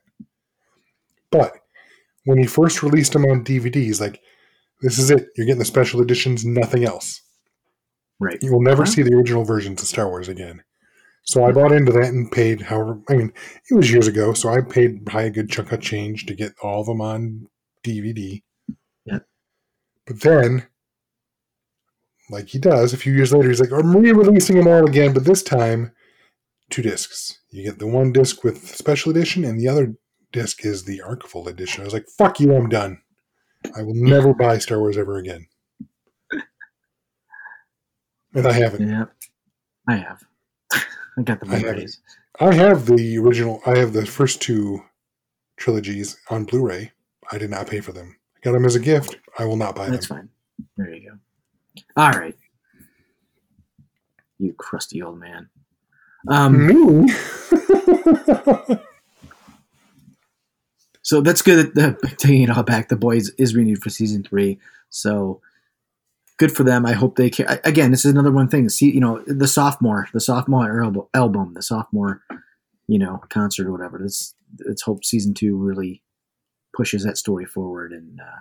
But 1.30 1.52
when 2.24 2.38
he 2.38 2.46
first 2.46 2.82
released 2.82 3.12
them 3.12 3.24
on 3.24 3.44
DVDs, 3.44 4.00
like 4.00 4.20
this 4.82 4.98
is 4.98 5.10
it. 5.10 5.28
You're 5.36 5.46
getting 5.46 5.58
the 5.58 5.64
special 5.64 6.00
editions, 6.00 6.44
nothing 6.44 6.84
else. 6.84 7.20
Right. 8.18 8.38
You 8.42 8.52
will 8.52 8.62
never 8.62 8.82
Wow. 8.82 8.88
see 8.88 9.02
the 9.02 9.14
original 9.14 9.44
versions 9.44 9.80
of 9.82 9.88
Star 9.88 10.08
Wars 10.08 10.28
again. 10.28 10.62
So 11.22 11.44
I 11.44 11.52
bought 11.52 11.72
into 11.72 11.92
that 11.92 12.08
and 12.12 12.30
paid 12.32 12.62
however. 12.62 13.00
I 13.08 13.14
mean, 13.14 13.32
it 13.70 13.74
was 13.74 13.90
years 13.90 14.06
ago, 14.08 14.32
so 14.32 14.48
I 14.48 14.60
paid 14.62 15.06
probably 15.06 15.28
a 15.28 15.30
good 15.30 15.50
chunk 15.50 15.70
of 15.72 15.80
change 15.80 16.26
to 16.26 16.34
get 16.34 16.52
all 16.62 16.80
of 16.80 16.86
them 16.86 17.00
on 17.00 17.46
DVD. 17.84 18.42
Yeah. 19.04 19.20
But 20.06 20.20
then, 20.20 20.66
like 22.30 22.48
he 22.48 22.58
does, 22.58 22.92
a 22.92 22.96
few 22.96 23.12
years 23.12 23.32
later, 23.32 23.48
he's 23.48 23.60
like, 23.60 23.72
"I'm 23.72 23.96
re-releasing 23.96 24.56
them 24.56 24.66
all 24.68 24.86
again, 24.86 25.12
but 25.12 25.24
this 25.24 25.42
time, 25.42 25.92
two 26.70 26.82
discs. 26.82 27.40
You 27.50 27.64
get 27.64 27.78
the 27.78 27.86
one 27.86 28.12
disc 28.12 28.44
with 28.44 28.74
special 28.74 29.10
edition, 29.10 29.44
and 29.44 29.58
the 29.58 29.68
other 29.68 29.94
disc 30.32 30.64
is 30.64 30.84
the 30.84 31.02
Archival 31.06 31.46
edition." 31.46 31.82
I 31.82 31.84
was 31.84 31.94
like, 31.94 32.08
"Fuck 32.16 32.40
you, 32.40 32.54
I'm 32.54 32.68
done. 32.68 33.02
I 33.76 33.82
will 33.82 33.94
never 33.94 34.32
buy 34.32 34.58
Star 34.58 34.78
Wars 34.78 34.96
ever 34.96 35.18
again." 35.18 35.46
And 38.32 38.46
I 38.46 38.52
haven't. 38.52 38.88
Yeah. 38.88 39.06
I 39.88 39.96
have. 39.96 40.22
I 41.18 41.22
got 41.22 41.40
the 41.40 41.46
I. 41.50 41.60
Blu-rays. 41.60 42.00
I 42.38 42.54
have 42.54 42.86
the 42.86 43.18
original. 43.18 43.60
I 43.66 43.76
have 43.78 43.92
the 43.92 44.06
first 44.06 44.40
two 44.40 44.80
trilogies 45.56 46.16
on 46.30 46.44
Blu-ray. 46.44 46.92
I 47.32 47.38
did 47.38 47.50
not 47.50 47.66
pay 47.66 47.80
for 47.80 47.92
them. 47.92 48.16
I 48.36 48.40
got 48.42 48.52
them 48.52 48.64
as 48.64 48.76
a 48.76 48.80
gift. 48.80 49.16
I 49.38 49.44
will 49.44 49.56
not 49.56 49.74
buy 49.74 49.90
That's 49.90 50.06
them. 50.08 50.16
fine. 50.16 50.28
There 50.76 50.94
you 50.94 51.10
go. 51.10 51.16
All 51.96 52.10
right. 52.10 52.36
You 54.38 54.54
crusty 54.54 55.02
old 55.02 55.18
man. 55.18 55.48
Um, 56.28 56.66
Me? 56.66 57.08
so 61.02 61.20
that's 61.20 61.42
good. 61.42 61.74
That 61.74 62.00
the, 62.00 62.08
taking 62.18 62.42
it 62.42 62.50
all 62.50 62.62
back, 62.62 62.88
the 62.88 62.96
boys 62.96 63.30
is 63.38 63.54
renewed 63.54 63.82
for 63.82 63.90
season 63.90 64.22
three. 64.22 64.58
So 64.90 65.40
good 66.38 66.52
for 66.52 66.64
them. 66.64 66.86
I 66.86 66.92
hope 66.92 67.16
they 67.16 67.30
can. 67.30 67.58
Again, 67.64 67.90
this 67.90 68.04
is 68.04 68.12
another 68.12 68.32
one 68.32 68.48
thing. 68.48 68.68
See, 68.68 68.90
you 68.90 69.00
know, 69.00 69.22
the 69.26 69.48
sophomore, 69.48 70.08
the 70.12 70.20
sophomore 70.20 70.82
album, 70.82 71.06
album 71.14 71.54
the 71.54 71.62
sophomore, 71.62 72.22
you 72.88 72.98
know, 72.98 73.20
concert 73.28 73.66
or 73.66 73.72
whatever. 73.72 73.98
Let's 74.00 74.34
let's 74.66 74.82
hope 74.82 75.04
season 75.04 75.34
two 75.34 75.56
really 75.56 76.02
pushes 76.74 77.04
that 77.04 77.18
story 77.18 77.44
forward 77.44 77.92
and 77.92 78.20
uh, 78.20 78.40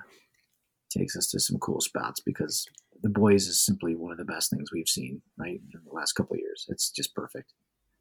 takes 0.89 1.15
us 1.15 1.27
to 1.31 1.39
some 1.39 1.57
cool 1.59 1.81
spots 1.81 2.19
because 2.19 2.65
the 3.01 3.09
boys 3.09 3.47
is 3.47 3.59
simply 3.59 3.95
one 3.95 4.11
of 4.11 4.17
the 4.17 4.25
best 4.25 4.49
things 4.49 4.71
we've 4.71 4.87
seen 4.87 5.21
right 5.37 5.59
in 5.73 5.81
the 5.85 5.93
last 5.93 6.13
couple 6.13 6.35
of 6.35 6.39
years. 6.39 6.65
It's 6.69 6.89
just 6.89 7.15
perfect. 7.15 7.53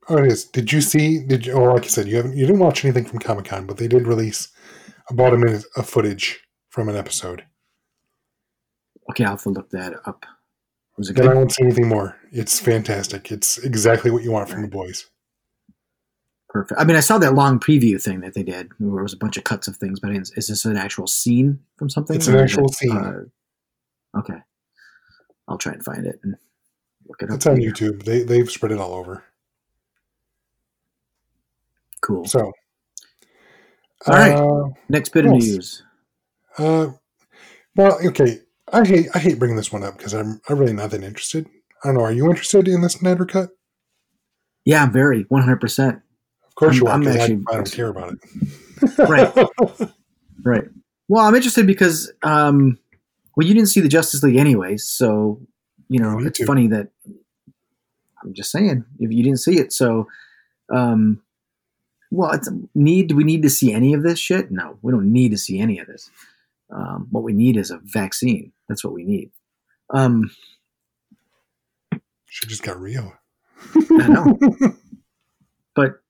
oh, 0.09 0.19
it 0.19 0.27
is. 0.27 0.45
Did 0.45 0.73
you 0.73 0.81
see? 0.81 1.25
Did 1.25 1.47
you? 1.47 1.53
Or 1.53 1.73
like 1.75 1.85
I 1.85 1.89
said, 1.89 2.09
you 2.09 2.17
haven't. 2.17 2.37
You 2.37 2.47
didn't 2.47 2.61
watch 2.61 2.85
anything 2.85 3.05
from 3.05 3.19
Comic 3.19 3.47
Con, 3.47 3.67
but 3.67 3.77
they 3.77 3.89
did 3.89 4.07
release 4.07 4.49
about 5.11 5.35
a 5.35 5.39
minute 5.39 5.65
of 5.77 5.89
footage 5.89 6.41
from 6.71 6.89
an 6.89 6.97
episode. 6.97 7.45
Okay, 9.11 9.25
I'll 9.25 9.31
have 9.31 9.43
to 9.43 9.51
look 9.51 9.71
that 9.71 9.95
up. 10.07 10.27
Was 10.99 11.11
it 11.11 11.17
Then 11.17 11.29
I 11.29 11.35
won't 11.35 11.53
say 11.53 11.65
anything 11.65 11.89
more. 11.89 12.17
It's 12.33 12.59
fantastic. 12.59 13.31
It's 13.31 13.59
exactly 13.59 14.11
what 14.11 14.25
you 14.25 14.33
want 14.33 14.49
from 14.49 14.63
the 14.63 14.69
boys. 14.69 15.07
Perfect. 16.49 16.81
I 16.81 16.85
mean, 16.85 16.97
I 16.97 17.01
saw 17.01 17.19
that 17.19 17.35
long 17.35 17.61
preview 17.61 18.03
thing 18.03 18.21
that 18.21 18.35
they 18.35 18.43
did, 18.43 18.71
where 18.79 19.01
it 19.01 19.03
was 19.03 19.13
a 19.13 19.19
bunch 19.19 19.37
of 19.37 19.45
cuts 19.45 19.69
of 19.69 19.77
things. 19.77 20.01
But 20.01 20.11
is 20.13 20.33
this 20.35 20.65
an 20.65 20.77
actual 20.77 21.07
scene 21.07 21.61
from 21.77 21.89
something? 21.89 22.17
It's 22.17 22.27
an 22.27 22.37
actual 22.37 22.67
it, 22.67 22.75
scene. 22.75 22.97
uh, 22.97 24.19
okay, 24.19 24.39
I'll 25.49 25.59
try 25.59 25.73
and 25.73 25.85
find 25.85 26.07
it 26.07 26.21
and 26.23 26.37
look 27.09 27.23
it 27.23 27.31
up. 27.31 27.37
It's 27.37 27.47
on 27.47 27.59
here. 27.61 27.73
YouTube. 27.73 28.05
They 28.05 28.23
they've 28.23 28.51
spread 28.51 28.73
it 28.73 28.79
all 28.79 28.93
over. 28.95 29.25
Cool. 32.01 32.25
So, 32.27 32.53
All 34.07 34.15
right. 34.15 34.33
uh, 34.35 34.69
Next 34.89 35.09
bit 35.11 35.27
of 35.27 35.33
news. 35.33 35.83
Uh, 36.57 36.89
well, 37.77 37.99
okay. 38.07 38.41
I 38.73 38.87
hate 38.87 39.07
I 39.15 39.19
hate 39.19 39.39
bringing 39.39 39.57
this 39.57 39.73
one 39.73 39.83
up 39.83 39.97
because 39.97 40.13
I'm 40.15 40.41
I'm 40.49 40.59
really 40.59 40.73
not 40.73 40.91
that 40.91 41.03
interested. 41.03 41.47
I 41.83 41.89
don't 41.89 41.95
know. 41.97 42.03
Are 42.03 42.13
you 42.13 42.29
interested 42.29 42.69
in 42.69 42.83
this 42.83 42.95
Snyder 42.95 43.25
cut? 43.25 43.51
Yeah, 44.65 44.89
very 44.91 45.23
one 45.29 45.43
hundred 45.43 45.61
percent. 45.61 46.01
Of 46.47 46.55
course 46.55 46.77
you 46.77 46.87
are. 46.87 46.93
I'm 46.93 47.03
'cause 47.05 47.17
I- 47.17 47.21
actually- 47.21 47.45
I, 47.51 47.55
don't 47.55 47.73
care 47.73 47.89
about 47.89 48.13
it. 48.15 48.99
Right. 48.99 49.91
Right. 50.45 50.65
Well, 51.09 51.27
I'm 51.27 51.35
interested 51.35 51.67
because, 51.67 52.13
um, 52.23 52.79
well, 53.39 53.47
you 53.47 53.55
didn't 53.55 53.69
see 53.69 53.81
the 53.81 53.89
Justice 53.89 54.21
League 54.25 54.35
anyways, 54.35 54.83
so 54.83 55.41
you 55.89 56.01
know 56.01 56.19
it's 56.19 56.41
too. 56.41 56.45
funny 56.45 56.67
that 56.67 56.89
I'm 58.21 58.35
just 58.35 58.51
saying 58.51 58.85
if 58.99 59.13
you 59.13 59.23
didn't 59.23 59.39
see 59.39 59.61
it. 59.61 59.73
So, 59.73 60.09
um, 60.75 61.23
well, 62.11 62.33
it's 62.33 62.51
need. 62.75 63.07
Do 63.07 63.15
we 63.15 63.23
need 63.23 63.43
to 63.43 63.49
see 63.49 63.73
any 63.73 63.95
of 63.95 64.03
this 64.03 64.19
shit? 64.19 64.51
No, 64.51 64.77
we 64.83 64.91
don't 64.91 65.13
need 65.13 65.29
to 65.29 65.39
see 65.39 65.61
any 65.61 65.79
of 65.79 65.87
this. 65.87 66.11
Um, 66.69 67.07
what 67.13 67.23
we 67.23 67.33
need 67.33 67.57
is 67.57 67.71
a 67.71 67.79
vaccine. 67.79 68.51
That's 68.69 68.83
what 68.83 68.93
we 68.93 69.05
need. 69.05 69.31
Um, 69.91 70.33
she 72.27 72.45
just 72.49 72.65
got 72.65 72.81
real. 72.81 73.13
I 73.77 74.09
know. 74.09 74.37
but 75.77 76.01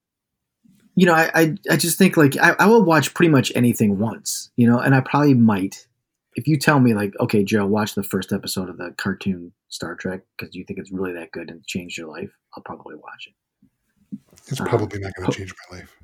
you 0.95 1.05
know, 1.05 1.13
I, 1.13 1.29
I 1.35 1.55
I 1.69 1.77
just 1.77 1.99
think 1.99 2.17
like 2.17 2.37
I, 2.37 2.55
I 2.57 2.65
will 2.65 2.83
watch 2.83 3.13
pretty 3.13 3.29
much 3.29 3.51
anything 3.53 3.99
once, 3.99 4.49
you 4.55 4.67
know, 4.67 4.79
and 4.79 4.95
I 4.95 5.01
probably 5.01 5.35
might. 5.35 5.85
If 6.35 6.47
you 6.47 6.57
tell 6.57 6.79
me 6.79 6.93
like, 6.93 7.13
okay, 7.19 7.43
Joe, 7.43 7.65
watch 7.65 7.95
the 7.95 8.03
first 8.03 8.31
episode 8.31 8.69
of 8.69 8.77
the 8.77 8.93
cartoon 8.97 9.51
Star 9.69 9.95
Trek 9.95 10.21
because 10.37 10.55
you 10.55 10.63
think 10.63 10.79
it's 10.79 10.91
really 10.91 11.13
that 11.13 11.31
good 11.31 11.49
and 11.49 11.65
changed 11.65 11.97
your 11.97 12.07
life, 12.07 12.29
I'll 12.55 12.63
probably 12.63 12.95
watch 12.95 13.27
it. 13.27 14.19
It's 14.47 14.61
Uh, 14.61 14.65
probably 14.65 14.99
not 14.99 15.13
going 15.15 15.29
to 15.31 15.37
change 15.37 15.53
my 15.71 15.77
life. 15.79 15.95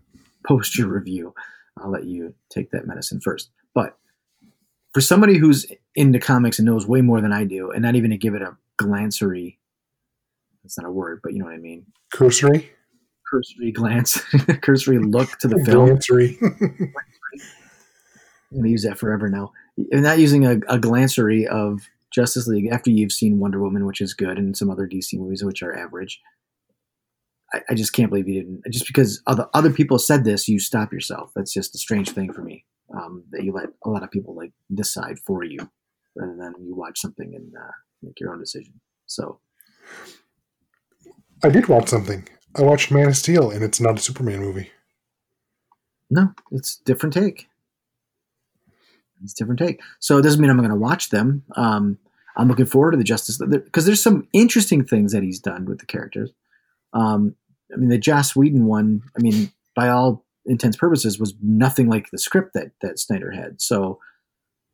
Post 0.48 0.78
your 0.78 0.88
review. 0.88 1.34
I'll 1.78 1.92
let 1.92 2.06
you 2.06 2.34
take 2.50 2.72
that 2.72 2.88
medicine 2.88 3.20
first. 3.22 3.50
But 3.74 3.98
for 4.94 5.02
somebody 5.02 5.38
who's 5.38 5.66
into 5.96 6.20
comics 6.20 6.60
and 6.60 6.66
knows 6.66 6.88
way 6.88 7.02
more 7.02 7.22
than 7.22 7.34
I 7.34 7.44
do, 7.44 7.72
and 7.72 7.82
not 7.84 7.96
even 7.96 8.12
to 8.12 8.18
give 8.18 8.34
it 8.34 8.42
a 8.42 8.56
glancery, 8.78 9.60
that's 10.64 10.78
not 10.78 10.88
a 10.88 10.92
word, 10.92 11.20
but 11.24 11.34
you 11.34 11.40
know 11.40 11.46
what 11.46 11.54
I 11.54 11.58
mean. 11.60 11.86
Cursory, 12.14 12.72
Cursory 13.30 13.72
glance, 13.72 14.20
cursory 14.62 15.00
look 15.00 15.38
to 15.40 15.48
the 15.48 15.58
film. 15.66 15.88
glancery. 15.88 16.38
I'm 18.52 18.58
gonna 18.58 18.70
use 18.70 18.84
that 18.84 18.98
forever 18.98 19.30
now. 19.30 19.52
And 19.92 20.04
not 20.04 20.20
using 20.20 20.46
a, 20.46 20.58
a 20.70 20.80
glancery 20.80 21.48
of 21.48 21.82
Justice 22.12 22.48
League 22.48 22.70
after 22.72 22.90
you've 22.90 23.12
seen 23.12 23.40
Wonder 23.40 23.60
Woman, 23.60 23.86
which 23.86 24.02
is 24.02 24.14
good, 24.14 24.38
and 24.38 24.56
some 24.56 24.70
other 24.70 24.88
DC 24.88 25.18
movies 25.20 25.44
which 25.44 25.62
are 25.62 25.78
average. 25.78 26.22
I, 27.54 27.62
I 27.70 27.74
just 27.74 27.94
can't 27.94 28.10
believe 28.10 28.28
you 28.28 28.42
didn't. 28.42 28.62
Just 28.72 28.88
because 28.88 29.22
other 29.28 29.48
other 29.54 29.72
people 29.72 30.00
said 30.00 30.24
this, 30.24 30.48
you 30.48 30.60
stop 30.60 30.94
yourself. 30.94 31.32
That's 31.36 31.54
just 31.54 31.76
a 31.76 31.78
strange 31.78 32.12
thing 32.12 32.32
for 32.32 32.42
me. 32.42 32.66
Um, 32.96 33.24
that 33.32 33.44
you 33.44 33.52
let 33.52 33.70
a 33.84 33.90
lot 33.90 34.04
of 34.04 34.12
people 34.12 34.36
like 34.36 34.52
decide 34.74 35.18
for 35.26 35.44
you, 35.44 35.60
rather 36.16 36.36
than 36.38 36.54
you 36.66 36.76
watch 36.76 37.00
something 37.00 37.34
and 37.36 37.52
uh, 37.54 37.72
make 38.02 38.20
your 38.20 38.32
own 38.32 38.40
decision. 38.40 38.80
So 39.08 39.40
I 41.44 41.50
did 41.50 41.68
watch 41.68 41.90
something. 41.90 42.28
I 42.56 42.62
watched 42.62 42.92
Man 42.92 43.08
of 43.08 43.18
Steel, 43.18 43.52
and 43.52 43.64
it's 43.64 43.82
not 43.82 44.00
a 44.00 44.02
Superman 44.02 44.40
movie. 44.40 44.72
No, 46.10 46.34
it's 46.52 46.78
different 46.78 47.14
take. 47.14 47.50
It's 49.26 49.34
different 49.34 49.60
take. 49.60 49.82
So 50.00 50.18
it 50.18 50.22
doesn't 50.22 50.42
mean 50.42 50.50
I'm 50.50 50.58
going 50.58 50.70
to 50.70 50.76
watch 50.76 51.10
them. 51.10 51.44
Um, 51.56 51.98
I'm 52.38 52.48
looking 52.48 52.66
forward 52.66 52.92
to 52.92 52.98
the 52.98 53.04
Justice 53.04 53.38
because 53.38 53.86
there's 53.86 54.04
some 54.04 54.28
interesting 54.34 54.84
things 54.84 55.14
that 55.14 55.24
he's 55.24 55.40
done 55.40 55.66
with 55.66 55.80
the 55.80 55.86
characters. 55.86 56.32
Um, 56.94 57.36
I 57.74 57.78
mean, 57.78 57.90
the 57.90 57.98
Joss 57.98 58.36
Whedon 58.36 58.66
one. 58.66 59.02
I 59.18 59.22
mean, 59.22 59.52
by 59.76 59.90
all 59.90 60.26
intents 60.46 60.78
purposes, 60.78 61.20
was 61.20 61.34
nothing 61.42 61.90
like 61.90 62.10
the 62.12 62.18
script 62.18 62.54
that 62.54 62.72
that 62.82 63.00
Snyder 63.00 63.32
had. 63.32 63.62
So 63.62 64.00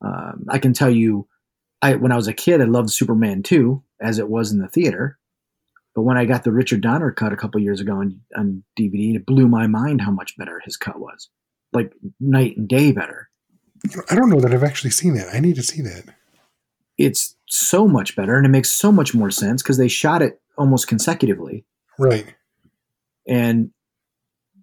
um, 0.03 0.45
I 0.49 0.59
can 0.59 0.73
tell 0.73 0.89
you, 0.89 1.27
I 1.81 1.95
when 1.95 2.11
I 2.11 2.15
was 2.15 2.27
a 2.27 2.33
kid, 2.33 2.61
I 2.61 2.65
loved 2.65 2.89
Superman 2.91 3.43
2 3.43 3.81
as 4.01 4.19
it 4.19 4.29
was 4.29 4.51
in 4.51 4.59
the 4.59 4.67
theater. 4.67 5.17
But 5.93 6.03
when 6.03 6.17
I 6.17 6.25
got 6.25 6.43
the 6.43 6.53
Richard 6.53 6.81
Donner 6.81 7.11
cut 7.11 7.33
a 7.33 7.37
couple 7.37 7.59
years 7.59 7.81
ago 7.81 7.97
on, 7.97 8.21
on 8.35 8.63
DVD, 8.79 9.15
it 9.15 9.25
blew 9.25 9.47
my 9.47 9.67
mind 9.67 10.01
how 10.01 10.11
much 10.11 10.37
better 10.37 10.61
his 10.63 10.77
cut 10.77 10.99
was. 10.99 11.29
Like 11.73 11.93
night 12.19 12.55
and 12.57 12.67
day 12.67 12.91
better. 12.91 13.29
I 14.09 14.15
don't 14.15 14.29
know 14.29 14.39
that 14.39 14.53
I've 14.53 14.63
actually 14.63 14.91
seen 14.91 15.15
that. 15.15 15.33
I 15.33 15.39
need 15.39 15.55
to 15.55 15.63
see 15.63 15.81
that. 15.81 16.15
It's 16.97 17.35
so 17.47 17.87
much 17.87 18.15
better 18.15 18.35
and 18.35 18.45
it 18.45 18.49
makes 18.49 18.71
so 18.71 18.91
much 18.91 19.13
more 19.13 19.31
sense 19.31 19.63
because 19.63 19.77
they 19.77 19.87
shot 19.87 20.21
it 20.21 20.39
almost 20.57 20.87
consecutively. 20.87 21.65
Right. 21.97 22.35
And 23.27 23.71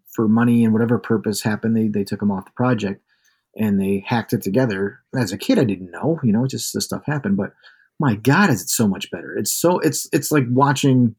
for 0.07 0.29
money 0.29 0.65
and 0.65 0.73
whatever 0.73 0.99
purpose 0.99 1.43
happened, 1.43 1.77
they, 1.77 1.89
they 1.89 2.05
took 2.05 2.21
them 2.21 2.31
off 2.31 2.45
the 2.45 2.53
project 2.53 3.03
and 3.57 3.81
they 3.81 4.05
hacked 4.07 4.33
it 4.33 4.43
together. 4.43 5.01
As 5.15 5.33
a 5.33 5.39
kid, 5.39 5.59
I 5.59 5.65
didn't 5.65 5.91
know, 5.91 6.21
you 6.23 6.33
know, 6.33 6.47
just 6.47 6.73
this 6.73 6.85
stuff 6.85 7.05
happened. 7.07 7.37
But 7.37 7.53
my 7.99 8.15
God, 8.15 8.51
is 8.51 8.63
it 8.63 8.69
so 8.69 8.87
much 8.87 9.11
better? 9.11 9.37
It's 9.37 9.53
so 9.53 9.79
it's 9.81 10.09
it's 10.13 10.31
like 10.31 10.45
watching 10.51 11.17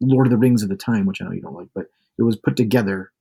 Lord 0.00 0.26
of 0.26 0.30
the 0.30 0.36
Rings 0.36 0.62
of 0.62 0.68
the 0.68 0.76
time, 0.76 1.06
which 1.06 1.20
I 1.20 1.24
know 1.24 1.32
you 1.32 1.40
don't 1.40 1.54
like, 1.54 1.68
but 1.74 1.86
it 2.18 2.22
was 2.22 2.36
put 2.36 2.56
together 2.56 3.12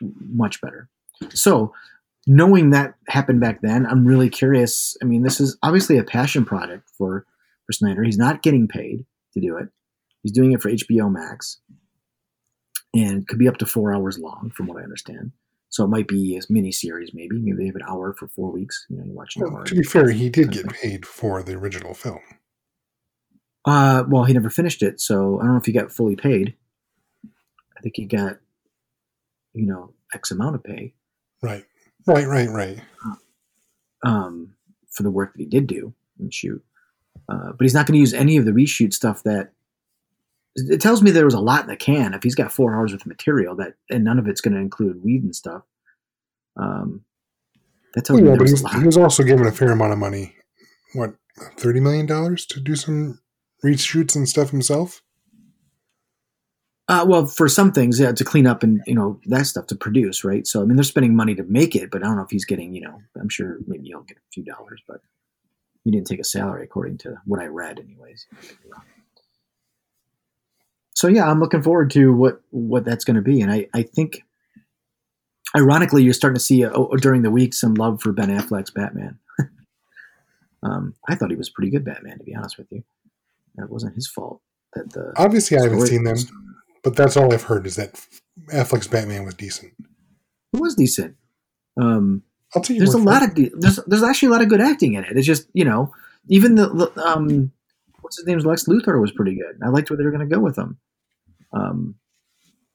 much 0.00 0.60
better. 0.60 0.88
So 1.30 1.72
knowing 2.26 2.70
that 2.70 2.94
happened 3.08 3.40
back 3.40 3.60
then, 3.62 3.86
I'm 3.86 4.06
really 4.06 4.30
curious. 4.30 4.96
I 5.02 5.04
mean, 5.04 5.22
this 5.22 5.40
is 5.40 5.56
obviously 5.62 5.98
a 5.98 6.04
passion 6.04 6.44
project 6.44 6.90
for 6.96 7.26
for 7.66 7.72
Snyder. 7.72 8.02
He's 8.02 8.18
not 8.18 8.42
getting 8.42 8.68
paid 8.68 9.04
to 9.34 9.40
do 9.40 9.56
it. 9.56 9.68
He's 10.22 10.32
doing 10.32 10.52
it 10.52 10.62
for 10.62 10.70
HBO 10.70 11.12
Max, 11.12 11.60
and 12.94 13.22
it 13.22 13.28
could 13.28 13.38
be 13.38 13.48
up 13.48 13.58
to 13.58 13.66
four 13.66 13.94
hours 13.94 14.18
long, 14.18 14.50
from 14.54 14.66
what 14.66 14.78
I 14.78 14.82
understand. 14.84 15.32
So 15.68 15.84
it 15.84 15.88
might 15.88 16.06
be 16.06 16.36
a 16.36 16.40
mini 16.52 16.70
series, 16.70 17.10
maybe. 17.12 17.36
Maybe 17.40 17.56
they 17.56 17.66
have 17.66 17.74
an 17.74 17.82
hour 17.88 18.14
for 18.14 18.28
four 18.28 18.52
weeks. 18.52 18.86
You 18.88 18.98
know, 18.98 19.04
you 19.04 19.12
watch 19.12 19.34
Well, 19.36 19.64
to 19.64 19.74
be 19.74 19.82
fair, 19.82 20.10
he 20.10 20.30
did 20.30 20.52
get 20.52 20.68
paid 20.68 21.04
for 21.04 21.42
the 21.42 21.54
original 21.54 21.94
film. 21.94 22.20
Uh, 23.66 24.04
well, 24.08 24.24
he 24.24 24.32
never 24.32 24.50
finished 24.50 24.82
it, 24.82 25.00
so 25.00 25.40
I 25.40 25.44
don't 25.44 25.52
know 25.52 25.58
if 25.58 25.66
he 25.66 25.72
got 25.72 25.90
fully 25.90 26.16
paid. 26.16 26.54
I 27.76 27.80
think 27.82 27.96
he 27.96 28.04
got, 28.04 28.38
you 29.52 29.66
know, 29.66 29.94
X 30.14 30.30
amount 30.30 30.54
of 30.54 30.62
pay 30.62 30.94
Right. 31.44 31.64
Right, 32.06 32.26
right, 32.26 32.48
right. 32.48 32.78
um, 34.04 34.54
for 34.90 35.02
the 35.02 35.10
work 35.10 35.32
that 35.32 35.40
he 35.40 35.46
did 35.46 35.66
do 35.66 35.94
and 36.18 36.32
shoot. 36.32 36.62
Uh, 37.28 37.52
but 37.52 37.60
he's 37.62 37.74
not 37.74 37.86
going 37.86 37.94
to 37.94 38.00
use 38.00 38.12
any 38.14 38.36
of 38.36 38.44
the 38.44 38.50
reshoot 38.52 38.92
stuff 38.92 39.22
that. 39.24 39.52
It 40.56 40.80
tells 40.80 41.02
me 41.02 41.10
there 41.10 41.24
was 41.24 41.34
a 41.34 41.40
lot 41.40 41.62
in 41.62 41.68
the 41.68 41.76
can. 41.76 42.14
If 42.14 42.22
he's 42.22 42.36
got 42.36 42.52
four 42.52 42.76
hours 42.76 42.92
worth 42.92 43.00
of 43.00 43.06
material, 43.08 43.56
that 43.56 43.74
and 43.90 44.04
none 44.04 44.18
of 44.20 44.28
it's 44.28 44.40
going 44.40 44.54
to 44.54 44.60
include 44.60 45.02
weed 45.02 45.24
and 45.24 45.34
stuff. 45.34 45.62
Um, 46.56 47.04
that 47.94 48.04
tells 48.04 48.20
Well, 48.20 48.24
me 48.24 48.30
yeah, 48.30 48.36
there 48.36 48.42
was 48.42 48.50
he 48.50 48.52
a 48.52 48.54
was, 48.54 48.62
lot. 48.62 48.74
he 48.80 48.86
was 48.86 48.96
also 48.96 49.22
given 49.24 49.46
a 49.46 49.52
fair 49.52 49.72
amount 49.72 49.92
of 49.92 49.98
money. 49.98 50.36
What, 50.92 51.14
$30 51.56 51.82
million 51.82 52.06
to 52.06 52.60
do 52.60 52.76
some 52.76 53.20
reshoots 53.64 54.14
and 54.14 54.28
stuff 54.28 54.50
himself? 54.50 55.02
Uh, 56.86 57.04
well, 57.08 57.26
for 57.26 57.48
some 57.48 57.72
things, 57.72 57.98
yeah, 57.98 58.12
to 58.12 58.24
clean 58.24 58.46
up 58.46 58.62
and 58.62 58.82
you 58.86 58.94
know 58.94 59.18
that 59.26 59.46
stuff 59.46 59.66
to 59.66 59.74
produce, 59.74 60.22
right? 60.22 60.46
So 60.46 60.60
I 60.60 60.64
mean, 60.66 60.76
they're 60.76 60.84
spending 60.84 61.16
money 61.16 61.34
to 61.34 61.42
make 61.44 61.74
it, 61.74 61.90
but 61.90 62.02
I 62.02 62.06
don't 62.06 62.16
know 62.16 62.22
if 62.22 62.30
he's 62.30 62.44
getting, 62.44 62.74
you 62.74 62.82
know, 62.82 63.00
I'm 63.18 63.30
sure 63.30 63.58
maybe 63.66 63.86
he'll 63.86 64.02
get 64.02 64.18
a 64.18 64.32
few 64.32 64.44
dollars, 64.44 64.82
but 64.86 65.00
he 65.82 65.90
didn't 65.90 66.06
take 66.06 66.20
a 66.20 66.24
salary 66.24 66.64
according 66.64 66.98
to 66.98 67.16
what 67.24 67.40
I 67.40 67.46
read, 67.46 67.78
anyways. 67.78 68.26
So 70.94 71.08
yeah, 71.08 71.28
I'm 71.28 71.40
looking 71.40 71.62
forward 71.62 71.90
to 71.92 72.12
what 72.12 72.42
what 72.50 72.84
that's 72.84 73.04
going 73.04 73.16
to 73.16 73.22
be, 73.22 73.40
and 73.40 73.50
I 73.50 73.66
I 73.72 73.82
think, 73.82 74.22
ironically, 75.56 76.02
you're 76.02 76.12
starting 76.12 76.36
to 76.38 76.44
see 76.44 76.66
uh, 76.66 76.86
during 77.00 77.22
the 77.22 77.30
week 77.30 77.54
some 77.54 77.74
love 77.74 78.02
for 78.02 78.12
Ben 78.12 78.28
Affleck's 78.28 78.70
Batman. 78.70 79.18
um, 80.62 80.94
I 81.08 81.14
thought 81.14 81.30
he 81.30 81.36
was 81.36 81.48
pretty 81.48 81.70
good 81.70 81.84
Batman, 81.84 82.18
to 82.18 82.24
be 82.24 82.34
honest 82.34 82.58
with 82.58 82.70
you. 82.70 82.84
That 83.56 83.70
wasn't 83.70 83.94
his 83.94 84.06
fault. 84.06 84.42
That 84.74 84.92
the 84.92 85.12
Obviously, 85.16 85.56
I 85.56 85.62
haven't 85.62 85.86
seen 85.86 86.04
them, 86.04 86.16
but 86.84 86.94
that's 86.94 87.16
all 87.16 87.32
I've 87.32 87.42
heard 87.42 87.66
is 87.66 87.76
that 87.76 87.94
Affleck's 88.52 88.86
Batman 88.86 89.24
was 89.24 89.34
decent. 89.34 89.72
It 90.52 90.60
was 90.60 90.74
decent. 90.74 91.16
Um, 91.80 92.22
I'll 92.54 92.62
tell 92.62 92.76
you 92.76 92.80
there's 92.80 92.94
a 92.94 92.98
lot 92.98 93.24
of 93.24 93.34
de- 93.34 93.50
there's 93.54 93.80
there's 93.86 94.02
actually 94.04 94.28
a 94.28 94.32
lot 94.32 94.42
of 94.42 94.48
good 94.48 94.60
acting 94.60 94.94
in 94.94 95.02
it. 95.02 95.16
It's 95.16 95.26
just 95.26 95.48
you 95.54 95.64
know 95.64 95.92
even 96.28 96.54
the, 96.54 96.68
the 96.68 97.04
um 97.04 97.50
what's 98.00 98.18
his 98.18 98.26
name's 98.26 98.46
Lex 98.46 98.64
Luthor 98.64 99.00
was 99.00 99.10
pretty 99.10 99.34
good. 99.34 99.58
I 99.62 99.68
liked 99.70 99.90
where 99.90 99.96
they 99.96 100.04
were 100.04 100.12
going 100.12 100.28
to 100.28 100.34
go 100.34 100.40
with 100.40 100.56
him. 100.56 100.78
Um, 101.52 101.96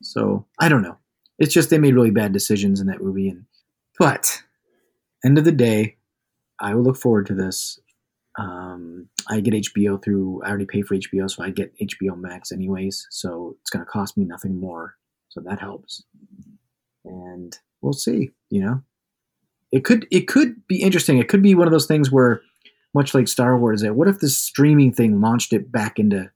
so 0.02 0.46
I 0.60 0.68
don't 0.70 0.82
know. 0.82 0.98
It's 1.38 1.54
just 1.54 1.70
they 1.70 1.78
made 1.78 1.96
really 1.96 2.12
bad 2.12 2.34
decisions 2.34 2.82
in 2.82 2.88
that 2.88 3.02
movie, 3.02 3.30
and 3.30 3.46
but 3.98 4.42
end 5.24 5.38
of 5.38 5.46
the 5.46 5.52
day, 5.52 5.98
I 6.60 6.74
will 6.74 6.84
look 6.84 6.98
forward 6.98 7.28
to 7.28 7.36
this. 7.36 7.80
Um, 8.40 9.10
I 9.30 9.42
get 9.42 9.54
HBO 9.54 10.02
through. 10.04 10.42
I 10.44 10.50
already 10.50 10.66
pay 10.66 10.82
for 10.82 10.96
HBO, 10.96 11.30
so 11.30 11.44
I 11.44 11.50
get 11.50 11.74
HBO 11.78 12.18
Max 12.18 12.52
anyways. 12.52 13.08
So 13.10 13.58
it's 13.62 13.70
going 13.70 13.86
to 13.86 13.92
cost 13.92 14.18
me 14.18 14.26
nothing 14.26 14.60
more, 14.60 14.96
so 15.30 15.42
that 15.42 15.60
helps. 15.60 16.04
And 17.04 17.58
we'll 17.82 17.94
see. 17.94 18.32
You 18.50 18.62
know, 18.62 18.84
it 19.72 19.84
could 19.84 20.08
it 20.12 20.28
could 20.28 20.68
be 20.68 20.82
interesting. 20.82 21.18
It 21.18 21.28
could 21.28 21.44
be 21.44 21.56
one 21.56 21.68
of 21.68 21.74
those 21.74 21.88
things 21.88 22.12
where, 22.12 22.42
much 22.94 23.14
like 23.14 23.28
Star 23.28 23.58
Wars, 23.58 23.82
that 23.82 23.96
what 23.96 24.08
if 24.08 24.20
this 24.20 24.38
streaming 24.38 24.94
thing 24.94 25.22
launched 25.22 25.54
it 25.54 25.72
back 25.72 26.00
into 26.00 26.32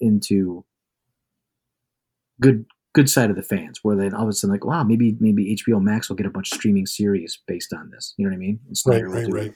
into 0.00 0.64
good 2.40 2.66
good 2.94 3.08
side 3.08 3.30
of 3.30 3.36
the 3.36 3.42
fans, 3.42 3.80
where 3.82 3.96
then 3.96 4.12
all 4.12 4.24
of 4.24 4.28
a 4.28 4.32
sudden 4.32 4.52
like, 4.52 4.64
wow, 4.64 4.82
maybe 4.82 5.16
maybe 5.20 5.56
HBO 5.56 5.80
Max 5.80 6.08
will 6.08 6.16
get 6.16 6.26
a 6.26 6.30
bunch 6.30 6.52
of 6.52 6.58
streaming 6.58 6.86
series 6.86 7.38
based 7.46 7.72
on 7.72 7.90
this. 7.90 8.14
You 8.16 8.26
know 8.26 8.30
what 8.30 8.36
I 8.36 8.38
mean? 8.38 8.60
And 8.66 8.76
Right, 8.86 9.00
Snyder 9.00 9.08
right, 9.08 9.32
right. 9.32 9.54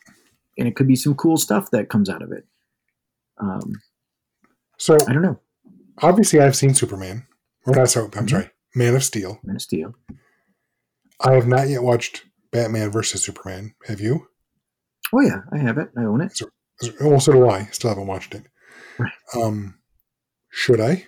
And 0.58 0.66
it 0.66 0.74
could 0.76 0.86
be 0.88 0.96
some 0.96 1.14
cool 1.14 1.36
stuff 1.36 1.70
that 1.72 1.88
comes 1.88 2.08
out 2.08 2.22
of 2.22 2.32
it. 2.32 2.46
Um, 3.38 3.72
So 4.78 4.94
I 5.08 5.12
don't 5.12 5.22
know. 5.22 5.38
obviously, 6.02 6.40
I've 6.40 6.56
seen 6.56 6.74
Superman. 6.74 7.26
Or 7.66 7.74
not 7.74 7.90
so. 7.90 8.04
I'm 8.16 8.26
Mhm. 8.26 8.30
sorry, 8.30 8.50
Man 8.74 8.94
of 8.94 9.02
Steel. 9.04 9.40
Man 9.42 9.56
of 9.56 9.62
Steel. 9.62 9.94
I 11.20 11.32
have 11.32 11.46
not 11.48 11.68
yet 11.68 11.82
watched 11.82 12.24
Batman 12.52 12.90
versus 12.90 13.22
Superman. 13.24 13.74
Have 13.86 14.00
you? 14.00 14.28
Oh 15.12 15.20
yeah, 15.20 15.42
I 15.52 15.58
have 15.58 15.78
it. 15.78 15.90
I 15.96 16.02
own 16.04 16.20
it. 16.20 16.40
Well, 17.00 17.20
so 17.20 17.32
do 17.32 17.48
I. 17.48 17.64
Still 17.72 17.90
haven't 17.90 18.06
watched 18.06 18.34
it. 18.34 18.44
Right. 18.98 19.12
Um, 19.34 19.78
should 20.50 20.80
I? 20.80 21.06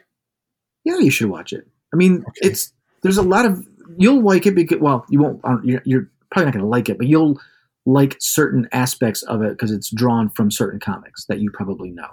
Yeah, 0.85 0.99
you 0.99 1.11
should 1.11 1.29
watch 1.31 1.53
it. 1.53 1.67
I 1.93 1.97
mean, 1.97 2.25
Okay. 2.27 2.49
it's 2.49 2.73
there's 3.03 3.19
a 3.19 3.23
lot 3.23 3.45
of 3.47 3.65
you'll 3.97 4.23
like 4.23 4.47
it 4.47 4.55
because 4.55 4.79
well, 4.81 5.05
you 5.11 5.21
won't. 5.21 5.41
You're, 5.65 5.83
you're 5.85 6.11
probably 6.31 6.47
not 6.47 6.55
going 6.55 6.65
to 6.65 6.69
like 6.69 6.89
it, 6.89 6.99
but 6.99 7.07
you'll 7.07 7.39
like 7.89 8.17
certain 8.21 8.69
aspects 8.73 9.23
of 9.23 9.41
it 9.43 9.51
because 9.53 9.73
it's 9.73 9.91
drawn 9.91 10.29
from 10.29 10.51
certain 10.51 10.79
comics 10.79 11.25
that 11.27 11.41
you 11.41 11.51
probably 11.51 11.91
know. 11.91 12.09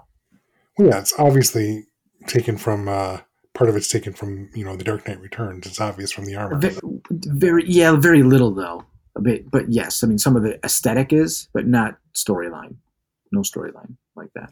Well, 0.78 0.88
yeah, 0.90 1.00
it's 1.00 1.14
obviously 1.20 1.86
taken 2.28 2.58
from. 2.58 2.88
Uh, 2.88 3.20
part 3.54 3.70
of 3.70 3.76
it's 3.78 3.88
taken 3.88 4.12
from 4.14 4.50
you 4.54 4.64
know 4.66 4.76
the 4.76 4.84
Dark 4.84 5.08
Knight 5.08 5.20
Returns. 5.22 5.66
It's 5.66 5.80
obvious 5.82 6.12
from 6.12 6.26
the 6.26 6.36
armor. 6.36 6.58
Ve- 6.60 6.78
Very, 7.12 7.64
yeah, 7.68 7.96
very 7.96 8.24
little 8.24 8.54
though. 8.54 8.86
A 9.18 9.22
bit, 9.22 9.50
but 9.50 9.72
yes, 9.72 10.04
I 10.04 10.08
mean 10.08 10.18
some 10.18 10.36
of 10.36 10.44
the 10.44 10.60
aesthetic 10.66 11.14
is, 11.14 11.48
but 11.54 11.66
not 11.68 11.98
storyline. 12.14 12.76
No 13.32 13.42
storyline 13.42 13.96
like 14.16 14.30
that. 14.36 14.50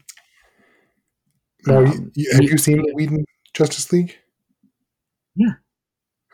Now, 1.66 1.78
um, 1.84 2.12
you- 2.14 2.30
have 2.32 2.42
you- 2.42 2.58
seen 2.58 2.82
Whedon 2.94 3.24
Justice 3.52 3.92
League? 3.92 4.16
Yeah. 5.36 5.54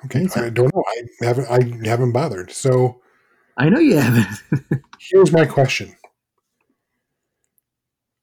Okay. 0.04 0.26
I 0.36 0.48
don't 0.50 0.72
know. 0.74 0.84
I 1.22 1.24
haven't. 1.26 1.48
I 1.50 1.88
haven't 1.88 2.12
bothered. 2.12 2.50
So 2.50 3.00
I 3.60 3.68
know 3.68 3.78
you 3.78 3.98
haven't. 3.98 4.26
here's 4.98 5.32
my 5.32 5.44
question. 5.44 5.94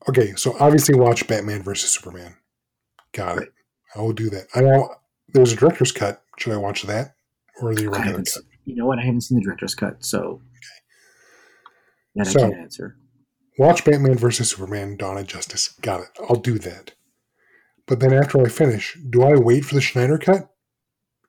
Okay, 0.10 0.34
so 0.36 0.56
obviously 0.60 0.96
watch 0.96 1.28
Batman 1.28 1.62
versus 1.62 1.92
Superman. 1.92 2.36
Got 3.12 3.44
it. 3.44 3.54
I 3.96 4.02
will 4.02 4.14
do 4.14 4.32
that. 4.32 4.48
I 4.56 4.62
know 4.62 4.90
there's 5.34 5.52
a 5.54 5.56
director's 5.56 5.92
cut. 5.92 6.24
Should 6.40 6.54
I 6.54 6.58
watch 6.58 6.82
that 6.84 7.14
or 7.62 7.76
the 7.76 7.88
regular 7.88 8.18
cut? 8.24 8.44
You 8.66 8.76
know 8.76 8.88
what? 8.88 8.98
I 8.98 9.04
haven't 9.06 9.22
seen 9.22 9.38
the 9.38 9.44
director's 9.44 9.76
cut, 9.76 10.04
so 10.04 10.42
that 12.16 12.26
So- 12.28 12.40
I 12.40 12.50
can't 12.50 12.56
answer. 12.56 12.98
Watch 13.60 13.86
Batman 13.86 14.18
versus 14.18 14.50
Superman: 14.50 14.98
Dawn 14.98 15.18
of 15.18 15.28
Justice. 15.28 15.70
Got 15.82 16.02
it. 16.02 16.10
I'll 16.30 16.36
do 16.36 16.58
that. 16.60 16.94
But 17.86 18.00
then 18.00 18.14
after 18.14 18.40
I 18.42 18.50
finish, 18.50 18.98
do 19.10 19.22
I 19.24 19.36
wait 19.36 19.66
for 19.66 19.76
the 19.76 19.82
Snyder 19.82 20.18
cut? 20.18 20.50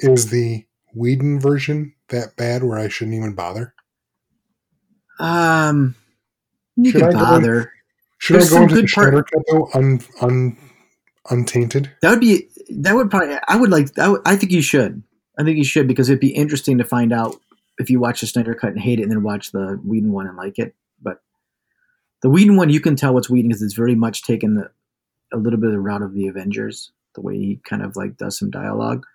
Is 0.01 0.31
the 0.31 0.67
Whedon 0.95 1.41
version 1.41 1.95
that 2.09 2.37
bad 2.37 2.65
where 2.65 2.79
I 2.79 2.89
shouldn't 2.89 3.17
even 3.17 3.35
bother? 3.35 3.75
Um, 5.19 5.95
you 6.77 6.91
Should 6.93 7.01
can 7.01 7.11
I 7.11 7.13
go- 7.13 7.19
bother. 7.19 7.73
Should 8.19 8.35
There's 8.37 8.53
I 8.53 8.57
go 8.57 8.63
into 8.63 8.75
the 8.77 8.81
good 8.83 8.91
part- 8.93 9.09
Snyder 9.09 9.23
cut 9.23 9.43
though, 9.51 9.69
un, 9.75 10.01
un, 10.21 10.57
untainted? 11.31 11.91
That 12.03 12.11
would 12.11 12.21
be. 12.21 12.49
That 12.71 12.95
would 12.95 13.11
probably. 13.11 13.37
I 13.49 13.57
would 13.57 13.71
like. 13.71 13.97
I, 13.99 14.09
would, 14.09 14.23
I 14.27 14.37
think 14.37 14.53
you 14.53 14.63
should. 14.63 15.03
I 15.39 15.45
think 15.45 15.57
you 15.57 15.65
should 15.65 15.87
because 15.87 16.09
it'd 16.09 16.21
be 16.21 16.35
interesting 16.35 16.79
to 16.79 16.85
find 16.85 17.13
out 17.13 17.37
if 17.79 17.91
you 17.91 18.01
watch 18.01 18.21
the 18.21 18.27
Snyder 18.27 18.55
cut 18.55 18.71
and 18.71 18.81
hate 18.81 18.99
it, 18.99 19.05
and 19.05 19.13
then 19.13 19.23
watch 19.23 19.53
the 19.53 19.81
Whedon 19.85 20.13
one 20.13 20.27
and 20.27 20.37
like 20.37 20.59
it. 20.59 20.75
But 21.01 21.23
the 22.23 22.29
Whedon 22.31 22.57
one, 22.57 22.71
you 22.71 22.81
can 22.81 22.97
tell 22.97 23.15
what's 23.15 23.31
Whedon 23.31 23.49
because 23.51 23.63
it's 23.63 23.75
very 23.75 23.95
much 23.95 24.25
taken 24.25 24.55
the, 24.55 24.71
a 25.33 25.37
little 25.39 25.59
bit 25.61 25.69
of 25.69 25.73
the 25.73 25.81
route 25.81 26.03
of 26.03 26.13
the 26.13 26.27
Avengers, 26.27 26.91
the 27.15 27.21
way 27.21 27.37
he 27.37 27.61
kind 27.65 27.83
of 27.83 27.95
like 27.95 28.17
does 28.17 28.37
some 28.37 28.51
dialogue. 28.51 29.07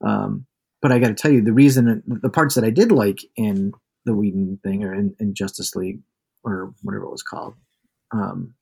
Um, 0.00 0.46
but 0.82 0.90
I 0.90 0.98
got 0.98 1.08
to 1.08 1.14
tell 1.14 1.30
you, 1.30 1.40
the 1.40 1.52
reason 1.52 2.02
the 2.06 2.28
parts 2.30 2.56
that 2.56 2.64
I 2.64 2.70
did 2.70 2.90
like 2.90 3.20
in 3.36 3.72
the 4.04 4.14
Whedon 4.14 4.58
thing 4.62 4.84
or 4.84 4.94
in, 4.94 5.14
in 5.18 5.34
Justice 5.34 5.74
League 5.74 6.00
or 6.42 6.74
whatever 6.82 7.04
it 7.04 7.10
was 7.10 7.22
called, 7.22 7.54
um, 8.12 8.54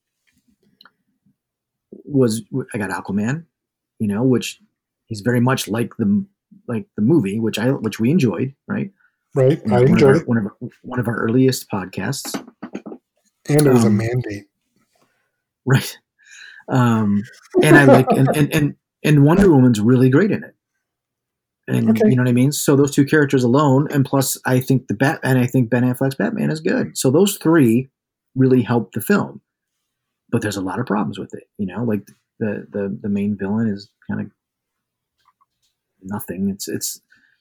was 2.04 2.42
I 2.72 2.78
got 2.78 2.90
Aquaman, 2.90 3.44
you 3.98 4.08
know, 4.08 4.22
which 4.22 4.60
he's 5.06 5.20
very 5.20 5.40
much 5.40 5.68
like 5.68 5.92
the 5.98 6.24
like 6.68 6.86
the 6.96 7.02
movie, 7.02 7.38
which 7.38 7.58
I 7.58 7.70
which 7.70 8.00
we 8.00 8.10
enjoyed, 8.10 8.54
right? 8.66 8.90
Right. 9.34 9.60
I 9.66 9.70
one 9.70 9.82
of 9.82 9.88
enjoyed 9.88 10.16
our, 10.16 10.24
one 10.24 10.38
of 10.38 10.44
our, 10.46 10.56
one 10.82 11.00
of 11.00 11.08
our 11.08 11.16
earliest 11.16 11.70
podcasts, 11.70 12.34
And 13.48 13.66
it 13.66 13.72
was 13.72 13.84
a 13.84 13.88
um, 13.88 13.96
mandate. 13.96 14.46
right? 15.64 15.98
Um, 16.68 17.22
and 17.62 17.76
I 17.76 17.84
like 17.84 18.06
and, 18.10 18.28
and 18.36 18.54
and 18.54 18.74
and 19.04 19.24
Wonder 19.24 19.50
Woman's 19.50 19.80
really 19.80 20.10
great 20.10 20.30
in 20.30 20.44
it, 20.44 20.54
and 21.68 21.90
Okay. 21.90 22.08
you 22.08 22.16
know 22.16 22.22
what 22.22 22.28
I 22.28 22.32
mean. 22.32 22.52
So 22.52 22.76
those 22.76 22.90
two 22.90 23.04
characters 23.04 23.44
alone, 23.44 23.88
and 23.90 24.04
plus 24.04 24.36
I 24.46 24.60
think 24.60 24.88
the 24.88 24.94
Bat 24.94 25.20
and 25.22 25.38
I 25.38 25.46
think 25.46 25.70
Ben 25.70 25.84
Affleck's 25.84 26.16
Batman 26.16 26.50
is 26.50 26.60
good. 26.60 26.96
So 26.98 27.10
those 27.10 27.36
three 27.38 27.88
really 28.34 28.62
help 28.62 28.92
the 28.92 29.00
film. 29.00 29.40
But 30.30 30.40
there's 30.42 30.56
a 30.56 30.62
lot 30.62 30.80
of 30.80 30.86
problems 30.86 31.18
with 31.18 31.34
it, 31.34 31.44
you 31.58 31.66
know. 31.66 31.84
Like 31.84 32.06
the 32.38 32.66
the 32.70 32.98
the 33.02 33.08
main 33.08 33.36
villain 33.36 33.68
is 33.68 33.88
kind 34.10 34.20
of 34.20 34.30
nothing. 36.02 36.48
It's 36.48 36.68
it's 36.68 37.00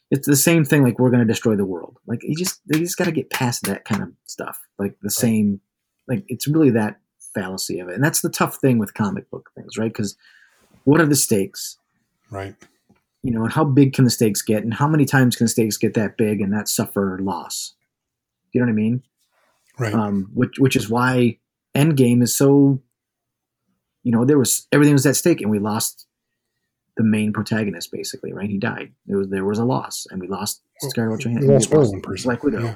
it's 0.10 0.28
the 0.28 0.36
same 0.36 0.66
thing. 0.66 0.84
Like 0.84 1.00
we're 1.00 1.10
going 1.10 1.26
to 1.26 1.34
destroy 1.34 1.56
the 1.56 1.66
world. 1.66 1.98
Like 2.06 2.22
you 2.24 2.36
just 2.36 2.60
they 2.68 2.80
just 2.80 2.98
got 2.98 3.06
to 3.06 3.12
get 3.12 3.30
past 3.30 3.64
that 3.64 3.86
kind 3.86 4.02
of 4.04 4.10
stuff. 4.26 4.60
Like 4.78 4.96
the 5.02 5.10
same. 5.10 5.62
Like 6.08 6.26
it's 6.28 6.48
really 6.48 6.72
that 6.72 7.00
fallacy 7.34 7.80
of 7.80 7.88
it, 7.88 7.96
and 7.96 8.04
that's 8.04 8.22
the 8.22 8.30
tough 8.30 8.58
thing 8.58 8.78
with 8.78 8.94
comic 8.94 9.30
book 9.30 9.50
things, 9.56 9.78
right? 9.78 9.92
Because 9.92 10.18
what 10.84 11.00
are 11.00 11.06
the 11.06 11.16
stakes? 11.16 11.78
Right. 12.30 12.56
You 13.24 13.32
know, 13.32 13.44
and 13.44 13.54
how 13.54 13.64
big 13.64 13.94
can 13.94 14.06
the 14.06 14.10
stakes 14.10 14.42
get, 14.42 14.64
and 14.64 14.74
how 14.74 14.88
many 14.88 15.06
times 15.06 15.36
can 15.36 15.48
stakes 15.48 15.78
get 15.78 15.94
that 15.94 16.18
big 16.18 16.42
and 16.42 16.52
that 16.54 16.68
suffer 16.68 17.20
loss? 17.22 17.74
You 18.52 18.62
know 18.62 18.66
what 18.66 18.72
I 18.72 18.76
mean? 18.76 19.04
Right. 19.78 19.94
um, 19.94 20.30
which 20.34 20.60
which 20.60 20.76
is 20.76 20.90
why 20.90 21.38
Endgame 21.76 22.22
is 22.22 22.36
so. 22.36 22.82
You 24.04 24.12
know, 24.12 24.26
there 24.26 24.40
was 24.40 24.68
everything 24.72 24.94
was 24.94 25.06
at 25.06 25.16
stake, 25.16 25.42
and 25.42 25.52
we 25.52 25.60
lost 25.60 26.08
the 26.98 27.04
main 27.04 27.32
protagonist. 27.32 27.92
Basically, 27.92 28.34
right? 28.34 28.50
He 28.50 28.58
died. 28.58 28.92
There 29.06 29.18
was 29.18 29.30
there 29.30 29.46
was 29.46 29.60
a 29.60 29.66
loss, 29.66 30.08
and 30.10 30.20
we 30.20 30.28
lost 30.28 30.62
Scarlett 30.80 31.22
Johansson. 31.22 31.48
We 31.48 31.54
more 31.54 31.84
than 31.84 31.92
one 31.92 32.02
person. 32.02 32.28
Black 32.28 32.44
Widow. 32.44 32.64
Yeah. 32.64 32.76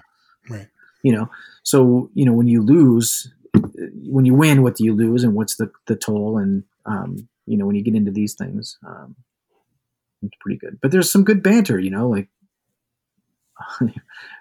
Right. 0.49 0.67
You 1.03 1.11
know, 1.11 1.29
so 1.63 2.09
you 2.13 2.25
know 2.25 2.33
when 2.33 2.47
you 2.47 2.61
lose, 2.61 3.31
when 4.07 4.25
you 4.25 4.33
win, 4.33 4.61
what 4.61 4.75
do 4.75 4.83
you 4.83 4.93
lose, 4.93 5.23
and 5.23 5.33
what's 5.33 5.55
the 5.55 5.71
the 5.87 5.95
toll? 5.95 6.37
And 6.37 6.63
um, 6.85 7.27
you 7.45 7.57
know 7.57 7.65
when 7.65 7.75
you 7.75 7.83
get 7.83 7.95
into 7.95 8.11
these 8.11 8.35
things, 8.35 8.77
um, 8.85 9.15
it's 10.25 10.37
pretty 10.39 10.57
good. 10.57 10.79
But 10.81 10.91
there's 10.91 11.11
some 11.11 11.23
good 11.23 11.43
banter. 11.43 11.79
You 11.79 11.91
know, 11.91 12.09
like 12.09 12.29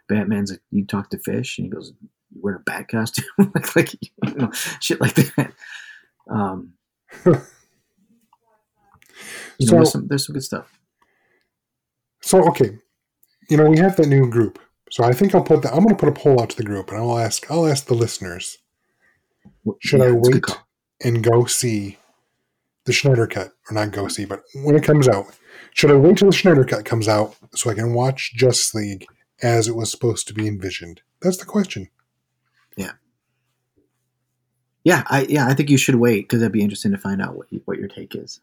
Batman's 0.09 0.51
like, 0.51 0.63
you 0.71 0.87
talk 0.87 1.11
to 1.11 1.19
fish, 1.19 1.59
and 1.59 1.67
he 1.67 1.71
goes, 1.71 1.93
"You 2.31 2.41
wear 2.43 2.57
a 2.57 2.61
bat 2.61 2.89
costume," 2.89 3.27
like 3.55 3.77
like 3.77 3.93
you 3.95 4.35
know, 4.35 4.51
shit 4.81 5.01
like 5.01 5.15
that. 5.15 5.53
Um, 6.31 6.75
you 7.25 7.33
know, 9.67 9.77
there's 9.77 9.93
some 9.93 10.09
there's 10.09 10.27
some 10.27 10.35
good 10.35 10.43
stuff. 10.43 10.79
So 12.23 12.47
okay, 12.49 12.79
you 13.51 13.57
know 13.57 13.69
we 13.69 13.79
have 13.79 13.97
that 13.97 14.09
new 14.09 14.29
group. 14.29 14.59
So 14.91 15.03
I 15.05 15.13
think 15.13 15.35
I'll 15.35 15.43
put 15.43 15.63
that. 15.63 15.73
I'm 15.73 15.83
going 15.83 15.97
to 15.97 15.97
put 15.97 16.09
a 16.09 16.13
poll 16.13 16.41
out 16.41 16.51
to 16.51 16.57
the 16.57 16.63
group, 16.63 16.91
and 16.91 16.99
I'll 16.99 17.19
ask. 17.19 17.51
I'll 17.51 17.67
ask 17.67 17.87
the 17.87 17.95
listeners. 17.95 18.59
Should 19.81 20.01
I 20.01 20.07
a 20.07 20.13
good 20.13 20.35
wait 20.35 20.45
and 21.03 21.23
go 21.23 21.45
see 21.47 21.99
the 22.85 22.93
Snyder 22.93 23.27
cut, 23.27 23.53
or 23.71 23.75
not 23.75 23.93
go 23.93 24.09
see, 24.09 24.25
but 24.25 24.43
when 24.63 24.77
it 24.77 24.85
comes 24.85 25.09
out, 25.09 25.27
should 25.73 25.91
I 25.91 25.95
wait 25.97 26.19
till 26.19 26.29
the 26.31 26.37
Snyder 26.37 26.65
cut 26.65 26.85
comes 26.85 27.09
out 27.09 27.35
so 27.55 27.71
I 27.71 27.75
can 27.75 27.95
watch 27.95 28.33
Justice 28.35 28.75
League 28.75 29.07
as 29.43 29.69
it 29.69 29.75
was 29.75 29.91
supposed 29.91 30.29
to 30.29 30.35
be 30.35 30.47
envisioned? 30.47 31.01
That's 31.23 31.39
the 31.39 31.47
question. 31.47 31.89
Yeah, 32.77 32.93
Yeah, 34.85 35.05
I 35.07 35.23
yeah, 35.29 35.47
I 35.47 35.55
think 35.55 35.71
you 35.71 35.79
should 35.79 35.95
wait 35.97 36.23
because 36.23 36.41
that'd 36.41 36.53
be 36.53 36.63
interesting 36.63 36.93
to 36.93 36.99
find 36.99 37.23
out 37.23 37.37
what 37.37 37.47
you, 37.51 37.63
what 37.65 37.79
your 37.79 37.89
take 37.89 38.15
is 38.15 38.41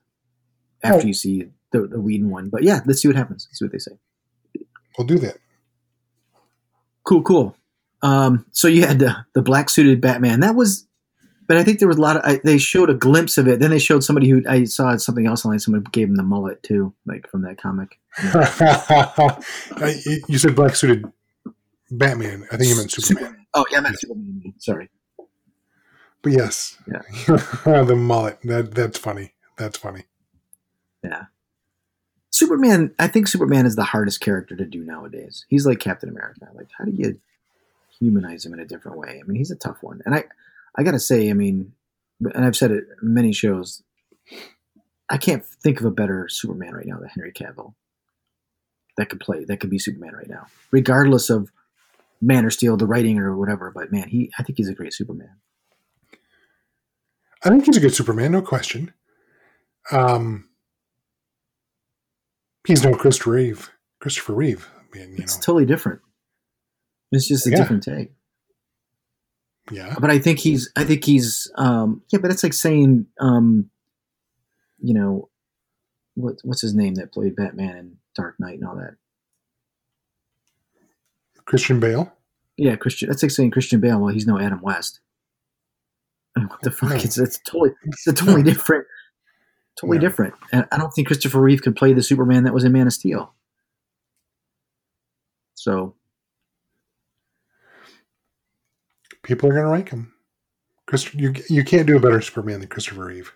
after 0.83 1.03
Oh. 1.03 1.07
you 1.07 1.13
see 1.13 1.47
the 1.71 1.87
the 1.87 1.99
Whedon 2.01 2.29
one. 2.29 2.49
But 2.49 2.63
yeah, 2.63 2.79
let's 2.85 3.01
see 3.01 3.07
what 3.07 3.17
happens. 3.17 3.47
Let's 3.49 3.59
see 3.59 3.65
what 3.65 3.71
they 3.71 3.77
say. 3.77 3.91
We'll 4.97 5.07
do 5.07 5.19
that. 5.19 5.37
Cool, 7.03 7.21
cool. 7.23 7.55
Um, 8.01 8.45
so 8.51 8.67
you 8.67 8.85
had 8.85 8.99
the 8.99 9.15
the 9.35 9.41
black 9.41 9.69
suited 9.69 10.01
Batman. 10.01 10.39
That 10.39 10.55
was, 10.55 10.87
but 11.47 11.57
I 11.57 11.63
think 11.63 11.79
there 11.79 11.87
was 11.87 11.97
a 11.97 12.01
lot 12.01 12.15
of. 12.17 12.21
I, 12.23 12.39
they 12.43 12.57
showed 12.57 12.89
a 12.89 12.93
glimpse 12.93 13.37
of 13.37 13.47
it. 13.47 13.59
Then 13.59 13.69
they 13.71 13.79
showed 13.79 14.03
somebody 14.03 14.29
who 14.29 14.41
I 14.47 14.63
saw 14.63 14.95
something 14.97 15.27
else 15.27 15.43
online. 15.45 15.59
Someone 15.59 15.83
gave 15.91 16.07
him 16.07 16.15
the 16.15 16.23
mullet 16.23 16.61
too, 16.63 16.93
like 17.05 17.29
from 17.29 17.41
that 17.43 17.57
comic. 17.61 17.99
Uh, 19.81 19.91
you- 20.27 20.37
said 20.37 20.55
black 20.55 20.75
suited 20.75 21.05
Batman. 21.91 22.45
I 22.51 22.57
think 22.57 22.69
you 22.69 22.75
meant 22.77 22.91
Superman. 22.91 23.45
Oh 23.53 23.65
yeah, 23.71 23.79
I 23.79 23.81
meant 23.81 23.99
Superman. 23.99 24.53
Sorry. 24.59 24.89
But 26.21 26.33
yes, 26.33 26.77
Yeah. 26.87 27.01
the 27.65 27.95
mullet. 27.97 28.39
That 28.43 28.73
that's 28.75 28.97
funny. 28.99 29.33
That's 29.57 29.77
funny. 29.77 30.03
Yeah. 31.03 31.25
Superman, 32.29 32.93
I 32.99 33.07
think 33.07 33.27
Superman 33.27 33.65
is 33.65 33.75
the 33.75 33.83
hardest 33.83 34.21
character 34.21 34.55
to 34.55 34.65
do 34.65 34.83
nowadays. 34.83 35.45
He's 35.49 35.65
like 35.65 35.79
Captain 35.79 36.07
America. 36.09 36.47
Like, 36.53 36.69
how 36.77 36.85
do 36.85 36.91
you 36.91 37.19
humanize 37.99 38.45
him 38.45 38.53
in 38.53 38.59
a 38.59 38.65
different 38.65 38.97
way? 38.97 39.19
I 39.19 39.27
mean, 39.27 39.35
he's 39.37 39.51
a 39.51 39.55
tough 39.55 39.77
one. 39.81 40.01
And 40.05 40.15
I, 40.15 40.23
I 40.77 40.83
gotta 40.83 40.99
say, 40.99 41.29
I 41.29 41.33
mean, 41.33 41.73
and 42.21 42.45
I've 42.45 42.55
said 42.55 42.71
it 42.71 42.85
many 43.01 43.33
shows, 43.33 43.81
I 45.09 45.17
can't 45.17 45.45
think 45.45 45.79
of 45.79 45.85
a 45.85 45.91
better 45.91 46.27
Superman 46.29 46.73
right 46.73 46.85
now 46.85 46.99
than 46.99 47.09
Henry 47.09 47.33
Cavill. 47.33 47.73
That 48.97 49.09
could 49.09 49.19
play, 49.19 49.45
that 49.45 49.59
could 49.59 49.69
be 49.69 49.79
Superman 49.79 50.13
right 50.15 50.29
now, 50.29 50.47
regardless 50.71 51.29
of 51.29 51.51
Man 52.21 52.45
or 52.45 52.49
Steel, 52.51 52.77
the 52.77 52.85
writing 52.85 53.17
or 53.19 53.35
whatever. 53.35 53.71
But 53.73 53.91
man, 53.91 54.07
he, 54.09 54.31
I 54.37 54.43
think 54.43 54.57
he's 54.57 54.69
a 54.69 54.73
great 54.75 54.93
Superman. 54.93 55.37
I 57.43 57.49
think 57.49 57.65
he's 57.65 57.77
a 57.77 57.81
good 57.81 57.95
Superman, 57.95 58.31
no 58.33 58.41
question. 58.41 58.93
Um, 59.91 60.47
He's 62.67 62.83
no 62.83 62.93
Christopher 62.93 63.31
Reeve. 63.31 63.71
Christopher 63.99 64.33
Reeve. 64.33 64.69
I 64.77 64.95
mean, 64.97 65.13
you 65.13 65.23
It's 65.23 65.35
know, 65.37 65.41
totally 65.41 65.65
different. 65.65 66.01
It's 67.11 67.27
just 67.27 67.47
a 67.47 67.49
Yeah. 67.49 67.57
different 67.57 67.81
take. 67.81 68.11
Yeah. 69.71 69.95
But 69.99 70.11
I 70.11 70.19
think 70.19 70.39
he's. 70.39 70.71
I 70.75 70.83
think 70.83 71.03
he's. 71.05 71.51
Um, 71.55 72.01
yeah, 72.11 72.19
but 72.21 72.31
it's 72.31 72.43
like 72.43 72.53
saying, 72.53 73.07
um, 73.19 73.69
you 74.79 74.93
know, 74.93 75.29
what 76.15 76.35
what's 76.43 76.61
his 76.61 76.75
name 76.75 76.95
that 76.95 77.11
played 77.13 77.35
Batman 77.35 77.75
and 77.77 77.95
Dark 78.15 78.35
Knight 78.39 78.59
and 78.59 78.67
all 78.67 78.75
that. 78.75 78.95
Christian 81.45 81.79
Bale. 81.79 82.11
Yeah, 82.57 82.75
Christian. 82.75 83.09
That's 83.09 83.23
like 83.23 83.31
saying 83.31 83.51
Christian 83.51 83.79
Bale. 83.79 83.99
Well, 83.99 84.13
he's 84.13 84.27
no 84.27 84.39
Adam 84.39 84.61
West. 84.61 84.99
What 86.37 86.61
the 86.61 86.71
fuck? 86.71 86.89
No. 86.91 86.95
It's 86.95 87.17
it's 87.17 87.39
totally 87.39 87.71
it's 87.83 88.07
a 88.07 88.13
totally 88.13 88.43
different, 88.51 88.85
totally 89.79 89.97
No. 89.97 90.01
different. 90.01 90.33
And 90.53 90.65
I 90.71 90.77
don't 90.77 90.91
think 90.91 91.07
Christopher 91.07 91.41
Reeve 91.41 91.61
could 91.61 91.75
play 91.75 91.91
the 91.93 92.01
Superman 92.03 92.43
that 92.45 92.53
was 92.53 92.63
in 92.63 92.71
Man 92.71 92.87
of 92.87 92.93
Steel. 92.93 93.33
So 95.55 95.95
People 99.31 99.49
are 99.49 99.53
going 99.53 99.65
to 99.65 99.71
rank 99.71 99.89
him. 99.91 100.13
Chris, 100.87 101.13
you 101.13 101.33
you 101.49 101.63
can't 101.63 101.87
do 101.87 101.95
a 101.95 102.01
better 102.01 102.19
Superman 102.19 102.59
than 102.59 102.67
Christopher 102.67 103.05
Reeve. 103.05 103.31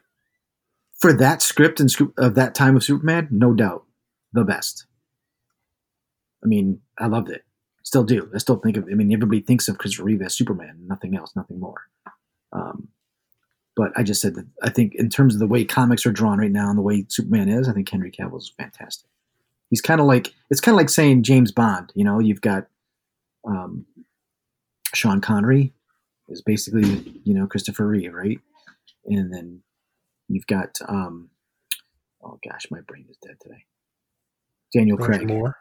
for 0.97 1.13
that 1.13 1.41
script 1.41 1.79
and 1.79 1.89
script 1.89 2.17
of 2.17 2.35
that 2.35 2.55
time 2.55 2.75
of 2.75 2.83
Superman, 2.83 3.27
no 3.31 3.53
doubt, 3.53 3.85
the 4.33 4.43
best. 4.43 4.85
I 6.43 6.47
mean, 6.47 6.81
I 6.97 7.07
loved 7.07 7.29
it. 7.29 7.43
Still 7.83 8.03
do. 8.03 8.29
I 8.35 8.39
still 8.39 8.57
think 8.57 8.75
of. 8.75 8.85
I 8.91 8.95
mean, 8.95 9.13
everybody 9.13 9.39
thinks 9.39 9.69
of 9.69 9.77
Christopher 9.77 10.03
Reeve 10.03 10.21
as 10.21 10.35
Superman, 10.35 10.79
nothing 10.85 11.15
else, 11.15 11.33
nothing 11.33 11.59
more. 11.61 11.83
Um, 12.51 12.89
but 13.75 13.91
I 13.95 14.03
just 14.03 14.21
said 14.21 14.35
that 14.35 14.47
I 14.61 14.69
think 14.69 14.95
in 14.95 15.09
terms 15.09 15.33
of 15.33 15.39
the 15.39 15.47
way 15.47 15.63
comics 15.63 16.05
are 16.05 16.11
drawn 16.11 16.39
right 16.39 16.51
now 16.51 16.69
and 16.69 16.77
the 16.77 16.81
way 16.83 17.05
Superman 17.07 17.47
is, 17.47 17.69
I 17.69 17.73
think 17.73 17.89
Henry 17.89 18.11
Cavill 18.11 18.39
is 18.39 18.51
fantastic. 18.57 19.09
He's 19.69 19.81
kind 19.81 20.01
of 20.01 20.07
like 20.07 20.33
it's 20.49 20.61
kind 20.61 20.75
of 20.75 20.77
like 20.77 20.89
saying 20.89 21.23
James 21.23 21.53
Bond. 21.53 21.93
You 21.95 22.03
know, 22.03 22.19
you've 22.19 22.41
got 22.41 22.67
um, 23.47 23.85
Sean 24.93 25.21
Connery 25.21 25.73
is 26.29 26.41
basically 26.41 27.21
you 27.23 27.33
know 27.33 27.47
Christopher 27.47 27.87
Reeve, 27.87 28.13
right? 28.13 28.39
And 29.05 29.33
then 29.33 29.61
you've 30.27 30.47
got 30.47 30.77
um, 30.87 31.29
oh 32.23 32.39
gosh, 32.47 32.67
my 32.71 32.81
brain 32.81 33.05
is 33.09 33.17
dead 33.17 33.35
today. 33.41 33.65
Daniel 34.73 34.97
Roger 34.97 35.13
Craig. 35.13 35.27
Moore. 35.27 35.57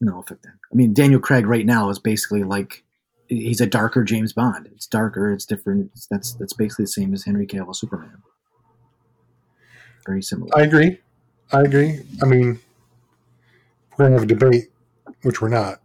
No, 0.00 0.22
fuck 0.28 0.42
that. 0.42 0.52
I 0.72 0.74
mean, 0.74 0.92
Daniel 0.92 1.20
Craig 1.20 1.46
right 1.46 1.64
now 1.64 1.88
is 1.88 1.98
basically 1.98 2.42
like 2.42 2.84
he's 3.28 3.60
a 3.60 3.66
darker 3.66 4.04
James 4.04 4.32
Bond. 4.32 4.68
It's 4.72 4.86
darker. 4.86 5.32
It's 5.32 5.46
different. 5.46 5.90
It's, 5.94 6.06
that's 6.06 6.34
that's 6.34 6.52
basically 6.52 6.84
the 6.84 6.90
same 6.90 7.14
as 7.14 7.24
Henry 7.24 7.46
Cavill 7.46 7.74
Superman. 7.74 8.22
Very 10.04 10.22
similar. 10.22 10.56
I 10.56 10.62
agree. 10.62 10.98
I 11.52 11.62
agree. 11.62 12.00
I 12.22 12.26
mean, 12.26 12.60
we're 13.96 14.08
to 14.08 14.12
have 14.12 14.22
a 14.22 14.26
debate, 14.26 14.68
which 15.22 15.40
we're 15.40 15.48
not. 15.48 15.80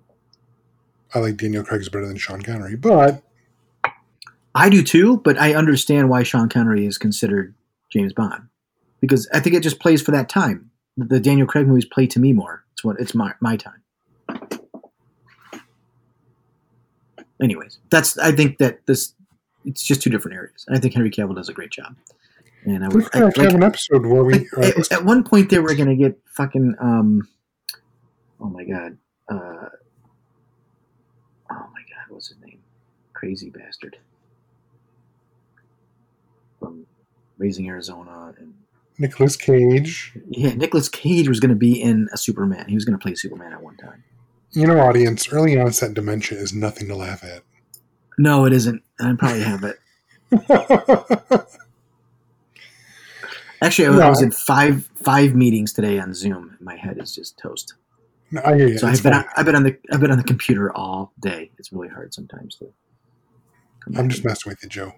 I 1.13 1.19
like 1.19 1.37
Daniel 1.37 1.63
Craig's 1.63 1.89
better 1.89 2.07
than 2.07 2.17
Sean 2.17 2.41
Connery, 2.41 2.75
but 2.75 3.23
I 4.53 4.69
do 4.69 4.83
too, 4.83 5.17
but 5.17 5.37
I 5.39 5.53
understand 5.53 6.09
why 6.09 6.23
Sean 6.23 6.49
Connery 6.49 6.85
is 6.85 6.97
considered 6.97 7.53
James 7.89 8.13
Bond 8.13 8.43
because 8.99 9.29
I 9.33 9.39
think 9.39 9.55
it 9.55 9.63
just 9.63 9.79
plays 9.79 10.01
for 10.01 10.11
that 10.11 10.29
time. 10.29 10.71
The 10.97 11.19
Daniel 11.19 11.47
Craig 11.47 11.67
movies 11.67 11.85
play 11.85 12.05
to 12.07 12.19
me 12.19 12.33
more. 12.33 12.63
It's 12.73 12.83
what 12.83 12.99
it's 12.99 13.15
my 13.15 13.33
my 13.39 13.57
time. 13.57 13.81
Anyways, 17.41 17.79
that's 17.89 18.17
I 18.17 18.31
think 18.31 18.57
that 18.59 18.85
this 18.85 19.13
it's 19.65 19.83
just 19.83 20.01
two 20.01 20.09
different 20.09 20.35
areas. 20.37 20.65
I 20.69 20.79
think 20.79 20.93
Henry 20.93 21.09
Cavill 21.09 21.35
does 21.35 21.49
a 21.49 21.53
great 21.53 21.71
job, 21.71 21.95
and 22.65 22.83
I 22.83 22.87
would 22.89 23.09
going 23.09 23.11
to 23.11 23.17
have 23.19 23.37
like- 23.37 23.45
have 23.47 23.55
an 23.55 23.63
episode 23.63 24.05
where 24.05 24.23
we. 24.23 24.47
like, 24.57 24.77
at, 24.77 24.91
at 24.91 25.05
one 25.05 25.23
point 25.23 25.49
they 25.49 25.59
were 25.59 25.73
gonna 25.73 25.95
get 25.95 26.19
fucking 26.25 26.75
um 26.79 27.27
oh 28.39 28.49
my 28.49 28.63
god 28.63 28.97
uh 29.29 29.69
oh 31.49 31.67
my 31.73 31.81
god 31.89 32.05
what's 32.09 32.29
his 32.29 32.37
name 32.45 32.59
crazy 33.13 33.49
bastard 33.49 33.97
from 36.59 36.85
raising 37.41 37.67
arizona 37.67 38.33
and 38.37 38.53
Nicolas 38.99 39.35
Cage. 39.35 40.13
yeah 40.29 40.53
Nicolas 40.53 40.87
cage 40.87 41.27
was 41.27 41.39
gonna 41.39 41.55
be 41.55 41.81
in 41.81 42.07
a 42.13 42.17
superman 42.17 42.65
he 42.69 42.75
was 42.75 42.85
gonna 42.85 42.99
play 42.99 43.15
superman 43.15 43.51
at 43.51 43.61
one 43.63 43.75
time 43.77 44.03
You 44.51 44.67
know, 44.67 44.79
audience, 44.79 45.27
early 45.33 45.59
onset 45.59 45.93
dementia 45.95 46.37
is 46.37 46.53
nothing 46.53 46.87
to 46.87 46.95
laugh 46.95 47.23
at. 47.23 47.41
no 48.19 48.45
it 48.45 48.53
isn't 48.53 48.83
and 48.99 49.09
i 49.09 49.15
probably 49.17 49.41
have 49.43 49.63
it 49.63 49.79
actually 53.61 53.87
I, 53.87 53.91
I 54.05 54.09
was 54.09 54.21
No. 54.21 54.25
in 54.25 54.31
five 54.31 54.89
five 54.95 55.35
meetings 55.35 55.73
today 55.73 55.99
on 55.99 56.13
zoom 56.13 56.57
my 56.61 56.75
head 56.75 56.97
is 56.99 57.13
just 57.15 57.37
toast 57.39 57.73
No, 58.31 58.41
I 58.45 58.55
hear 58.57 58.67
you. 58.69 58.77
So 58.77 58.87
It's 58.87 58.99
I've 58.99 59.03
been 59.03 59.13
on, 59.13 59.25
I've 59.35 59.45
been 59.45 59.55
on 59.55 59.63
the 59.63 59.77
I've 59.91 59.99
been 59.99 60.11
on 60.11 60.17
the 60.17 60.23
computer 60.23 60.71
all 60.75 61.11
day. 61.19 61.51
It's 61.57 61.71
really 61.73 61.89
hard 61.89 62.13
sometimes 62.13 62.55
to. 62.57 62.65
come 63.83 63.97
I'm 63.97 64.07
just 64.09 64.23
messing 64.23 64.49
with 64.51 64.63
you, 64.63 64.69
Joe. 64.69 64.93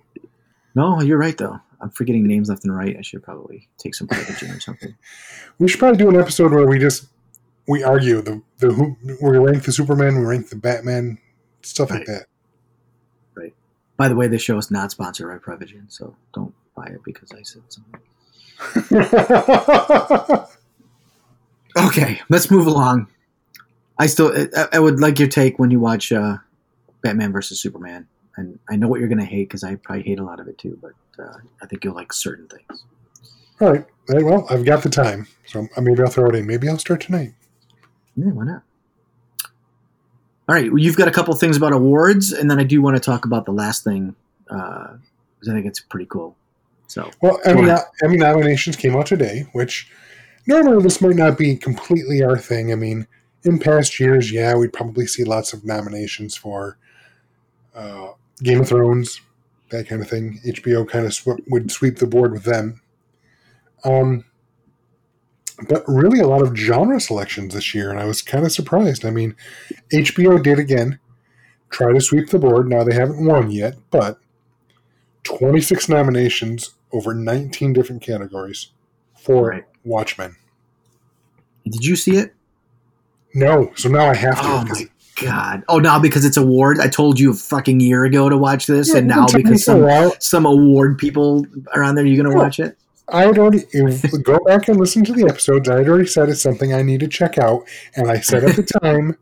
No, 0.75 1.01
you're 1.01 1.17
right 1.17 1.35
though. 1.37 1.59
I'm 1.83 1.91
forgetting 1.91 2.25
names 2.25 2.49
left 2.49 2.63
and 2.63 2.75
right. 2.75 2.95
I 2.97 3.01
should 3.01 3.21
probably 3.21 3.67
take 3.77 3.93
some 3.93 4.07
Prevagen 4.07 4.55
or 4.55 4.59
something. 4.59 4.95
We 5.59 5.67
should 5.67 5.79
probably 5.79 5.99
do 5.99 6.09
an 6.09 6.19
episode 6.19 6.51
where 6.51 6.65
we 6.65 6.79
just 6.79 7.05
we 7.67 7.83
argue 7.83 8.23
the 8.23 8.41
the 8.57 8.73
who 8.73 8.97
we 9.21 9.37
rank 9.37 9.63
the 9.63 9.71
Superman, 9.71 10.17
we 10.17 10.25
rank 10.25 10.49
the 10.49 10.55
Batman, 10.55 11.19
stuff 11.61 11.91
like 11.91 12.05
that. 12.05 12.25
Right. 13.35 13.53
By 13.95 14.07
the 14.07 14.15
way, 14.15 14.27
this 14.27 14.41
show 14.41 14.57
is 14.57 14.71
not 14.71 14.89
sponsored 14.89 15.27
by 15.29 15.37
Prevagen, 15.37 15.91
so 15.91 16.15
don't 16.33 16.55
buy 16.75 16.87
it 16.87 17.03
because 17.05 17.31
I 17.33 17.43
said 17.43 17.61
something. 17.69 18.01
Okay, 21.75 22.21
let's 22.29 22.51
move 22.51 22.67
along. 22.67 23.07
I 23.97 24.05
still 24.05 24.31
I, 24.55 24.67
I 24.73 24.79
would 24.79 24.99
like 24.99 25.19
your 25.19 25.27
take 25.27 25.57
when 25.59 25.71
you 25.71 25.79
watch 25.79 26.11
uh, 26.11 26.37
Batman 27.01 27.31
versus 27.31 27.59
Superman, 27.59 28.07
and 28.37 28.59
I 28.69 28.75
know 28.75 28.87
what 28.87 28.99
you're 28.99 29.09
gonna 29.09 29.25
hate 29.25 29.49
because 29.49 29.63
I 29.63 29.75
probably 29.75 30.03
hate 30.03 30.19
a 30.19 30.23
lot 30.23 30.39
of 30.39 30.47
it 30.47 30.57
too, 30.57 30.77
but 30.81 30.91
uh, 31.19 31.37
I 31.61 31.65
think 31.65 31.83
you'll 31.83 31.95
like 31.95 32.13
certain 32.13 32.47
things. 32.47 32.83
All 33.61 33.71
right. 33.71 33.85
Well, 34.09 34.45
I've 34.49 34.65
got 34.65 34.83
the 34.83 34.89
time, 34.89 35.27
so 35.45 35.67
uh, 35.77 35.81
maybe 35.81 36.01
I'll 36.01 36.09
throw 36.09 36.29
it 36.29 36.35
in. 36.35 36.45
Maybe 36.45 36.67
I'll 36.67 36.77
start 36.77 37.01
tonight. 37.01 37.33
Yeah, 38.15 38.31
why 38.31 38.45
not? 38.45 38.63
All 40.49 40.55
right, 40.55 40.69
well, 40.69 40.79
you've 40.79 40.97
got 40.97 41.07
a 41.07 41.11
couple 41.11 41.33
things 41.35 41.55
about 41.55 41.71
awards, 41.71 42.33
and 42.33 42.51
then 42.51 42.59
I 42.59 42.65
do 42.65 42.81
want 42.81 42.97
to 42.97 42.99
talk 42.99 43.23
about 43.23 43.45
the 43.45 43.53
last 43.53 43.85
thing 43.85 44.13
because 44.45 44.99
I 45.49 45.53
think 45.53 45.65
it's 45.65 45.79
pretty 45.79 46.05
cool. 46.05 46.35
So, 46.87 47.09
Well, 47.21 47.39
Emmy. 47.45 47.71
Emmy 48.03 48.17
nominations 48.17 48.75
came 48.75 48.95
out 48.95 49.05
today, 49.05 49.47
which 49.53 49.89
normally 50.45 50.83
this 50.83 50.99
might 51.01 51.15
not 51.15 51.37
be 51.37 51.55
completely 51.55 52.21
our 52.21 52.37
thing. 52.37 52.73
I 52.73 52.75
mean, 52.75 53.07
in 53.43 53.57
past 53.57 53.99
years, 54.01 54.31
yeah, 54.31 54.55
we'd 54.55 54.73
probably 54.73 55.07
see 55.07 55.23
lots 55.23 55.53
of 55.53 55.63
nominations 55.63 56.35
for 56.35 56.77
uh, 57.73 58.09
Game 58.43 58.61
of 58.61 58.67
Thrones, 58.67 59.21
that 59.73 59.87
kind 59.89 60.01
of 60.01 60.09
thing. 60.09 60.39
HBO 60.45 60.87
kind 60.87 61.05
of 61.05 61.13
sw- 61.13 61.41
would 61.49 61.69
sweep 61.71 61.97
the 61.99 62.07
board 62.07 62.31
with 62.31 62.43
them. 62.45 62.81
Um, 63.83 64.23
but 65.67 65.83
really, 65.87 66.19
a 66.19 66.27
lot 66.27 66.41
of 66.41 66.55
genre 66.57 66.99
selections 66.99 67.53
this 67.53 67.75
year, 67.75 67.89
and 67.91 67.99
I 67.99 68.05
was 68.05 68.21
kind 68.21 68.45
of 68.45 68.51
surprised. 68.51 69.05
I 69.05 69.11
mean, 69.11 69.35
HBO 69.91 70.41
did 70.41 70.57
again 70.59 70.99
try 71.69 71.91
to 71.93 72.01
sweep 72.01 72.29
the 72.29 72.39
board. 72.39 72.69
Now 72.69 72.83
they 72.83 72.95
haven't 72.95 73.23
won 73.25 73.51
yet, 73.51 73.75
but 73.91 74.19
26 75.23 75.89
nominations 75.89 76.71
over 76.91 77.13
19 77.13 77.73
different 77.73 78.01
categories 78.01 78.71
for 79.19 79.49
Right. 79.49 79.63
Watchmen. 79.83 80.35
did 81.65 81.83
you 81.85 81.95
see 81.95 82.17
it? 82.17 82.33
No, 83.33 83.71
so 83.75 83.89
now 83.89 84.05
I 84.09 84.15
have 84.15 84.35
to. 84.41 84.43
Oh 84.45 84.65
god! 85.15 85.63
Oh, 85.69 85.79
now 85.79 85.99
because 85.99 86.25
it's 86.25 86.37
award, 86.37 86.79
I 86.79 86.87
told 86.87 87.19
you 87.19 87.31
a 87.31 87.33
fucking 87.33 87.79
year 87.79 88.03
ago 88.05 88.29
to 88.29 88.37
watch 88.37 88.65
this, 88.67 88.89
Yeah, 88.89 88.97
and 88.99 89.07
now 89.07 89.25
because 89.33 89.63
some 89.65 90.11
some 90.19 90.45
award 90.45 90.97
people 90.97 91.45
are 91.73 91.83
on 91.83 91.95
there, 91.95 92.05
you're 92.05 92.21
gonna 92.23 92.35
Yeah. 92.35 92.41
watch 92.43 92.59
it. 92.59 92.77
I 93.09 93.23
had 93.23 93.37
already 93.37 93.65
if, 93.71 94.23
go 94.23 94.39
back 94.45 94.67
and 94.69 94.79
listen 94.79 95.03
to 95.05 95.13
the 95.13 95.25
episodes. 95.27 95.67
I 95.69 95.79
had 95.79 95.89
already 95.89 96.07
said 96.07 96.29
it's 96.29 96.41
something 96.41 96.73
I 96.73 96.81
need 96.81 97.01
to 97.01 97.07
check 97.07 97.37
out, 97.37 97.63
and 97.95 98.09
I 98.09 98.19
said 98.21 98.43
at 98.45 98.55
the 98.55 98.63
time, 98.81 99.17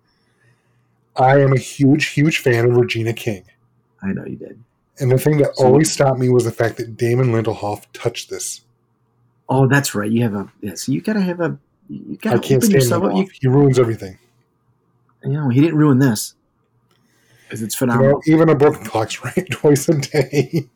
I 1.15 1.39
am 1.39 1.51
a 1.53 1.57
huge, 1.59 2.07
huge 2.07 2.37
fan 2.37 2.65
of 2.65 2.75
Regina 2.77 3.13
King. 3.13 3.43
I 4.03 4.07
know 4.13 4.25
you 4.25 4.35
did. 4.35 4.59
And 4.99 5.11
the 5.11 5.17
thing 5.17 5.37
that 5.37 5.55
So- 5.55 5.65
always 5.65 5.91
stopped 5.91 6.19
me 6.19 6.29
was 6.29 6.45
the 6.45 6.51
fact 6.51 6.77
that 6.77 6.95
Damon 6.95 7.29
Lindelof 7.31 7.85
touched 7.93 8.29
this. 8.29 8.61
Oh, 9.49 9.67
that's 9.67 9.93
right. 9.95 10.09
You 10.09 10.21
have 10.23 10.35
a 10.35 10.47
yeah. 10.61 10.75
So 10.75 10.91
you 10.91 11.01
gotta 11.01 11.19
have 11.21 11.41
a. 11.41 11.57
You 11.89 12.17
gotta 12.21 12.39
can't 12.39 12.57
open 12.57 12.61
stand 12.61 12.73
yourself 12.75 13.03
up. 13.03 13.11
Lindelof. 13.11 13.17
You, 13.25 13.29
he 13.41 13.47
ruins 13.47 13.79
everything. 13.79 14.17
You 15.23 15.31
know, 15.33 15.49
he 15.49 15.61
didn't 15.61 15.77
ruin 15.77 15.99
this 15.99 16.35
because 17.43 17.61
it's 17.61 17.75
You 17.75 17.79
phenomenal. 17.79 18.11
know, 18.13 18.21
even 18.27 18.49
a 18.49 18.55
broken 18.55 18.83
clock's 18.85 19.23
right 19.23 19.47
twice 19.51 19.87
a 19.89 19.95
day. 19.99 20.67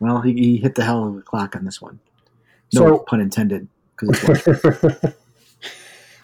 Well, 0.00 0.20
he, 0.20 0.32
he 0.34 0.56
hit 0.58 0.74
the 0.76 0.84
hell 0.84 1.06
of 1.08 1.16
a 1.16 1.22
clock 1.22 1.56
on 1.56 1.64
this 1.64 1.80
one. 1.82 1.98
No 2.72 2.80
So- 2.80 2.98
pun 3.00 3.20
intended. 3.20 3.68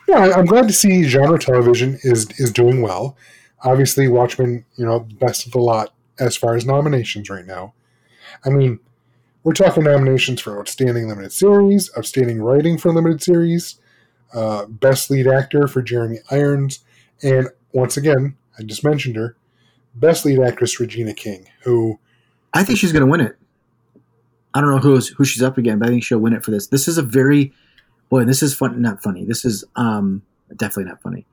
Yeah, 0.06 0.32
I'm 0.36 0.44
glad 0.44 0.68
to 0.68 0.74
see 0.74 1.04
genre 1.04 1.38
television 1.38 1.98
is 2.02 2.28
is 2.38 2.52
doing 2.52 2.82
well. 2.82 3.16
Obviously, 3.62 4.06
Watchmen, 4.06 4.64
you 4.76 4.84
know, 4.84 5.00
best 5.00 5.46
of 5.46 5.52
the 5.52 5.58
lot 5.58 5.94
as 6.20 6.36
far 6.36 6.54
as 6.54 6.66
nominations 6.66 7.30
right 7.30 7.46
now. 7.46 7.72
I 8.44 8.50
mean, 8.50 8.80
we're 9.44 9.54
talking 9.54 9.82
nominations 9.84 10.42
for 10.42 10.58
outstanding 10.60 11.08
limited 11.08 11.32
series, 11.32 11.90
outstanding 11.96 12.42
writing 12.42 12.76
for 12.76 12.92
limited 12.92 13.22
series, 13.22 13.76
Uh, 14.34 14.66
best 14.66 15.10
lead 15.10 15.26
actor 15.26 15.66
for 15.66 15.80
Jeremy 15.80 16.18
Irons, 16.30 16.80
and 17.22 17.48
once 17.72 17.96
again, 17.96 18.36
I 18.58 18.62
just 18.62 18.84
mentioned 18.84 19.16
her. 19.16 19.36
Best 19.94 20.24
lead 20.24 20.40
actress 20.40 20.78
Regina 20.80 21.14
King, 21.14 21.46
who 21.62 21.98
I 22.52 22.64
think 22.64 22.78
she's 22.78 22.92
going 22.92 23.04
to 23.04 23.10
win 23.10 23.20
it. 23.20 23.36
I 24.52 24.60
don't 24.60 24.70
know 24.70 24.78
who's 24.78 25.08
who 25.08 25.24
she's 25.24 25.42
up 25.42 25.58
against, 25.58 25.80
but 25.80 25.88
I 25.88 25.90
think 25.90 26.04
she'll 26.04 26.18
win 26.18 26.32
it 26.32 26.44
for 26.44 26.50
this. 26.50 26.68
This 26.68 26.88
is 26.88 26.98
a 26.98 27.02
very 27.02 27.52
boy. 28.08 28.24
This 28.24 28.42
is 28.42 28.54
fun. 28.54 28.80
Not 28.80 29.02
funny. 29.02 29.24
This 29.24 29.44
is 29.44 29.64
um 29.76 30.22
definitely 30.56 30.90
not 30.90 31.02
funny. 31.02 31.26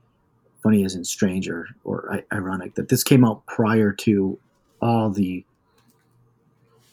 Funny 0.64 0.84
isn't 0.84 1.06
strange 1.06 1.50
or 1.50 1.68
or 1.84 2.24
ironic 2.32 2.76
that 2.76 2.90
this 2.90 3.04
came 3.04 3.26
out 3.26 3.46
prior 3.48 3.92
to 3.94 4.40
all 4.82 5.10
the 5.10 5.44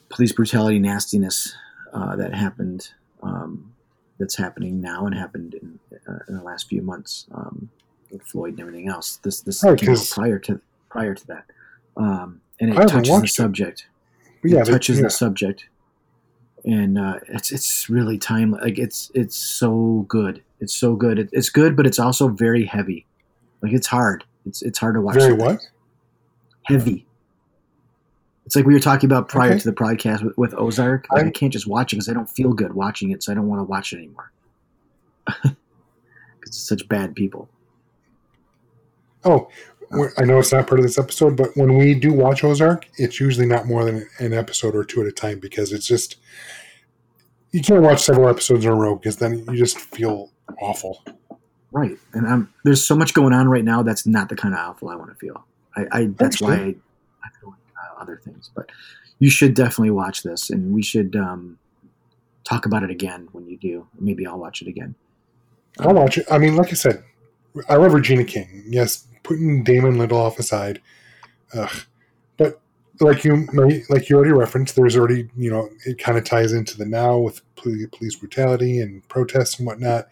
police 0.09 0.33
brutality 0.33 0.79
nastiness 0.79 1.55
uh, 1.93 2.17
that 2.17 2.35
happened. 2.35 2.91
Um, 3.23 3.73
that's 4.19 4.37
happening 4.37 4.81
now 4.81 5.07
and 5.07 5.15
happened 5.15 5.55
in, 5.55 5.79
uh, 6.09 6.19
in 6.29 6.37
the 6.37 6.43
last 6.43 6.69
few 6.69 6.83
months 6.83 7.27
um, 7.33 7.71
Floyd 8.25 8.53
and 8.53 8.61
everything 8.61 8.89
else. 8.89 9.17
This 9.23 9.41
this 9.43 9.63
Right, 9.63 9.79
came 9.79 9.91
out 9.91 10.09
prior 10.11 10.39
to 10.41 10.61
prior 10.89 11.15
to 11.15 11.27
that, 11.27 11.45
um, 11.97 12.41
and 12.61 12.71
it 12.71 12.89
touches 12.89 13.19
the 13.19 13.25
it. 13.25 13.29
subject. 13.31 13.87
Yeah, 14.45 14.61
it 14.61 14.67
touches 14.67 14.97
yeah. 14.99 15.05
the 15.05 15.11
subject. 15.11 15.67
And 16.65 16.99
uh, 16.99 17.21
it's 17.29 17.53
it's 17.53 17.89
really 17.89 18.19
timely. 18.19 18.61
Like 18.61 18.79
it's 18.79 19.11
it's 19.15 19.37
so 19.37 20.05
good. 20.09 20.43
It's 20.61 20.75
so 20.75 20.97
good. 20.97 21.19
It, 21.19 21.29
it's 21.33 21.51
good 21.51 21.77
but 21.77 21.87
it's 21.87 21.99
also 21.99 22.29
very 22.29 22.65
heavy. 22.65 23.07
Like 23.63 23.73
it's 23.73 23.87
hard. 23.87 24.25
It's 24.47 24.63
it's 24.63 24.79
hard 24.79 24.95
to 24.95 25.01
watch 25.01 25.15
very 25.17 25.33
what? 25.35 25.61
heavy. 26.65 27.07
It's 28.47 28.57
like 28.57 28.65
we 28.65 28.73
were 28.73 28.81
talking 28.81 29.09
about 29.09 29.29
prior 29.29 29.51
Okay. 29.51 29.59
to 29.61 29.71
the 29.71 29.77
podcast 29.77 30.23
with, 30.23 30.37
with 30.39 30.55
ozark. 30.55 31.07
Like, 31.11 31.21
i 31.21 31.25
I'm- 31.25 31.33
can't 31.33 31.53
just 31.53 31.67
watch 31.67 31.93
it 31.93 31.97
because 31.97 32.09
i 32.09 32.15
don't 32.15 32.31
feel 32.31 32.53
good 32.55 32.73
watching 32.73 33.11
it 33.11 33.23
so 33.23 33.31
i 33.31 33.35
don't 33.35 33.47
want 33.47 33.61
to 33.61 33.65
watch 33.65 33.93
it 33.93 33.99
anymore. 33.99 34.33
Because 36.41 36.51
it's 36.57 36.69
such 36.69 36.89
bad 36.89 37.15
people 37.17 37.49
Oh, 39.29 39.49
I 40.19 40.25
know 40.25 40.39
it's 40.39 40.53
not 40.53 40.67
part 40.67 40.81
of 40.81 40.85
this 40.85 40.99
episode, 40.99 41.37
but 41.37 41.51
when 41.55 41.77
we 41.77 41.95
do 41.95 42.13
watch 42.13 42.45
Ozark, 42.45 42.87
it's 42.97 43.21
usually 43.21 43.47
not 43.47 43.67
more 43.67 43.85
than 43.85 44.09
an 44.19 44.33
episode 44.33 44.75
or 44.75 44.85
two 44.85 45.01
at 45.01 45.07
a 45.07 45.13
time 45.13 45.39
because 45.39 45.73
it's 45.73 45.87
just 45.87 46.17
you 47.53 47.63
can't 47.63 47.83
watch 47.83 48.03
several 48.03 48.29
episodes 48.29 48.65
in 48.65 48.71
a 48.71 48.75
row 48.75 48.97
because 48.97 49.17
then 49.17 49.45
you 49.51 49.57
just 49.57 49.79
feel 49.79 50.31
awful. 50.61 51.03
right 51.73 51.97
and 52.15 52.27
i'm 52.27 52.53
there's 52.65 52.85
so 52.85 52.97
much 52.97 53.13
going 53.13 53.33
on 53.35 53.49
right 53.49 53.65
now 53.65 53.83
that's 53.83 54.07
not 54.07 54.29
the 54.29 54.37
kind 54.37 54.55
of 54.55 54.61
awful 54.61 54.89
i 54.89 54.95
want 54.95 55.11
to 55.11 55.17
feel 55.17 55.47
i, 55.77 55.85
I 55.93 56.07
that's 56.19 56.41
why 56.41 56.55
I. 56.55 56.75
I 57.23 57.29
feel 57.41 57.55
uh, 57.77 58.01
other 58.01 58.21
things 58.25 58.51
but 58.55 58.71
you 59.19 59.29
should 59.31 59.55
definitely 59.55 59.91
watch 59.91 60.23
this 60.23 60.49
and 60.51 60.73
we 60.73 60.83
should 60.83 61.17
um 61.17 61.59
talk 62.45 62.65
about 62.65 62.83
it 62.83 62.91
again 62.91 63.29
when 63.33 63.47
you 63.47 63.59
do 63.59 63.87
maybe 63.99 64.27
i'll 64.27 64.39
watch 64.39 64.63
it 64.63 64.69
again 64.69 64.95
I'll 65.81 65.95
watch 65.95 66.19
it. 66.19 66.27
I 66.31 66.39
mean, 66.39 66.57
like 66.57 66.69
I 66.69 66.75
said, 66.75 67.05
I 67.69 67.77
love 67.77 67.93
Regina 67.93 68.25
King. 68.25 68.65
Yes, 68.67 69.07
putting 69.23 69.63
Damon 69.65 69.97
Lindelof 69.97 70.39
aside, 70.39 70.81
ugh. 71.55 71.71
but 72.37 72.61
like 73.01 73.25
you 73.25 73.47
like 73.89 74.09
you 74.09 74.17
already 74.17 74.33
referenced, 74.33 74.75
there's 74.77 74.97
already 74.97 75.29
you 75.37 75.51
know 75.51 75.69
it 75.87 75.99
kind 75.99 76.19
of 76.19 76.25
ties 76.25 76.53
into 76.53 76.77
the 76.77 76.87
now 76.87 77.19
with 77.19 77.41
police 77.55 78.17
brutality 78.17 78.81
and 78.81 79.07
protests 79.09 79.59
and 79.59 79.67
whatnot, 79.67 80.09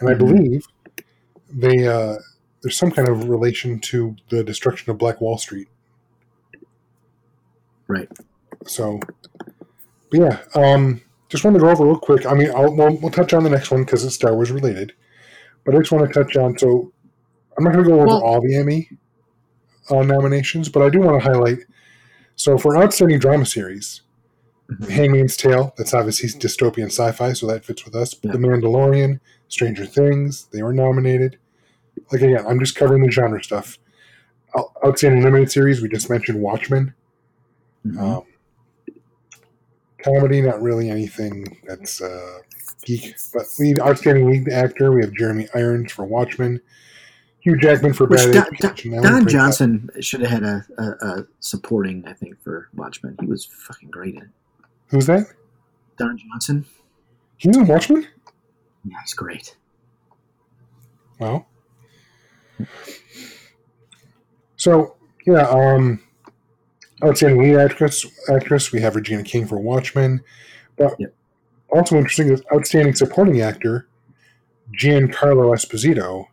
and 0.00 0.08
I 0.08 0.14
Mhm. 0.14 0.18
believe 0.18 0.66
they 1.48 1.86
uh, 1.86 2.16
there's 2.62 2.76
some 2.76 2.90
kind 2.90 3.08
of 3.08 3.28
relation 3.28 3.78
to 3.80 4.16
the 4.28 4.42
destruction 4.42 4.90
of 4.90 4.98
Black 4.98 5.20
Wall 5.20 5.38
Street. 5.38 5.68
right 7.88 8.08
So, 8.66 8.98
but 10.10 10.20
yeah, 10.20 10.38
um, 10.56 11.00
just 11.28 11.44
want 11.44 11.54
to 11.54 11.60
go 11.60 11.68
over 11.70 11.84
real 11.84 11.98
quick. 11.98 12.26
I 12.26 12.34
mean, 12.34 12.50
I'll, 12.50 12.74
we'll, 12.74 12.96
we'll 12.96 13.10
touch 13.12 13.32
on 13.32 13.44
the 13.44 13.50
next 13.50 13.70
one 13.70 13.84
because 13.84 14.04
it's 14.04 14.14
Star 14.16 14.34
Wars 14.34 14.50
related, 14.50 14.92
but 15.64 15.74
I 15.74 15.78
just 15.78 15.92
want 15.92 16.06
to 16.06 16.12
touch 16.24 16.36
on. 16.36 16.58
So, 16.58 16.92
I'm 17.58 17.64
not 17.64 17.72
going 17.72 17.84
to 17.84 17.90
go 17.90 17.96
over 17.96 18.06
Well- 18.06 18.22
all 18.22 18.40
the 18.40 18.56
Emmy 18.56 18.90
uh, 19.90 20.02
nominations, 20.02 20.68
but 20.68 20.82
I 20.82 20.88
do 20.90 21.00
want 21.00 21.22
to 21.22 21.28
highlight. 21.28 21.58
So, 22.34 22.58
for 22.58 22.76
outstanding 22.76 23.18
drama 23.18 23.46
series, 23.46 24.02
Mhm. 24.70 24.88
Handmaid's 24.90 25.36
Tale. 25.36 25.72
That's 25.78 25.94
obviously 25.94 26.28
dystopian 26.28 26.86
sci-fi, 26.86 27.32
so 27.34 27.46
that 27.46 27.64
fits 27.64 27.84
with 27.84 27.94
us. 27.94 28.16
Yeah. 28.22 28.32
The 28.32 28.38
Mandalorian, 28.38 29.20
Stranger 29.48 29.86
Things, 29.86 30.48
they 30.52 30.60
were 30.62 30.72
nominated. 30.72 31.38
Like 32.10 32.20
again, 32.22 32.44
I'm 32.46 32.58
just 32.58 32.74
covering 32.74 33.04
the 33.04 33.10
genre 33.10 33.42
stuff. 33.42 33.78
Outstanding 34.84 35.22
limited 35.22 35.50
series, 35.52 35.80
we 35.80 35.88
just 35.88 36.10
mentioned 36.10 36.40
Watchmen. 36.42 36.94
Mhm. 37.86 37.98
Um, 38.00 38.22
comedy, 40.02 40.40
not 40.42 40.60
really 40.60 40.90
anything 40.90 41.58
that's 41.66 42.00
uh, 42.00 42.38
geek. 42.84 43.14
But 43.32 43.44
lead 43.58 43.78
outstanding 43.80 44.28
lead 44.30 44.48
actor, 44.48 44.92
we 44.92 45.02
have 45.02 45.12
Jeremy 45.14 45.48
Irons 45.54 45.92
for 45.92 46.04
Watchmen, 46.04 46.60
Hugh 47.46 47.56
Jackman 47.58 47.92
for 47.92 48.06
Which 48.06 48.18
Bad 48.32 48.48
Don. 48.58 48.74
Don, 48.74 49.02
Don. 49.02 49.28
Johnson 49.28 49.88
should 50.00 50.20
have 50.20 50.30
had 50.30 50.42
a, 50.42 50.66
a, 50.78 50.82
a 51.06 51.26
supporting, 51.38 52.04
I 52.04 52.12
think, 52.12 52.42
for 52.42 52.68
Watchmen. 52.74 53.16
He 53.20 53.26
was 53.26 53.44
fucking 53.44 53.88
great 53.90 54.16
in 54.16 54.22
it. 54.22 54.28
Who's 54.88 55.06
that? 55.06 55.28
Don 55.96 56.18
Johnson, 56.18 56.66
He's 57.36 57.56
in 57.56 57.64
Watchmen. 57.68 58.04
yeah, 58.84 58.96
he's 59.00 59.14
great. 59.14 59.56
Wow. 61.20 61.46
So 64.56 64.96
yeah, 65.24 65.42
um, 65.48 66.00
outstanding 67.04 67.40
lead 67.40 67.60
actress. 67.60 68.04
Actress, 68.28 68.72
we 68.72 68.80
have 68.80 68.96
Regina 68.96 69.22
King 69.22 69.46
for 69.46 69.58
Watchmen, 69.60 70.20
but 70.76 70.96
Yep. 70.98 71.14
also 71.72 71.96
interesting 71.96 72.30
is 72.32 72.42
outstanding 72.52 72.96
supporting 72.96 73.40
actor, 73.40 73.86
Giancarlo 74.76 75.54
Esposito. 75.54 76.26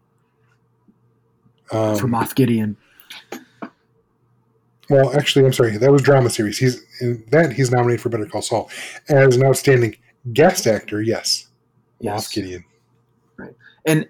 Um, 1.72 1.98
For 1.98 2.08
Moff 2.08 2.36
Gideon. 2.36 2.78
Well, 4.90 5.16
actually, 5.18 5.46
I'm 5.46 5.54
sorry. 5.54 5.78
That 5.78 5.92
was 5.92 6.02
drama 6.02 6.30
series. 6.30 6.58
He's 6.58 6.84
in 7.02 7.24
that 7.32 7.54
he's 7.54 7.72
nominated 7.72 8.02
for 8.02 8.10
Better 8.10 8.26
Call 8.26 8.42
Saul 8.42 8.70
as 9.10 9.36
an 9.38 9.44
outstanding 9.46 9.96
guest 10.34 10.68
actor. 10.68 11.02
Yes, 11.02 11.48
Yes. 12.00 12.28
Moff 12.28 12.34
Gideon. 12.34 12.66
Right, 13.38 13.54
and 13.86 14.08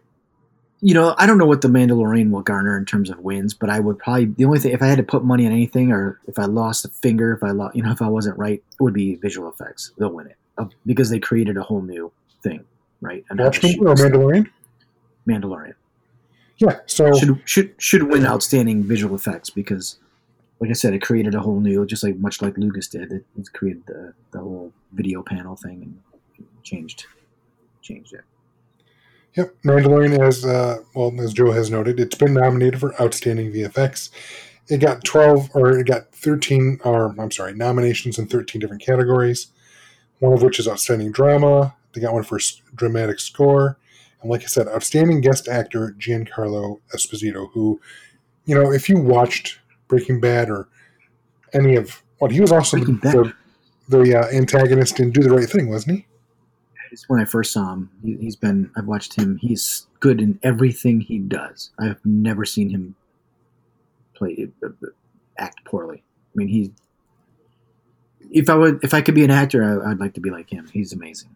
you 0.81 0.93
know, 0.93 1.15
I 1.17 1.27
don't 1.27 1.37
know 1.37 1.45
what 1.45 1.61
the 1.61 1.67
Mandalorian 1.69 2.31
will 2.31 2.41
garner 2.41 2.75
in 2.75 2.85
terms 2.85 3.09
of 3.09 3.19
wins, 3.19 3.53
but 3.53 3.69
I 3.69 3.79
would 3.79 3.99
probably 3.99 4.25
the 4.25 4.45
only 4.45 4.59
thing 4.59 4.73
if 4.73 4.81
I 4.81 4.87
had 4.87 4.97
to 4.97 5.03
put 5.03 5.23
money 5.23 5.45
on 5.45 5.51
anything, 5.53 5.91
or 5.91 6.19
if 6.27 6.37
I 6.39 6.45
lost 6.45 6.83
a 6.85 6.89
finger, 6.89 7.33
if 7.33 7.43
I 7.43 7.51
lost, 7.51 7.75
you 7.75 7.83
know, 7.83 7.91
if 7.91 8.01
I 8.01 8.07
wasn't 8.09 8.37
right, 8.37 8.61
it 8.79 8.83
would 8.83 8.93
be 8.95 9.15
visual 9.15 9.47
effects. 9.49 9.91
They'll 9.97 10.11
win 10.11 10.27
it 10.27 10.37
Uh, 10.57 10.65
because 10.85 11.09
they 11.11 11.19
created 11.19 11.55
a 11.55 11.61
whole 11.63 11.81
new 11.83 12.11
thing, 12.41 12.65
right? 12.99 13.23
And 13.29 13.39
how 13.39 13.51
to 13.51 13.67
Watchmen 13.79 13.87
or. 13.87 13.95
Mandalorian? 13.95 14.49
Mandalorian 15.29 15.73
Yeah. 16.57 16.79
So 16.85 17.13
should 17.13 17.41
should 17.45 17.75
should 17.77 18.03
win 18.03 18.25
outstanding 18.25 18.83
visual 18.83 19.15
effects 19.15 19.49
because, 19.49 19.99
like 20.59 20.69
I 20.69 20.73
said, 20.73 20.93
it 20.93 21.01
created 21.01 21.35
a 21.35 21.39
whole 21.39 21.59
new, 21.59 21.85
just 21.85 22.03
like 22.03 22.17
much 22.17 22.41
like 22.41 22.57
Lucas 22.57 22.87
did. 22.87 23.11
It, 23.11 23.25
it 23.37 23.53
created 23.53 23.83
the 23.87 24.13
the 24.31 24.39
whole 24.39 24.71
video 24.91 25.23
panel 25.23 25.55
thing 25.55 25.81
and 25.81 26.47
changed 26.63 27.05
changed 27.81 28.13
it. 28.13 28.21
Yep, 29.35 29.55
Mandalorian 29.65 30.19
as 30.19 30.45
uh, 30.45 30.77
well 30.93 31.11
as 31.19 31.33
Joe 31.33 31.51
has 31.51 31.71
noted, 31.71 31.99
it's 31.99 32.15
been 32.15 32.35
nominated 32.35 32.79
for 32.79 32.99
outstanding 33.01 33.51
VFX. 33.51 34.11
It 34.69 34.77
got 34.77 35.03
twelve 35.03 35.49
or 35.55 35.77
it 35.79 35.87
got 35.87 36.11
thirteen 36.11 36.79
or 36.83 37.15
I'm 37.19 37.31
sorry, 37.31 37.53
nominations 37.53 38.19
in 38.19 38.27
thirteen 38.27 38.61
different 38.61 38.83
categories. 38.83 39.47
One 40.19 40.33
of 40.33 40.43
which 40.43 40.59
is 40.59 40.67
outstanding 40.67 41.11
drama. 41.11 41.75
They 41.93 42.01
got 42.01 42.13
one 42.13 42.23
for 42.23 42.39
dramatic 42.75 43.19
score, 43.19 43.77
and 44.23 44.31
like 44.31 44.41
I 44.41 44.47
said, 44.47 44.67
outstanding 44.67 45.21
guest 45.21 45.47
actor 45.47 45.95
Giancarlo 45.99 46.79
Esposito, 46.95 47.49
who, 47.51 47.79
you 48.45 48.55
know, 48.55 48.71
if 48.71 48.89
you 48.89 48.97
watched 48.97 49.59
Breaking 49.89 50.19
Bad 50.19 50.49
or 50.49 50.69
any 51.53 51.75
of 51.75 52.01
what 52.19 52.31
he 52.31 52.41
was 52.41 52.51
also 52.51 52.77
Breaking 52.77 52.95
Bad. 52.95 53.13
the, 53.13 53.33
the 53.89 54.19
uh, 54.19 54.27
antagonist 54.31 54.99
in 54.99 55.11
Do 55.11 55.21
the 55.21 55.29
Right 55.29 55.47
Thing, 55.47 55.69
wasn't 55.69 55.97
he? 55.97 56.07
It's 56.91 57.09
when 57.09 57.19
I 57.19 57.25
first 57.25 57.51
saw 57.51 57.73
him. 57.73 57.89
He, 58.03 58.15
he's 58.17 58.35
been. 58.35 58.71
I've 58.77 58.85
watched 58.85 59.15
him. 59.15 59.37
He's 59.37 59.87
good 59.99 60.21
in 60.21 60.39
everything 60.41 61.01
he 61.01 61.17
does. 61.19 61.71
I've 61.79 62.03
never 62.05 62.45
seen 62.45 62.69
him 62.69 62.95
play 64.13 64.47
uh, 64.63 64.69
act 65.37 65.65
poorly. 65.65 66.03
I 66.05 66.31
mean, 66.35 66.47
he. 66.47 66.71
If 68.31 68.49
I 68.49 68.55
would, 68.55 68.83
if 68.83 68.93
I 68.93 69.01
could 69.01 69.15
be 69.15 69.23
an 69.23 69.31
actor, 69.31 69.83
I, 69.83 69.91
I'd 69.91 69.99
like 69.99 70.13
to 70.13 70.21
be 70.21 70.29
like 70.29 70.51
him. 70.51 70.69
He's 70.71 70.93
amazing. 70.93 71.35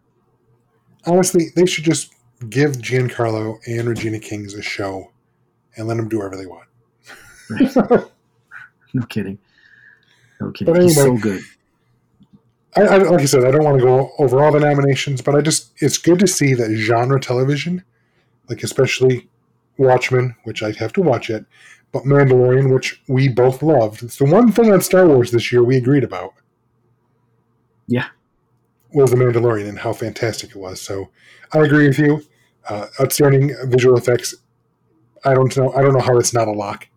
honestly, 1.06 1.46
they 1.54 1.66
should 1.66 1.84
just 1.84 2.12
give 2.48 2.72
Giancarlo 2.72 3.58
and 3.66 3.88
Regina 3.88 4.18
Kings 4.18 4.54
a 4.54 4.62
show 4.62 5.10
and 5.76 5.88
let 5.88 5.96
them 5.96 6.08
do 6.08 6.18
whatever 6.18 6.36
they 6.36 6.46
want. 6.46 6.68
No 8.94 9.02
kidding. 9.06 9.38
No 10.40 10.50
kidding. 10.50 10.72
But 10.72 10.82
He's 10.82 10.96
so 10.96 11.16
good. 11.16 11.42
I, 12.76 12.82
I, 12.82 12.96
like 12.98 13.20
I 13.20 13.24
said, 13.24 13.44
I 13.44 13.50
don't 13.50 13.64
want 13.64 13.78
to 13.78 13.84
go 13.84 14.12
over 14.18 14.42
all 14.42 14.52
the 14.52 14.60
nominations, 14.60 15.20
but 15.20 15.34
I 15.34 15.40
just 15.40 15.72
it's 15.78 15.98
good 15.98 16.18
to 16.20 16.26
see 16.26 16.54
that 16.54 16.70
genre 16.70 17.20
television, 17.20 17.84
like 18.48 18.62
especially 18.62 19.28
Watchmen, 19.78 20.36
which 20.44 20.62
I'd 20.62 20.76
have 20.76 20.92
to 20.94 21.02
watch 21.02 21.30
it, 21.30 21.44
but 21.92 22.04
Mandalorian, 22.04 22.72
which 22.72 23.02
we 23.08 23.28
both 23.28 23.62
loved. 23.62 24.02
It's 24.02 24.18
the 24.18 24.26
one 24.26 24.52
thing 24.52 24.72
on 24.72 24.80
Star 24.80 25.06
Wars 25.06 25.30
this 25.30 25.50
year 25.52 25.64
we 25.64 25.76
agreed 25.76 26.04
about. 26.04 26.34
Yeah. 27.86 28.08
Was 28.92 29.10
the 29.10 29.16
Mandalorian 29.16 29.68
and 29.68 29.78
how 29.78 29.92
fantastic 29.92 30.50
it 30.50 30.56
was. 30.56 30.80
So 30.80 31.10
I 31.52 31.58
agree 31.58 31.88
with 31.88 31.98
you. 31.98 32.22
Uh, 32.68 32.86
outstanding 33.00 33.54
visual 33.64 33.96
effects. 33.96 34.34
I 35.24 35.34
don't 35.34 35.54
know. 35.56 35.72
I 35.72 35.82
don't 35.82 35.92
know 35.92 36.00
how 36.00 36.16
it's 36.18 36.32
not 36.32 36.48
a 36.48 36.52
lock. 36.52 36.88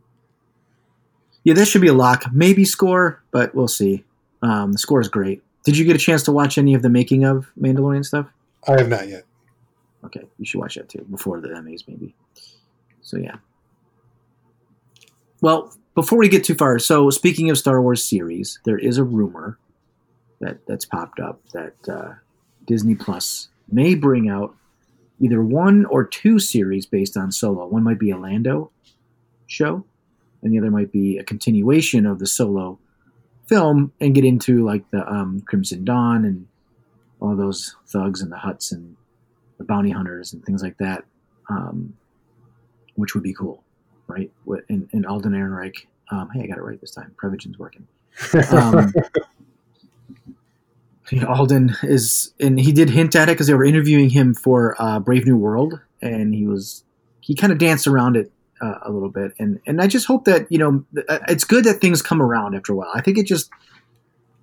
Yeah, 1.44 1.54
this 1.54 1.70
should 1.70 1.82
be 1.82 1.88
a 1.88 1.94
lock. 1.94 2.26
Maybe 2.32 2.66
score, 2.66 3.24
but 3.32 3.54
we'll 3.56 3.68
see. 3.68 4.04
Um, 4.42 4.74
the 4.74 4.78
score 4.78 5.02
is 5.02 5.08
great. 5.08 5.44
Did 5.64 5.78
you 5.78 5.86
get 5.86 5.96
a 5.96 6.00
chance 6.00 6.24
to 6.24 6.32
watch 6.32 6.58
any 6.58 6.74
of 6.74 6.82
the 6.82 6.90
making 6.90 7.24
of 7.24 7.52
Mandalorian 7.60 8.06
stuff? 8.06 8.28
I 8.68 8.78
have 8.78 8.90
not 8.90 9.08
yet. 9.08 9.24
Okay, 10.04 10.22
you 10.38 10.46
should 10.46 10.60
watch 10.60 10.76
that 10.76 10.90
too 10.90 11.06
before 11.10 11.42
the 11.42 11.50
Emmys, 11.50 11.88
maybe. 11.88 12.16
So 13.02 13.18
yeah. 13.18 13.36
Well, 15.42 15.76
before 15.96 16.20
we 16.20 16.30
get 16.30 16.44
too 16.44 16.56
far, 16.56 16.80
so 16.80 17.10
speaking 17.10 17.50
of 17.50 17.58
Star 17.58 17.82
Wars 17.82 18.04
series, 18.04 18.60
there 18.64 18.78
is 18.78 18.98
a 18.98 19.04
rumor 19.04 19.58
that 20.42 20.66
that's 20.68 20.86
popped 20.86 21.20
up 21.20 21.40
that 21.54 21.74
uh, 21.88 22.14
Disney 22.66 22.96
Plus 22.96 23.48
may 23.72 23.96
bring 23.96 24.28
out 24.28 24.56
either 25.20 25.42
one 25.42 25.86
or 25.86 26.04
two 26.04 26.40
series 26.40 26.86
based 26.86 27.16
on 27.16 27.32
Solo. 27.32 27.68
One 27.68 27.84
might 27.84 28.00
be 28.00 28.12
a 28.12 28.18
Lando 28.18 28.72
show, 29.48 29.86
and 30.42 30.52
the 30.52 30.60
other 30.60 30.72
might 30.72 30.92
be 30.92 31.18
a 31.18 31.24
continuation 31.24 32.06
of 32.06 32.20
the 32.20 32.28
Solo 32.28 32.80
film 33.48 33.94
and 34.00 34.16
get 34.16 34.26
into 34.26 34.66
like 34.66 34.90
the 34.92 35.08
um, 35.08 35.42
Crimson 35.42 35.86
Dawn 35.86 36.26
and 36.26 36.48
all 37.20 37.36
those 37.36 37.76
thugs 37.88 38.22
and 38.22 38.32
the 38.32 38.38
Hutts 38.38 38.72
and 38.72 38.98
the 39.58 39.64
bounty 39.64 39.92
hunters 39.92 40.34
and 40.34 40.44
things 40.44 40.64
like 40.64 40.78
that, 40.80 41.04
um, 41.50 41.94
which 42.96 43.14
would 43.14 43.24
be 43.24 43.34
cool, 43.34 43.64
right? 44.08 44.32
And, 44.70 44.90
and 44.92 45.06
Alden 45.06 45.34
Ehrenreich. 45.34 45.86
Um, 46.10 46.30
hey, 46.34 46.42
I 46.44 46.48
got 46.48 46.58
it 46.58 46.64
right 46.64 46.82
this 46.82 46.92
time. 46.92 47.14
Prevagen's 47.16 47.60
working. 47.60 47.88
Alden 51.20 51.76
is, 51.84 52.34
and 52.40 52.60
he 52.60 52.72
did 52.72 52.90
hint 52.90 53.16
at 53.16 53.28
it 53.28 53.34
because 53.34 53.48
they 53.48 53.54
were 53.54 53.66
interviewing 53.66 54.10
him 54.10 54.34
for 54.34 54.76
uh, 54.80 55.00
Brave 55.00 55.26
New 55.26 55.38
World, 55.38 55.80
and 56.02 56.34
he 56.34 56.48
was 56.48 56.84
he 57.20 57.36
kind 57.36 57.52
of 57.52 57.60
danced 57.60 57.88
around 57.88 58.16
it 58.16 58.32
uh, 58.62 58.76
a 58.84 58.92
little 58.92 59.10
bit, 59.10 59.34
and 59.38 59.60
and 59.68 59.82
I 59.82 59.88
just 59.88 60.06
hope 60.06 60.26
that 60.26 60.50
you 60.50 60.58
know 60.58 60.86
uh, 61.10 61.20
it's 61.28 61.44
good 61.44 61.66
that 61.66 61.82
things 61.82 62.02
come 62.02 62.22
around 62.22 62.56
after 62.56 62.74
a 62.74 62.76
while. 62.76 62.92
I 62.94 63.02
think 63.02 63.18
it 63.18 63.26
just 63.26 63.50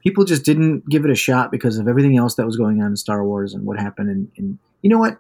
people 0.01 0.25
just 0.25 0.45
didn't 0.45 0.89
give 0.89 1.05
it 1.05 1.11
a 1.11 1.15
shot 1.15 1.51
because 1.51 1.79
of 1.79 1.89
everything 1.89 2.17
else 2.17 2.35
that 2.35 2.47
was 2.47 2.57
going 2.57 2.81
on 2.83 2.89
in 2.89 2.97
Star 2.97 3.25
Wars 3.25 3.55
and 3.55 3.65
what 3.65 3.79
happened, 3.79 4.11
and, 4.11 4.31
and 4.37 4.59
you 4.83 4.91
know 4.91 4.99
what, 4.99 5.19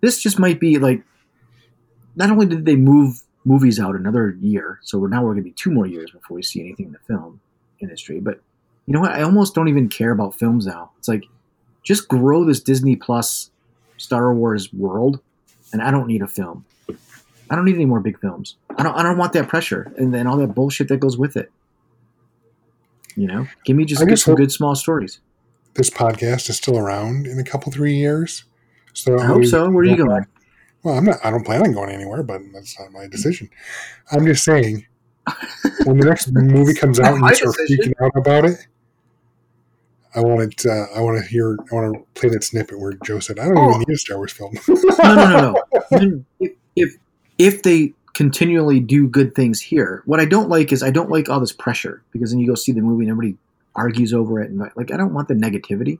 this 0.00 0.22
just 0.22 0.38
might 0.38 0.60
be 0.60 0.78
like 0.78 1.02
not 2.16 2.30
only 2.30 2.46
did 2.46 2.66
they 2.66 2.76
move 2.76 3.22
movies 3.44 3.80
out 3.80 3.96
another 3.96 4.36
year, 4.40 4.78
so 4.82 4.98
we're 4.98 5.08
now 5.08 5.22
we're 5.22 5.32
going 5.32 5.44
to 5.44 5.48
be 5.48 5.52
two 5.52 5.70
more 5.70 5.86
years 5.86 6.10
before 6.10 6.34
we 6.34 6.42
see 6.42 6.60
anything 6.60 6.86
in 6.86 6.92
the 6.92 6.98
film 7.06 7.40
industry, 7.80 8.20
but 8.20 8.40
you 8.86 8.94
know 8.94 9.00
what? 9.00 9.12
I 9.12 9.22
almost 9.22 9.54
don't 9.54 9.68
even 9.68 9.88
care 9.88 10.10
about 10.10 10.34
films 10.34 10.66
now. 10.66 10.90
It's 10.98 11.08
like 11.08 11.24
just 11.82 12.08
grow 12.08 12.44
this 12.44 12.60
Disney 12.60 12.96
Plus 12.96 13.50
Star 13.96 14.34
Wars 14.34 14.72
world, 14.72 15.20
and 15.72 15.82
I 15.82 15.90
don't 15.90 16.06
need 16.06 16.22
a 16.22 16.28
film. 16.28 16.64
I 17.50 17.54
don't 17.56 17.64
need 17.64 17.74
any 17.74 17.84
more 17.84 18.00
big 18.00 18.18
films. 18.18 18.56
I 18.76 18.82
don't. 18.82 18.94
I 18.94 19.02
don't 19.02 19.18
want 19.18 19.32
that 19.34 19.48
pressure 19.48 19.92
and 19.96 20.12
then 20.12 20.26
all 20.26 20.36
that 20.38 20.54
bullshit 20.54 20.88
that 20.88 20.98
goes 20.98 21.16
with 21.18 21.36
it. 21.36 21.50
You 23.14 23.26
know, 23.26 23.46
give 23.64 23.76
me 23.76 23.84
just 23.84 24.06
just 24.08 24.24
some 24.24 24.34
good 24.34 24.50
small 24.50 24.74
stories. 24.74 25.20
this 25.74 25.90
podcast 25.90 26.48
is 26.48 26.56
still 26.56 26.78
around 26.78 27.26
in 27.26 27.38
a 27.38 27.44
couple 27.44 27.70
three 27.70 27.94
years. 27.94 28.44
So 28.94 29.18
I 29.18 29.26
hope 29.26 29.44
so. 29.44 29.68
Where 29.70 29.82
are 29.82 29.84
you 29.84 29.96
going? 29.96 30.26
Well, 30.82 30.96
I'm 30.96 31.04
not. 31.04 31.18
I 31.22 31.30
don't 31.30 31.44
plan 31.44 31.62
on 31.62 31.72
going 31.72 31.90
anywhere, 31.90 32.22
but 32.22 32.40
that's 32.52 32.78
not 32.80 32.90
my 32.90 33.06
decision. 33.06 33.48
I'm 34.10 34.26
just 34.26 34.44
saying, 34.44 34.86
when 35.84 35.98
the 35.98 36.06
next 36.06 36.32
movie 36.32 36.74
comes 36.74 36.98
out 36.98 37.14
and 37.14 37.22
you 37.28 37.34
start 37.34 37.56
decision. 37.56 37.92
freaking 37.92 38.04
out 38.04 38.12
about 38.16 38.44
it, 38.46 38.66
I 40.14 40.20
want 40.20 40.42
it. 40.42 40.66
Uh, 40.66 40.86
I 40.94 41.00
want 41.00 41.22
to 41.22 41.26
hear. 41.28 41.56
I 41.70 41.74
want 41.74 41.94
to 41.94 42.20
play 42.20 42.28
that 42.30 42.44
snippet 42.44 42.78
where 42.78 42.92
Joe 43.04 43.18
said, 43.20 43.38
"I 43.38 43.46
don't 43.46 43.56
Oh. 43.58 43.70
even 43.70 43.84
need 43.88 43.94
a 43.94 43.98
Star 43.98 44.16
Wars 44.18 44.32
film." 44.32 44.52
no, 44.68 44.74
no, 45.14 45.14
no, 45.14 45.52
no. 45.52 46.14
if, 46.40 46.52
if 46.76 46.96
if 47.38 47.62
they 47.62 47.94
continually 48.14 48.78
do 48.78 49.06
good 49.08 49.34
things 49.34 49.60
here, 49.60 50.02
what 50.04 50.20
I 50.20 50.26
don't 50.26 50.48
like 50.50 50.70
is 50.72 50.82
I 50.82 50.90
don't 50.90 51.08
like 51.10 51.28
all 51.30 51.40
this 51.40 51.52
pressure 51.52 52.02
because 52.12 52.30
then 52.30 52.40
you 52.40 52.46
go 52.46 52.54
see 52.54 52.72
the 52.72 52.82
movie 52.82 53.04
and 53.04 53.10
everybody 53.10 53.38
argues 53.74 54.12
over 54.12 54.38
it 54.40 54.50
and 54.50 54.58
like, 54.76 54.92
I 54.92 54.98
don't 54.98 55.14
want 55.14 55.28
the 55.28 55.34
negativity. 55.34 55.98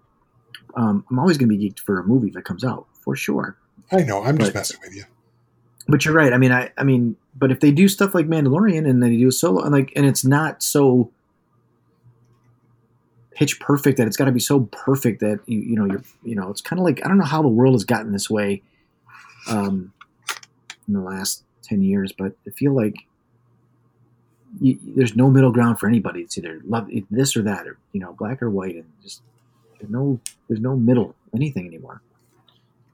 Um, 0.76 1.06
I'm 1.10 1.18
always 1.18 1.38
going 1.38 1.48
to 1.48 1.56
be 1.56 1.70
geeked 1.70 1.80
for 1.80 1.98
a 1.98 2.04
movie 2.04 2.30
that 2.30 2.44
comes 2.44 2.64
out 2.64 2.86
for 3.00 3.16
sure. 3.16 3.56
I 3.90 4.02
know. 4.02 4.22
I'm 4.22 4.36
just 4.36 4.54
messing 4.54 4.78
with 4.82 4.94
you. 4.94 5.04
But 5.88 6.04
you're 6.04 6.14
right. 6.14 6.32
I 6.34 6.38
mean, 6.38 6.52
I 6.52 6.70
I 6.76 6.84
mean, 6.84 7.16
but 7.34 7.50
if 7.50 7.60
they 7.60 7.72
do 7.72 7.88
stuff 7.88 8.14
like 8.14 8.26
Mandalorian 8.26 8.88
and 8.88 9.02
then 9.02 9.10
they 9.10 9.16
do 9.16 9.28
a 9.28 9.32
solo 9.32 9.62
and 9.62 9.72
like 9.72 9.90
and 9.96 10.04
it's 10.06 10.24
not 10.24 10.62
so 10.62 11.10
pitch 13.34 13.60
perfect 13.60 13.98
that 13.98 14.06
it's 14.06 14.16
got 14.16 14.26
to 14.26 14.32
be 14.32 14.40
so 14.40 14.60
perfect 14.72 15.20
that 15.20 15.40
you 15.46 15.60
you 15.60 15.76
know 15.76 15.86
you're 15.86 16.02
you 16.22 16.34
know 16.34 16.50
it's 16.50 16.60
kind 16.60 16.78
of 16.78 16.84
like 16.84 17.04
I 17.04 17.08
don't 17.08 17.18
know 17.18 17.24
how 17.24 17.42
the 17.42 17.48
world 17.48 17.74
has 17.74 17.84
gotten 17.84 18.12
this 18.12 18.28
way 18.28 18.62
um 19.48 19.92
in 20.86 20.94
the 20.94 21.00
last 21.00 21.44
10 21.62 21.82
years 21.82 22.12
but 22.12 22.32
I 22.46 22.50
feel 22.50 22.74
like 22.74 22.94
you, 24.60 24.78
there's 24.82 25.16
no 25.16 25.30
middle 25.30 25.50
ground 25.50 25.80
for 25.80 25.88
anybody 25.88 26.20
it's 26.20 26.36
either 26.36 26.60
love 26.64 26.88
this 27.10 27.36
or 27.36 27.42
that 27.42 27.66
or 27.66 27.78
you 27.92 28.00
know 28.00 28.12
black 28.12 28.42
or 28.42 28.50
white 28.50 28.74
and 28.74 28.84
just 29.02 29.22
there's 29.78 29.90
no 29.90 30.20
there's 30.48 30.60
no 30.60 30.76
middle 30.76 31.14
anything 31.34 31.66
anymore 31.66 32.02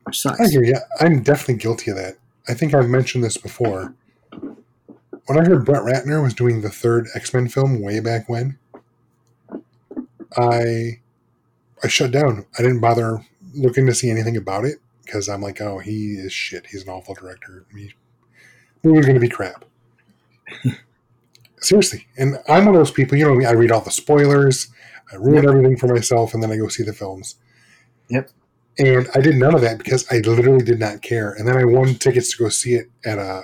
which 0.09 0.22
sucks 0.22 0.41
I 0.41 0.49
hear 0.49 0.64
you. 0.64 0.76
I'm 1.01 1.22
definitely 1.22 1.57
guilty 1.57 1.91
of 1.91 1.99
that. 1.99 2.16
I 2.49 2.55
think 2.55 2.72
I've 2.72 2.89
mentioned 2.89 3.22
this 3.22 3.36
before. 3.36 3.95
When 4.30 5.39
I 5.39 5.45
heard 5.47 5.66
Brett 5.66 5.82
Ratner 5.82 6.22
was 6.22 6.32
doing 6.32 6.62
the 6.62 6.70
third 6.70 7.09
X 7.14 7.34
Men 7.34 7.47
film 7.47 7.82
way 7.82 8.01
back 8.01 8.26
when, 8.26 8.59
I 10.37 11.01
I 11.83 11.89
shut 11.89 12.11
down. 12.11 12.47
I 12.59 12.62
didn't 12.62 12.81
bother 12.81 13.24
looking 13.55 13.87
to 13.87 13.95
see 13.95 14.11
anything 14.11 14.37
about 14.37 14.64
it 14.64 14.79
because 15.05 15.29
I'm 15.29 15.41
like, 15.41 15.61
oh, 15.61 15.79
he 15.79 16.14
is 16.14 16.33
shit. 16.33 16.66
He's 16.66 16.83
an 16.83 16.89
awful 16.91 17.14
director. 17.14 17.64
He, 17.74 17.93
movie's 18.83 19.07
going 19.07 19.14
to 19.14 19.20
be 19.20 19.29
crap. 19.29 19.64
Seriously, 21.61 22.07
and 22.16 22.39
I'm 22.49 22.66
one 22.66 22.74
of 22.74 22.81
those 22.81 22.91
people. 22.93 23.16
You 23.18 23.26
know, 23.41 23.49
I 23.49 23.53
read 23.53 23.72
all 23.72 23.81
the 23.81 23.91
spoilers. 23.91 24.68
I 25.12 25.16
ruin 25.16 25.43
Yep. 25.43 25.45
everything 25.45 25.76
for 25.76 25.89
myself, 25.89 26.35
and 26.35 26.43
then 26.43 26.53
I 26.53 26.57
go 26.57 26.68
see 26.68 26.83
the 26.85 26.93
films. 26.93 27.37
Yep. 28.11 28.31
And 28.79 29.09
I 29.14 29.20
did 29.20 29.35
none 29.37 29.55
of 29.55 29.61
that 29.62 29.79
because 29.79 30.07
I 30.11 30.18
literally 30.18 30.64
did 30.64 30.79
not 30.79 31.03
care. 31.03 31.33
And 31.33 31.49
then 31.49 31.57
I 31.57 31.64
won 31.64 31.95
tickets 31.97 32.31
to 32.37 32.45
go 32.45 32.49
see 32.49 32.74
it 32.74 32.89
at 33.05 33.18
a, 33.18 33.43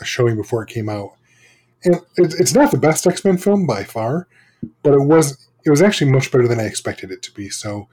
a 0.00 0.04
showing 0.04 0.36
before 0.36 0.62
it 0.62 0.68
came 0.68 0.90
out. 0.90 1.12
And 1.84 1.96
it, 2.16 2.34
it's 2.38 2.54
not 2.54 2.70
the 2.70 2.78
best 2.78 3.06
X 3.06 3.24
Men 3.24 3.38
film 3.38 3.66
by 3.66 3.84
far, 3.84 4.28
but 4.82 4.92
it 4.92 5.00
was 5.00 5.48
it 5.64 5.70
was 5.70 5.82
actually 5.82 6.10
much 6.10 6.30
better 6.30 6.46
than 6.46 6.60
I 6.60 6.64
expected 6.64 7.10
it 7.10 7.22
to 7.22 7.32
be. 7.32 7.48
So 7.48 7.88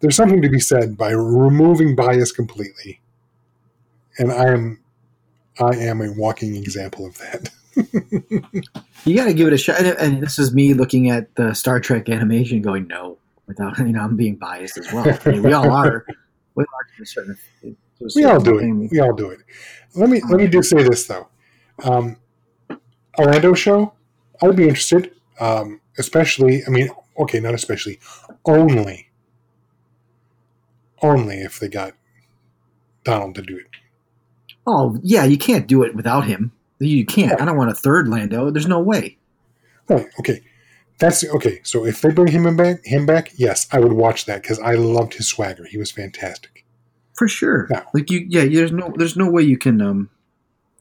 there's 0.00 0.16
something 0.16 0.42
to 0.42 0.48
be 0.48 0.60
said 0.60 0.96
by 0.96 1.10
removing 1.10 1.96
bias 1.96 2.32
completely. 2.32 3.00
And 4.18 4.32
I 4.32 4.46
am 4.52 4.80
I 5.58 5.74
am 5.76 6.00
a 6.00 6.12
walking 6.12 6.56
example 6.56 7.06
of 7.06 7.18
that. 7.18 7.50
You 9.06 9.14
got 9.14 9.26
to 9.26 9.34
give 9.34 9.46
it 9.46 9.52
a 9.52 9.56
shot. 9.56 9.80
And, 9.80 10.20
this 10.20 10.36
is 10.36 10.52
me 10.52 10.74
looking 10.74 11.10
at 11.10 11.32
the 11.36 11.54
Star 11.54 11.78
Trek 11.78 12.08
animation, 12.08 12.60
going 12.60 12.88
no, 12.88 13.18
without 13.46 13.78
you 13.78 13.92
know 13.92 14.00
I'm 14.00 14.16
being 14.16 14.34
biased 14.34 14.78
as 14.78 14.92
well. 14.92 15.06
I 15.24 15.30
mean, 15.30 15.44
we 15.44 15.52
all 15.52 15.70
are. 15.70 16.04
We 16.56 16.64
all 16.64 16.74
are 16.74 16.98
to 16.98 17.04
certain. 17.04 17.38
To 17.62 17.76
we 18.16 18.24
all 18.24 18.40
do 18.40 18.58
thing. 18.58 18.84
it. 18.84 18.90
We 18.90 18.98
all 18.98 19.12
do 19.12 19.30
it. 19.30 19.38
Let 19.94 20.10
me 20.10 20.20
let 20.28 20.40
me 20.40 20.48
just 20.48 20.70
say 20.70 20.82
this 20.82 21.06
though. 21.06 21.28
Um, 21.84 22.16
Orlando 23.16 23.54
show, 23.54 23.92
I'd 24.42 24.56
be 24.56 24.64
interested. 24.64 25.12
Um, 25.38 25.80
especially, 25.98 26.64
I 26.66 26.70
mean, 26.70 26.88
okay, 27.18 27.40
not 27.40 27.54
especially, 27.54 27.98
only, 28.44 29.08
only 31.02 31.36
if 31.36 31.58
they 31.58 31.68
got 31.68 31.94
Donald 33.04 33.34
to 33.36 33.42
do 33.42 33.56
it. 33.56 33.66
Oh 34.66 34.98
yeah, 35.02 35.24
you 35.24 35.38
can't 35.38 35.66
do 35.66 35.82
it 35.82 35.94
without 35.94 36.26
him. 36.26 36.52
You 36.78 37.06
can't. 37.06 37.40
I 37.40 37.44
don't 37.44 37.56
want 37.56 37.70
a 37.70 37.74
third 37.74 38.08
Lando. 38.08 38.50
There's 38.50 38.66
no 38.66 38.80
way. 38.80 39.16
Right? 39.88 40.06
Okay, 40.18 40.42
that's 40.98 41.24
okay. 41.24 41.60
So 41.62 41.86
if 41.86 42.00
they 42.00 42.10
bring 42.10 42.32
him 42.32 42.56
back, 42.56 42.84
him 42.84 43.06
back, 43.06 43.30
yes, 43.36 43.66
I 43.72 43.78
would 43.78 43.92
watch 43.92 44.24
that 44.26 44.42
because 44.42 44.58
I 44.58 44.74
loved 44.74 45.14
his 45.14 45.28
swagger. 45.28 45.64
He 45.64 45.78
was 45.78 45.90
fantastic. 45.90 46.64
For 47.14 47.28
sure. 47.28 47.66
No. 47.70 47.82
Like 47.94 48.10
you, 48.10 48.26
yeah. 48.28 48.44
There's 48.44 48.72
no, 48.72 48.92
there's 48.96 49.16
no 49.16 49.30
way 49.30 49.42
you 49.42 49.56
can 49.56 49.80
um, 49.80 50.10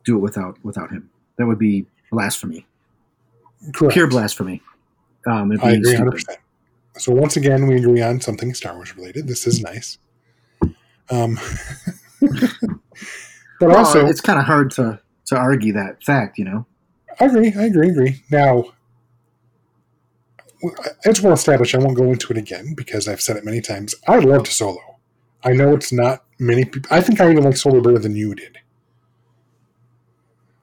do 0.03 0.17
it 0.17 0.21
without 0.21 0.57
without 0.63 0.91
him. 0.91 1.09
That 1.37 1.45
would 1.45 1.59
be 1.59 1.85
blasphemy, 2.11 2.65
Correct. 3.73 3.93
pure 3.93 4.07
blasphemy. 4.07 4.61
Um, 5.25 5.51
I 5.61 5.71
agree 5.71 5.95
stupid. 5.95 6.13
100%. 6.13 6.37
So 6.97 7.11
once 7.11 7.35
again, 7.35 7.67
we 7.67 7.75
agree 7.75 8.01
on 8.01 8.21
something 8.21 8.53
Star 8.53 8.75
Wars 8.75 8.95
related. 8.95 9.27
This 9.27 9.45
is 9.47 9.61
nice. 9.61 9.97
Um, 11.09 11.37
but 12.21 12.79
Well, 13.59 13.77
also, 13.77 14.05
it's 14.05 14.21
kind 14.21 14.39
of 14.39 14.45
hard 14.45 14.71
to 14.71 14.99
to 15.25 15.35
argue 15.35 15.73
that 15.73 16.03
fact. 16.03 16.37
You 16.37 16.45
know. 16.45 16.65
I 17.19 17.25
agree. 17.25 17.53
I 17.57 17.65
agree. 17.65 17.89
Agree. 17.89 18.23
Now, 18.31 18.65
it's 21.03 21.21
well 21.21 21.33
established. 21.33 21.75
I 21.75 21.79
won't 21.79 21.97
go 21.97 22.11
into 22.11 22.31
it 22.31 22.37
again 22.37 22.73
because 22.75 23.07
I've 23.07 23.21
said 23.21 23.37
it 23.37 23.45
many 23.45 23.61
times. 23.61 23.95
I 24.07 24.19
loved 24.19 24.47
Solo. 24.47 24.79
I 25.43 25.53
know 25.53 25.73
it's 25.75 25.91
not 25.91 26.23
many 26.39 26.65
people. 26.65 26.89
I 26.91 27.01
think 27.01 27.19
I 27.21 27.31
even 27.31 27.43
like 27.43 27.57
Solo 27.57 27.81
better 27.81 27.99
than 27.99 28.15
you 28.15 28.33
did. 28.35 28.59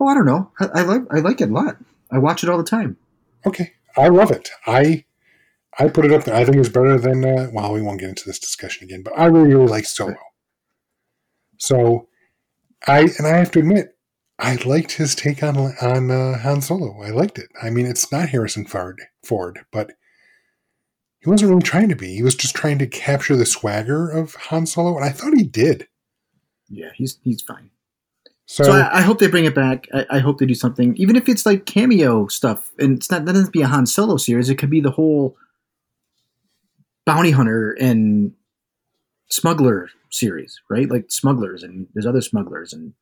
Oh, 0.01 0.07
I 0.07 0.15
don't 0.15 0.27
know. 0.27 0.51
I, 0.59 0.81
I 0.81 0.83
like 0.83 1.03
I 1.11 1.19
like 1.19 1.41
it 1.41 1.51
a 1.51 1.53
lot. 1.53 1.77
I 2.11 2.19
watch 2.19 2.43
it 2.43 2.51
all 2.51 2.59
the 2.59 2.65
time. 2.65 2.97
Okay, 3.47 3.73
I 3.97 4.09
love 4.09 4.30
it. 4.30 4.51
I 4.66 5.05
I 5.78 5.88
put 5.88 6.05
it 6.05 6.12
up 6.12 6.24
there. 6.24 6.34
I 6.34 6.45
think 6.45 6.57
it's 6.57 6.68
better 6.68 6.99
than. 6.99 7.24
Uh, 7.24 7.49
well, 7.53 7.72
we 7.72 7.82
won't 7.82 8.01
get 8.01 8.11
into 8.11 8.24
this 8.26 8.38
discussion 8.38 8.84
again, 8.84 9.03
but 9.03 9.18
I 9.18 9.26
really 9.26 9.55
really 9.55 9.68
like 9.68 9.86
Solo. 9.86 10.16
So 11.59 12.09
I 12.86 13.01
and 13.18 13.26
I 13.26 13.36
have 13.36 13.51
to 13.53 13.61
admit, 13.61 13.97
I 14.38 14.57
liked 14.57 14.93
his 14.93 15.14
take 15.14 15.43
on 15.43 15.57
on 15.57 16.11
uh, 16.11 16.38
Han 16.38 16.61
Solo. 16.61 17.03
I 17.03 17.11
liked 17.11 17.38
it. 17.38 17.49
I 17.62 17.70
mean, 17.70 17.86
it's 17.86 18.11
not 18.11 18.30
Harrison 18.30 18.66
Ford, 18.66 19.01
Ford, 19.24 19.61
but 19.70 19.93
he 21.20 21.30
wasn't 21.30 21.51
really 21.51 21.62
trying 21.62 21.88
to 21.88 21.97
be. 21.97 22.14
He 22.16 22.22
was 22.22 22.34
just 22.34 22.57
trying 22.57 22.78
to 22.78 22.86
capture 22.86 23.36
the 23.36 23.47
swagger 23.47 24.11
of 24.11 24.34
Han 24.34 24.66
Solo, 24.66 24.97
and 24.97 25.05
I 25.05 25.11
thought 25.11 25.36
he 25.36 25.45
did. 25.45 25.86
Yeah, 26.68 26.90
he's 26.95 27.18
he's 27.22 27.43
fine. 27.43 27.70
So, 28.47 28.64
So, 28.64 28.72
I, 28.72 28.99
I 28.99 29.01
hope 29.03 29.18
they 29.18 29.28
bring 29.28 29.45
it 29.45 29.55
back. 29.55 29.88
I, 29.95 30.07
I 30.11 30.18
hope 30.18 30.38
they 30.38 30.47
do 30.47 30.55
something, 30.55 30.95
even 30.97 31.16
if 31.16 31.28
it's 31.28 31.47
like 31.47 31.64
cameo 31.64 32.26
stuff. 32.26 32.70
And 32.78 32.99
it's 32.99 33.11
not 33.11 33.24
that 33.24 33.32
doesn't 33.32 33.47
to 33.47 33.51
be 33.53 33.62
a 33.62 33.66
Han 33.66 33.86
Solo 33.86 34.16
series. 34.16 34.51
It 34.51 34.57
could 34.57 34.70
be 34.70 34.80
the 34.80 34.90
whole 34.90 35.36
bounty 37.07 37.30
hunter 37.30 37.72
and 37.72 38.32
smuggler 39.30 39.88
series, 40.11 40.61
right? 40.68 40.88
Like 40.90 41.11
smugglers, 41.11 41.62
and 41.62 41.86
there's 41.95 42.07
other 42.07 42.20
smugglers, 42.20 42.72
and 42.72 42.93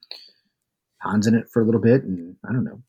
Han's 0.99 1.26
in 1.26 1.34
it 1.34 1.51
for 1.51 1.61
a 1.62 1.64
little 1.64 1.80
bit, 1.80 2.05
and 2.05 2.36
I 2.49 2.53
don't 2.53 2.64
know. 2.64 2.82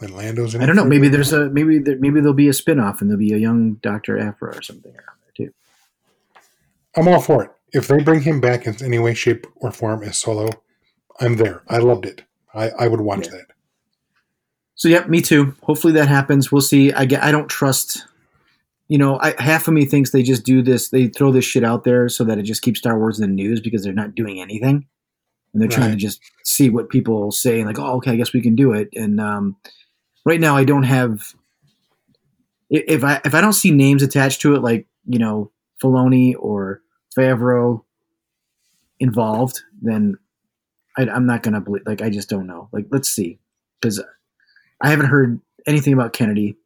then 0.00 0.12
Lando's 0.14 0.54
in 0.54 0.62
I 0.62 0.66
don't 0.66 0.76
know. 0.76 0.84
Maybe 0.84 1.08
there's 1.08 1.32
a 1.32 1.50
maybe 1.50 1.78
there, 1.78 1.98
maybe 1.98 2.20
there'll 2.20 2.32
be 2.34 2.48
a 2.48 2.54
spin-off 2.54 3.00
and 3.00 3.10
there'll 3.10 3.18
be 3.18 3.34
a 3.34 3.38
young 3.38 3.74
Doctor 3.74 4.18
Aphra 4.18 4.56
or 4.56 4.62
something 4.62 4.92
around 4.92 5.18
there 5.24 5.46
too. 5.46 5.52
I'm 6.96 7.08
all 7.08 7.20
for 7.20 7.44
it. 7.44 7.50
If 7.72 7.88
they 7.88 8.02
bring 8.02 8.22
him 8.22 8.40
back 8.40 8.66
in 8.66 8.82
any 8.82 8.98
way, 8.98 9.14
shape, 9.14 9.46
or 9.56 9.70
form 9.70 10.02
as 10.02 10.18
Solo, 10.18 10.48
I'm 11.20 11.36
there. 11.36 11.62
I 11.68 11.78
loved 11.78 12.06
it. 12.06 12.22
I, 12.54 12.70
I 12.70 12.88
would 12.88 13.00
watch 13.00 13.26
Yeah. 13.26 13.32
that. 13.38 13.46
So 14.74 14.88
yeah, 14.88 15.04
me 15.06 15.20
too. 15.20 15.54
Hopefully 15.62 15.92
that 15.94 16.08
happens. 16.08 16.50
We'll 16.50 16.62
see. 16.62 16.92
I 16.92 17.04
get. 17.04 17.22
I 17.22 17.30
don't 17.30 17.48
trust. 17.48 18.06
You 18.88 18.98
know, 18.98 19.20
I, 19.20 19.34
half 19.38 19.68
of 19.68 19.74
me 19.74 19.84
thinks 19.84 20.10
they 20.10 20.22
just 20.22 20.44
do 20.44 20.62
this. 20.62 20.88
They 20.88 21.06
throw 21.08 21.30
this 21.30 21.44
shit 21.44 21.62
out 21.64 21.84
there 21.84 22.08
so 22.08 22.24
that 22.24 22.38
it 22.38 22.42
just 22.44 22.62
keeps 22.62 22.80
Star 22.80 22.98
Wars 22.98 23.20
in 23.20 23.28
the 23.28 23.32
news 23.34 23.60
because 23.60 23.84
they're 23.84 23.92
not 23.92 24.14
doing 24.14 24.40
anything, 24.40 24.86
and 25.52 25.60
they're 25.62 25.68
trying 25.68 25.90
to 25.90 25.96
just 25.96 26.20
see 26.44 26.70
what 26.70 26.88
people 26.88 27.30
say 27.30 27.58
and 27.60 27.66
like, 27.68 27.78
oh, 27.78 27.96
okay, 27.98 28.12
I 28.12 28.16
guess 28.16 28.32
we 28.32 28.40
can 28.40 28.56
do 28.56 28.72
it. 28.72 28.88
And 28.94 29.20
um, 29.20 29.56
right 30.24 30.40
now, 30.40 30.56
I 30.56 30.64
don't 30.64 30.84
have. 30.84 31.34
If 32.70 33.04
I 33.04 33.20
if 33.24 33.34
I 33.34 33.40
don't 33.42 33.52
see 33.52 33.70
names 33.70 34.02
attached 34.02 34.40
to 34.42 34.54
it, 34.54 34.62
like 34.62 34.86
you 35.06 35.18
know 35.18 35.52
Filoni 35.82 36.34
or 36.38 36.80
Favreau 37.16 37.82
involved, 38.98 39.60
then 39.82 40.16
I, 40.96 41.02
I'm 41.08 41.26
not 41.26 41.42
gonna 41.42 41.60
believe. 41.60 41.82
Like 41.86 42.02
I 42.02 42.10
just 42.10 42.28
don't 42.28 42.46
know. 42.46 42.68
Like 42.72 42.86
let's 42.90 43.10
see, 43.10 43.38
because 43.80 44.02
I 44.80 44.90
haven't 44.90 45.06
heard 45.06 45.40
anything 45.66 45.92
about 45.92 46.12
Kennedy, 46.12 46.56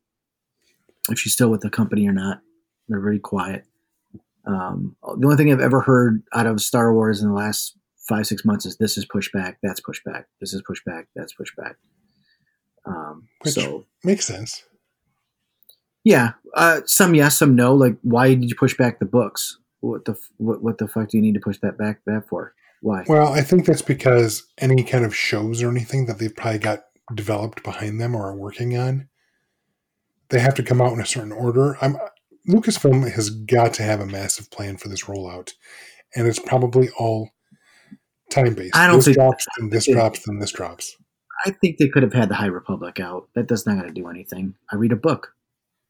if 1.11 1.19
she's 1.19 1.33
still 1.33 1.51
with 1.51 1.61
the 1.61 1.71
company 1.71 2.07
or 2.09 2.13
not. 2.13 2.41
They're 2.89 3.01
very 3.01 3.19
quiet. 3.19 3.65
Um, 4.47 4.95
the 5.03 5.27
only 5.27 5.37
thing 5.37 5.51
I've 5.51 5.61
ever 5.61 5.81
heard 5.81 6.23
out 6.35 6.47
of 6.47 6.61
Star 6.61 6.93
Wars 6.93 7.23
in 7.23 7.29
the 7.29 7.35
last 7.35 7.77
five 8.09 8.27
six 8.27 8.45
months 8.45 8.67
is 8.67 8.77
this 8.77 8.99
is 8.99 9.07
pushback, 9.07 9.57
that's 9.63 9.81
pushback, 9.81 10.25
this 10.41 10.53
is 10.53 10.63
pushback, 10.69 11.05
that's 11.17 11.33
pushback. 11.35 11.77
Um, 12.85 13.29
Which- 13.43 13.55
so 13.55 13.87
Makes 14.05 14.27
sense. 14.27 14.63
yeah, 16.05 16.33
uh, 16.55 16.83
some 16.85 17.15
yes, 17.15 17.39
some 17.39 17.55
no. 17.57 17.75
Like, 17.75 17.97
why 18.03 18.35
did 18.35 18.51
you 18.51 18.55
push 18.57 18.77
back 18.77 18.99
the 18.99 19.07
books? 19.07 19.59
What 19.81 20.05
the 20.05 20.19
what, 20.37 20.63
what 20.63 20.77
the 20.79 20.89
fuck 20.89 21.09
do 21.09 21.17
you 21.17 21.23
need 21.23 21.35
to 21.35 21.41
push 21.41 21.59
that 21.63 21.79
back 21.79 22.01
that 22.07 22.29
for? 22.29 22.55
Why? 22.85 23.03
Well, 23.09 23.33
I 23.33 23.41
think 23.41 23.65
that's 23.65 23.81
because 23.81 24.47
any 24.59 24.85
kind 24.85 25.07
of 25.07 25.17
shows 25.17 25.63
or 25.63 25.71
anything 25.71 26.05
that 26.05 26.19
they've 26.19 26.37
probably 26.37 26.59
got 26.59 26.81
developed 27.15 27.63
behind 27.63 27.99
them 27.99 28.15
or 28.15 28.27
are 28.29 28.37
working 28.37 28.77
on, 28.77 29.09
they 30.29 30.39
have 30.39 30.55
to 30.57 30.63
come 30.63 30.83
out 30.83 30.93
in 30.93 31.01
a 31.01 31.07
certain 31.07 31.33
order. 31.33 31.79
I'm 31.81 31.97
Lucasfilm 32.47 33.11
has 33.11 33.31
got 33.31 33.73
to 33.75 33.83
have 33.85 34.01
a 34.01 34.07
massive 34.07 34.51
plan 34.51 34.77
for 34.77 34.89
this 34.89 35.05
rollout, 35.05 35.55
and 36.15 36.27
it's 36.27 36.39
probably 36.39 36.91
all 36.99 37.31
time 38.31 38.53
based. 38.53 38.77
I 38.77 38.87
don't 38.87 38.97
this 38.97 39.07
think- 39.07 39.17
drops, 39.17 39.47
then 39.59 39.71
this 39.71 39.87
think- 39.87 39.97
drops, 39.97 40.27
then 40.27 40.39
this 40.39 40.53
drops. 40.53 40.95
I 41.47 41.53
think 41.53 41.79
they 41.79 41.89
could 41.89 42.03
have 42.03 42.13
had 42.13 42.29
the 42.29 42.35
High 42.35 42.47
Republic 42.47 43.01
out. 43.01 43.29
That 43.35 43.47
does 43.49 43.65
not 43.65 43.77
going 43.79 43.89
to 43.89 43.99
do 43.99 44.09
anything. 44.09 44.57
I 44.71 44.77
read 44.77 44.93
a 44.93 44.97
book. 44.97 45.33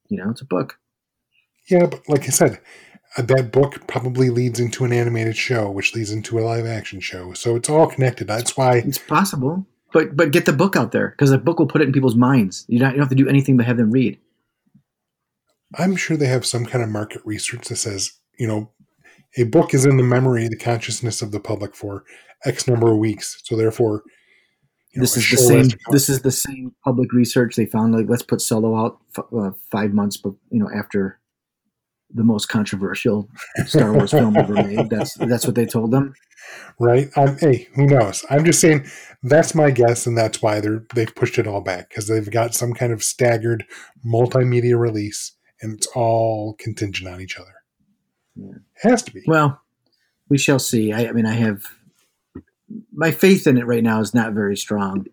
You 0.09 0.19
know, 0.19 0.31
it's 0.31 0.43
a 0.43 0.47
book. 0.47 0.79
Yeah, 1.69 1.87
but 1.87 2.09
like 2.09 2.23
I 2.23 2.31
said, 2.31 2.61
that 3.17 3.53
book 3.53 3.87
probably 3.87 4.31
leads 4.31 4.59
into 4.59 4.85
an 4.85 4.93
animated 4.93 5.37
show, 5.37 5.71
which 5.71 5.95
leads 5.95 6.11
into 6.11 6.39
a 6.39 6.43
live 6.43 6.67
action 6.67 7.01
show. 7.01 7.33
So 7.35 7.55
it's 7.57 7.69
all 7.71 7.87
connected. 7.87 8.27
That's 8.27 8.57
why 8.57 8.79
It's 8.79 8.99
possible, 8.99 9.67
but 9.93 10.17
but 10.17 10.33
get 10.33 10.47
the 10.47 10.53
book 10.53 10.75
out 10.77 10.93
there 10.93 11.11
because 11.11 11.31
the 11.31 11.39
book 11.39 11.59
will 11.59 11.67
put 11.69 11.81
it 11.81 11.87
in 11.87 11.93
people's 11.93 12.17
minds. 12.17 12.65
You 12.69 12.79
don't, 12.79 12.91
you 12.91 12.97
don't 12.97 13.03
have 13.05 13.09
to 13.11 13.15
do 13.15 13.29
anything 13.29 13.57
but 13.57 13.67
have 13.67 13.77
them 13.77 13.91
read. 13.91 14.19
I'm 15.77 15.97
sure 15.97 16.17
they 16.17 16.27
have 16.27 16.47
some 16.47 16.67
kind 16.67 16.83
of 16.85 16.91
market 16.91 17.23
research 17.25 17.69
that 17.69 17.77
says, 17.77 18.13
you 18.39 18.47
know, 18.47 18.71
a 19.37 19.45
book 19.45 19.75
is 19.75 19.85
in 19.85 19.97
the 19.97 20.03
memory, 20.05 20.47
the 20.49 20.57
consciousness 20.57 21.21
of 21.23 21.33
the 21.33 21.41
public 21.41 21.75
for 21.75 22.05
X 22.45 22.69
number 22.69 22.93
of 22.93 22.99
weeks. 22.99 23.41
So 23.45 23.57
therefore, 23.57 24.03
you 24.93 25.01
know, 25.01 25.03
this 25.03 25.17
is 25.17 25.29
the 25.31 25.37
same. 25.37 25.59
has 25.59 25.69
to 25.69 25.79
come- 25.79 25.93
This 25.93 26.09
is 26.09 26.23
the 26.23 26.31
same 26.31 26.73
public 26.85 27.13
research 27.13 27.57
they 27.57 27.67
found. 27.67 27.95
Like, 27.95 28.09
let's 28.09 28.23
put 28.23 28.41
Solo 28.41 28.77
out 28.77 29.01
f- 29.19 29.25
uh, 29.37 29.51
five 29.71 29.93
months, 29.93 30.17
but 30.17 30.35
you 30.51 30.61
know, 30.61 30.71
after 30.73 31.19
the 32.15 32.25
most 32.25 32.49
controversial 32.49 33.29
Star 33.67 33.93
Wars 33.93 34.13
film 34.13 34.37
ever 34.37 34.55
made. 34.55 34.89
That's 34.89 35.15
that's 35.15 35.47
what 35.47 35.57
they 35.57 35.67
told 35.67 35.91
them. 35.91 36.15
right. 36.79 37.11
Um, 37.17 37.37
hey, 37.39 37.69
who 37.75 37.87
knows? 37.87 38.25
I'm 38.31 38.45
just 38.45 38.61
saying 38.61 38.87
that's 39.23 39.55
my 39.55 39.71
guess, 39.71 40.07
and 40.07 40.17
that's 40.17 40.41
why 40.41 40.61
they're 40.61 40.85
they've 40.95 41.15
pushed 41.15 41.39
it 41.39 41.47
all 41.47 41.61
back 41.61 41.89
because 41.89 42.07
they've 42.07 42.31
got 42.31 42.55
some 42.55 42.73
kind 42.73 42.93
of 42.93 43.03
staggered 43.03 43.65
multimedia 44.07 44.79
release, 44.79 45.33
and 45.61 45.75
it's 45.75 45.89
all 45.89 46.55
contingent 46.59 47.13
on 47.13 47.21
each 47.21 47.39
other. 47.39 47.55
Yeah. 48.37 48.59
Has 48.83 49.03
to 49.05 49.13
be. 49.13 49.23
Well, 49.27 49.61
we 50.29 50.39
shall 50.39 50.59
see. 50.59 50.93
I, 50.93 51.09
I 51.09 51.13
mean, 51.13 51.27
I 51.27 51.35
have 51.35 51.67
my 52.93 53.11
faith 53.11 53.47
in 53.47 53.59
it 53.59 53.67
right 53.67 53.83
now 53.83 54.01
is 54.01 54.15
not 54.15 54.33
very 54.33 54.57
strong. 54.57 55.07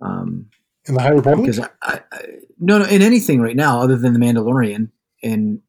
Um, 0.00 0.50
in 0.86 0.94
the 0.94 1.02
High 1.02 1.10
Republic, 1.10 1.46
because 1.46 1.60
I, 1.60 1.68
I, 1.82 2.00
I 2.12 2.24
no 2.58 2.78
no 2.78 2.84
in 2.86 3.02
anything 3.02 3.40
right 3.40 3.56
now 3.56 3.80
other 3.80 3.96
than 3.96 4.12
the 4.12 4.18
Mandalorian 4.18 4.90
and 5.22 5.60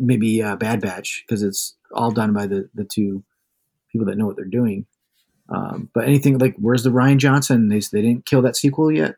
maybe 0.00 0.42
uh, 0.42 0.56
Bad 0.56 0.80
Batch 0.80 1.24
because 1.26 1.42
it's 1.42 1.76
all 1.92 2.10
done 2.10 2.32
by 2.32 2.46
the 2.46 2.68
the 2.74 2.84
two 2.84 3.22
people 3.92 4.06
that 4.06 4.16
know 4.16 4.26
what 4.26 4.36
they're 4.36 4.44
doing. 4.44 4.86
Um, 5.48 5.90
but 5.92 6.04
anything 6.04 6.38
like 6.38 6.54
where's 6.56 6.82
the 6.82 6.90
Rian 6.90 7.18
Johnson? 7.18 7.68
They 7.68 7.80
they 7.80 8.02
didn't 8.02 8.26
kill 8.26 8.42
that 8.42 8.56
sequel 8.56 8.90
yet. 8.90 9.16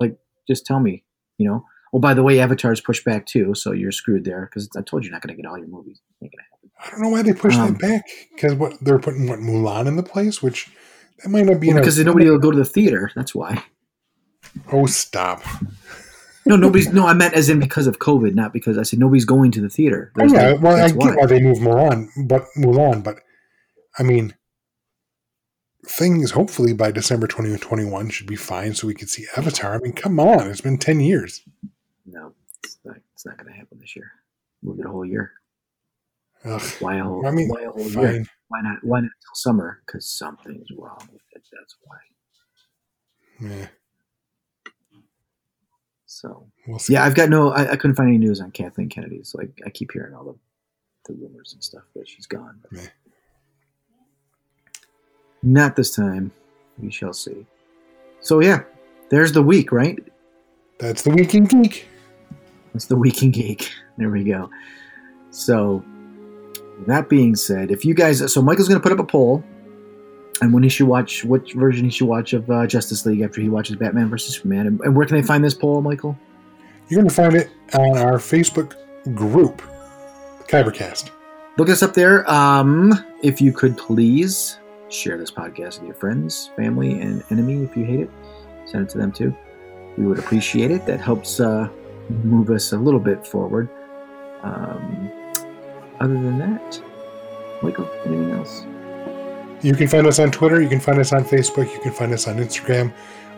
Like 0.00 0.16
just 0.48 0.66
tell 0.66 0.80
me, 0.80 1.04
you 1.38 1.48
know. 1.48 1.64
Oh, 1.92 2.00
by 2.00 2.12
the 2.12 2.24
way, 2.24 2.40
Avatar's 2.40 2.80
pushed 2.80 3.04
back 3.04 3.24
too, 3.24 3.54
so 3.54 3.70
you're 3.70 3.92
screwed 3.92 4.24
there 4.24 4.48
because 4.50 4.68
I 4.76 4.82
told 4.82 5.04
you 5.04 5.08
you're 5.10 5.14
not 5.14 5.22
going 5.22 5.36
to 5.36 5.40
get 5.40 5.48
all 5.48 5.56
your 5.56 5.68
movies. 5.68 6.00
Ain't 6.20 6.32
gonna 6.32 6.42
happen. 6.50 6.70
I 6.84 6.90
don't 6.90 7.02
know 7.02 7.08
why 7.08 7.22
they 7.22 7.32
pushed 7.32 7.58
um, 7.58 7.74
that 7.74 7.80
back 7.80 8.04
because 8.34 8.54
what 8.54 8.74
they're 8.80 8.98
putting 8.98 9.28
what 9.28 9.38
Mulan 9.38 9.86
in 9.86 9.96
the 9.96 10.02
place, 10.02 10.42
which 10.42 10.70
that 11.22 11.28
might 11.28 11.46
not 11.46 11.60
be 11.60 11.68
Well, 11.68 11.78
because 11.78 11.98
nobody 12.04 12.28
will 12.28 12.38
go 12.38 12.50
to 12.50 12.56
the 12.56 12.64
theater. 12.64 13.10
That's 13.14 13.34
why. 13.34 13.64
Oh, 14.72 14.86
stop! 14.86 15.42
No, 16.46 16.56
nobody's. 16.56 16.92
No, 16.92 17.06
I 17.06 17.14
meant 17.14 17.34
as 17.34 17.48
in 17.48 17.58
because 17.58 17.86
of 17.86 17.98
COVID, 17.98 18.34
not 18.34 18.52
because 18.52 18.76
I 18.76 18.82
said 18.82 18.98
nobody's 18.98 19.24
going 19.24 19.50
to 19.52 19.60
the 19.60 19.70
theater. 19.70 20.12
Oh, 20.18 20.24
yeah, 20.24 20.52
well, 20.54 20.76
I 20.76 20.88
get 20.88 21.16
why. 21.16 21.26
they 21.26 21.40
moved 21.40 21.62
Mulan, 21.62 22.08
but 22.26 22.44
Mulan, 22.56 23.02
but 23.02 23.20
I 23.98 24.02
mean, 24.02 24.34
things 25.86 26.32
hopefully 26.32 26.72
by 26.72 26.90
December 26.90 27.26
2021 27.26 28.10
should 28.10 28.26
be 28.26 28.36
fine, 28.36 28.74
so 28.74 28.86
we 28.86 28.94
can 28.94 29.08
see 29.08 29.26
Avatar. 29.36 29.74
I 29.74 29.78
mean, 29.78 29.92
come 29.92 30.18
on, 30.20 30.50
it's 30.50 30.60
been 30.60 30.78
10 30.78 31.00
years. 31.00 31.42
No, 32.06 32.34
it's 32.62 32.78
not, 32.84 32.96
it's 33.14 33.24
not 33.24 33.36
going 33.38 33.52
to 33.52 33.58
happen 33.58 33.78
this 33.80 33.96
year. 33.96 34.10
Move 34.62 34.80
it 34.80 34.86
a 34.86 34.90
whole 34.90 35.04
year. 35.04 35.32
Ugh, 36.44 36.62
Why 36.80 36.96
a 36.96 37.04
whole, 37.04 37.26
I 37.26 37.30
mean, 37.30 37.48
why 37.48 37.62
a 37.62 37.70
whole 37.70 37.88
year? 37.88 38.24
Why 38.48 38.60
not? 38.60 38.78
Why 38.82 39.00
not 39.00 39.10
till 39.20 39.34
summer? 39.34 39.80
Because 39.86 40.08
something's 40.08 40.68
wrong 40.76 41.08
with 41.10 41.22
it. 41.32 41.42
That's 41.52 41.76
why. 41.84 41.96
Yeah, 43.40 43.66
So 46.14 46.46
we'll 46.68 46.78
yeah, 46.88 47.04
I've 47.04 47.16
got 47.16 47.28
no. 47.28 47.50
I, 47.50 47.72
I 47.72 47.76
couldn't 47.76 47.96
find 47.96 48.08
any 48.08 48.18
news 48.18 48.40
on 48.40 48.52
Kathleen 48.52 48.88
Kennedy. 48.88 49.24
So 49.24 49.40
I, 49.40 49.48
I 49.66 49.70
keep 49.70 49.90
hearing 49.92 50.14
all 50.14 50.24
the, 50.24 51.12
the 51.12 51.18
rumors 51.18 51.52
and 51.52 51.62
stuff 51.62 51.82
that 51.96 52.08
she's 52.08 52.26
gone. 52.26 52.60
But. 52.70 52.92
Not 55.42 55.74
this 55.74 55.94
time. 55.94 56.30
We 56.78 56.92
shall 56.92 57.12
see. 57.12 57.46
So 58.20 58.40
yeah, 58.40 58.62
there's 59.10 59.32
the 59.32 59.42
week, 59.42 59.72
right? 59.72 59.98
That's 60.78 61.02
the 61.02 61.10
Week 61.10 61.34
in 61.34 61.44
Geek. 61.44 61.86
That's 62.72 62.86
the 62.86 62.96
Week 62.96 63.22
in 63.22 63.30
Geek. 63.30 63.70
There 63.96 64.10
we 64.10 64.24
go. 64.24 64.50
So, 65.30 65.84
that 66.86 67.08
being 67.08 67.36
said, 67.36 67.70
if 67.70 67.84
you 67.84 67.94
guys, 67.94 68.32
so 68.32 68.42
Michael's 68.42 68.68
going 68.68 68.80
to 68.80 68.82
put 68.82 68.92
up 68.92 68.98
a 68.98 69.06
poll 69.06 69.44
and 70.40 70.52
when 70.52 70.62
he 70.62 70.68
should 70.68 70.86
watch, 70.86 71.24
which 71.24 71.52
version 71.52 71.84
he 71.84 71.90
should 71.90 72.08
watch 72.08 72.32
of 72.32 72.50
uh, 72.50 72.66
Justice 72.66 73.06
League 73.06 73.20
after 73.20 73.40
he 73.40 73.48
watches 73.48 73.76
Batman 73.76 74.08
versus 74.08 74.34
Superman. 74.34 74.66
And, 74.66 74.80
and 74.80 74.96
where 74.96 75.06
can 75.06 75.16
they 75.16 75.22
find 75.22 75.44
this 75.44 75.54
poll, 75.54 75.80
Michael? 75.80 76.18
You're 76.88 76.98
going 77.00 77.08
to 77.08 77.14
find 77.14 77.34
it 77.34 77.50
on 77.74 77.98
our 77.98 78.18
Facebook 78.18 78.74
group, 79.14 79.62
Kybercast. 80.48 81.10
Look 81.56 81.68
us 81.68 81.82
up 81.82 81.94
there. 81.94 82.28
Um, 82.30 82.92
if 83.22 83.40
you 83.40 83.52
could 83.52 83.78
please 83.78 84.58
share 84.88 85.16
this 85.16 85.30
podcast 85.30 85.78
with 85.78 85.86
your 85.86 85.94
friends, 85.94 86.50
family, 86.56 87.00
and 87.00 87.22
enemy 87.30 87.62
if 87.62 87.76
you 87.76 87.84
hate 87.84 88.00
it. 88.00 88.10
Send 88.66 88.86
it 88.86 88.90
to 88.90 88.98
them 88.98 89.12
too. 89.12 89.34
We 89.96 90.06
would 90.06 90.18
appreciate 90.18 90.70
it. 90.70 90.84
That 90.86 91.00
helps 91.00 91.40
uh, 91.40 91.68
move 92.22 92.50
us 92.50 92.72
a 92.72 92.78
little 92.78 93.00
bit 93.00 93.26
forward. 93.26 93.68
Um, 94.42 95.10
other 96.00 96.14
than 96.14 96.38
that, 96.38 96.82
Michael, 97.62 97.88
anything 98.04 98.32
else? 98.32 98.64
You 99.64 99.74
can 99.74 99.88
find 99.88 100.06
us 100.06 100.18
on 100.18 100.30
Twitter. 100.30 100.60
You 100.60 100.68
can 100.68 100.78
find 100.78 100.98
us 100.98 101.14
on 101.14 101.24
Facebook. 101.24 101.72
You 101.72 101.80
can 101.80 101.90
find 101.90 102.12
us 102.12 102.28
on 102.28 102.36
Instagram. 102.36 102.92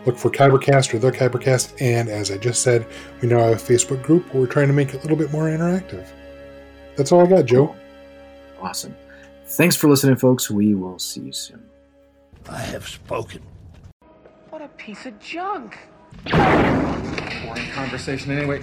Look 0.05 0.17
for 0.17 0.29
Kybercast 0.29 0.93
or 0.93 0.99
The 0.99 1.09
Kybercast. 1.09 1.81
And 1.81 2.09
as 2.09 2.31
I 2.31 2.37
just 2.37 2.63
said, 2.63 2.85
we 3.21 3.29
now 3.29 3.39
have 3.39 3.53
a 3.53 3.55
Facebook 3.55 4.03
group 4.03 4.33
we're 4.33 4.45
trying 4.45 4.67
to 4.67 4.73
make 4.73 4.89
it 4.89 4.95
a 4.95 5.01
little 5.03 5.15
bit 5.15 5.31
more 5.31 5.45
interactive. 5.45 6.05
That's 6.97 7.13
all 7.13 7.25
I 7.25 7.29
got, 7.29 7.45
Joe. 7.45 7.73
Awesome. 8.59 8.93
Thanks 9.45 9.77
for 9.77 9.87
listening, 9.87 10.17
folks. 10.17 10.51
We 10.51 10.75
will 10.75 10.99
see 10.99 11.21
you 11.21 11.31
soon. 11.31 11.63
I 12.49 12.59
have 12.59 12.85
spoken. 12.85 13.41
What 14.49 14.61
a 14.61 14.67
piece 14.67 15.05
of 15.05 15.17
junk. 15.21 15.77
Boring 16.29 17.71
conversation 17.71 18.33
anyway. 18.33 18.61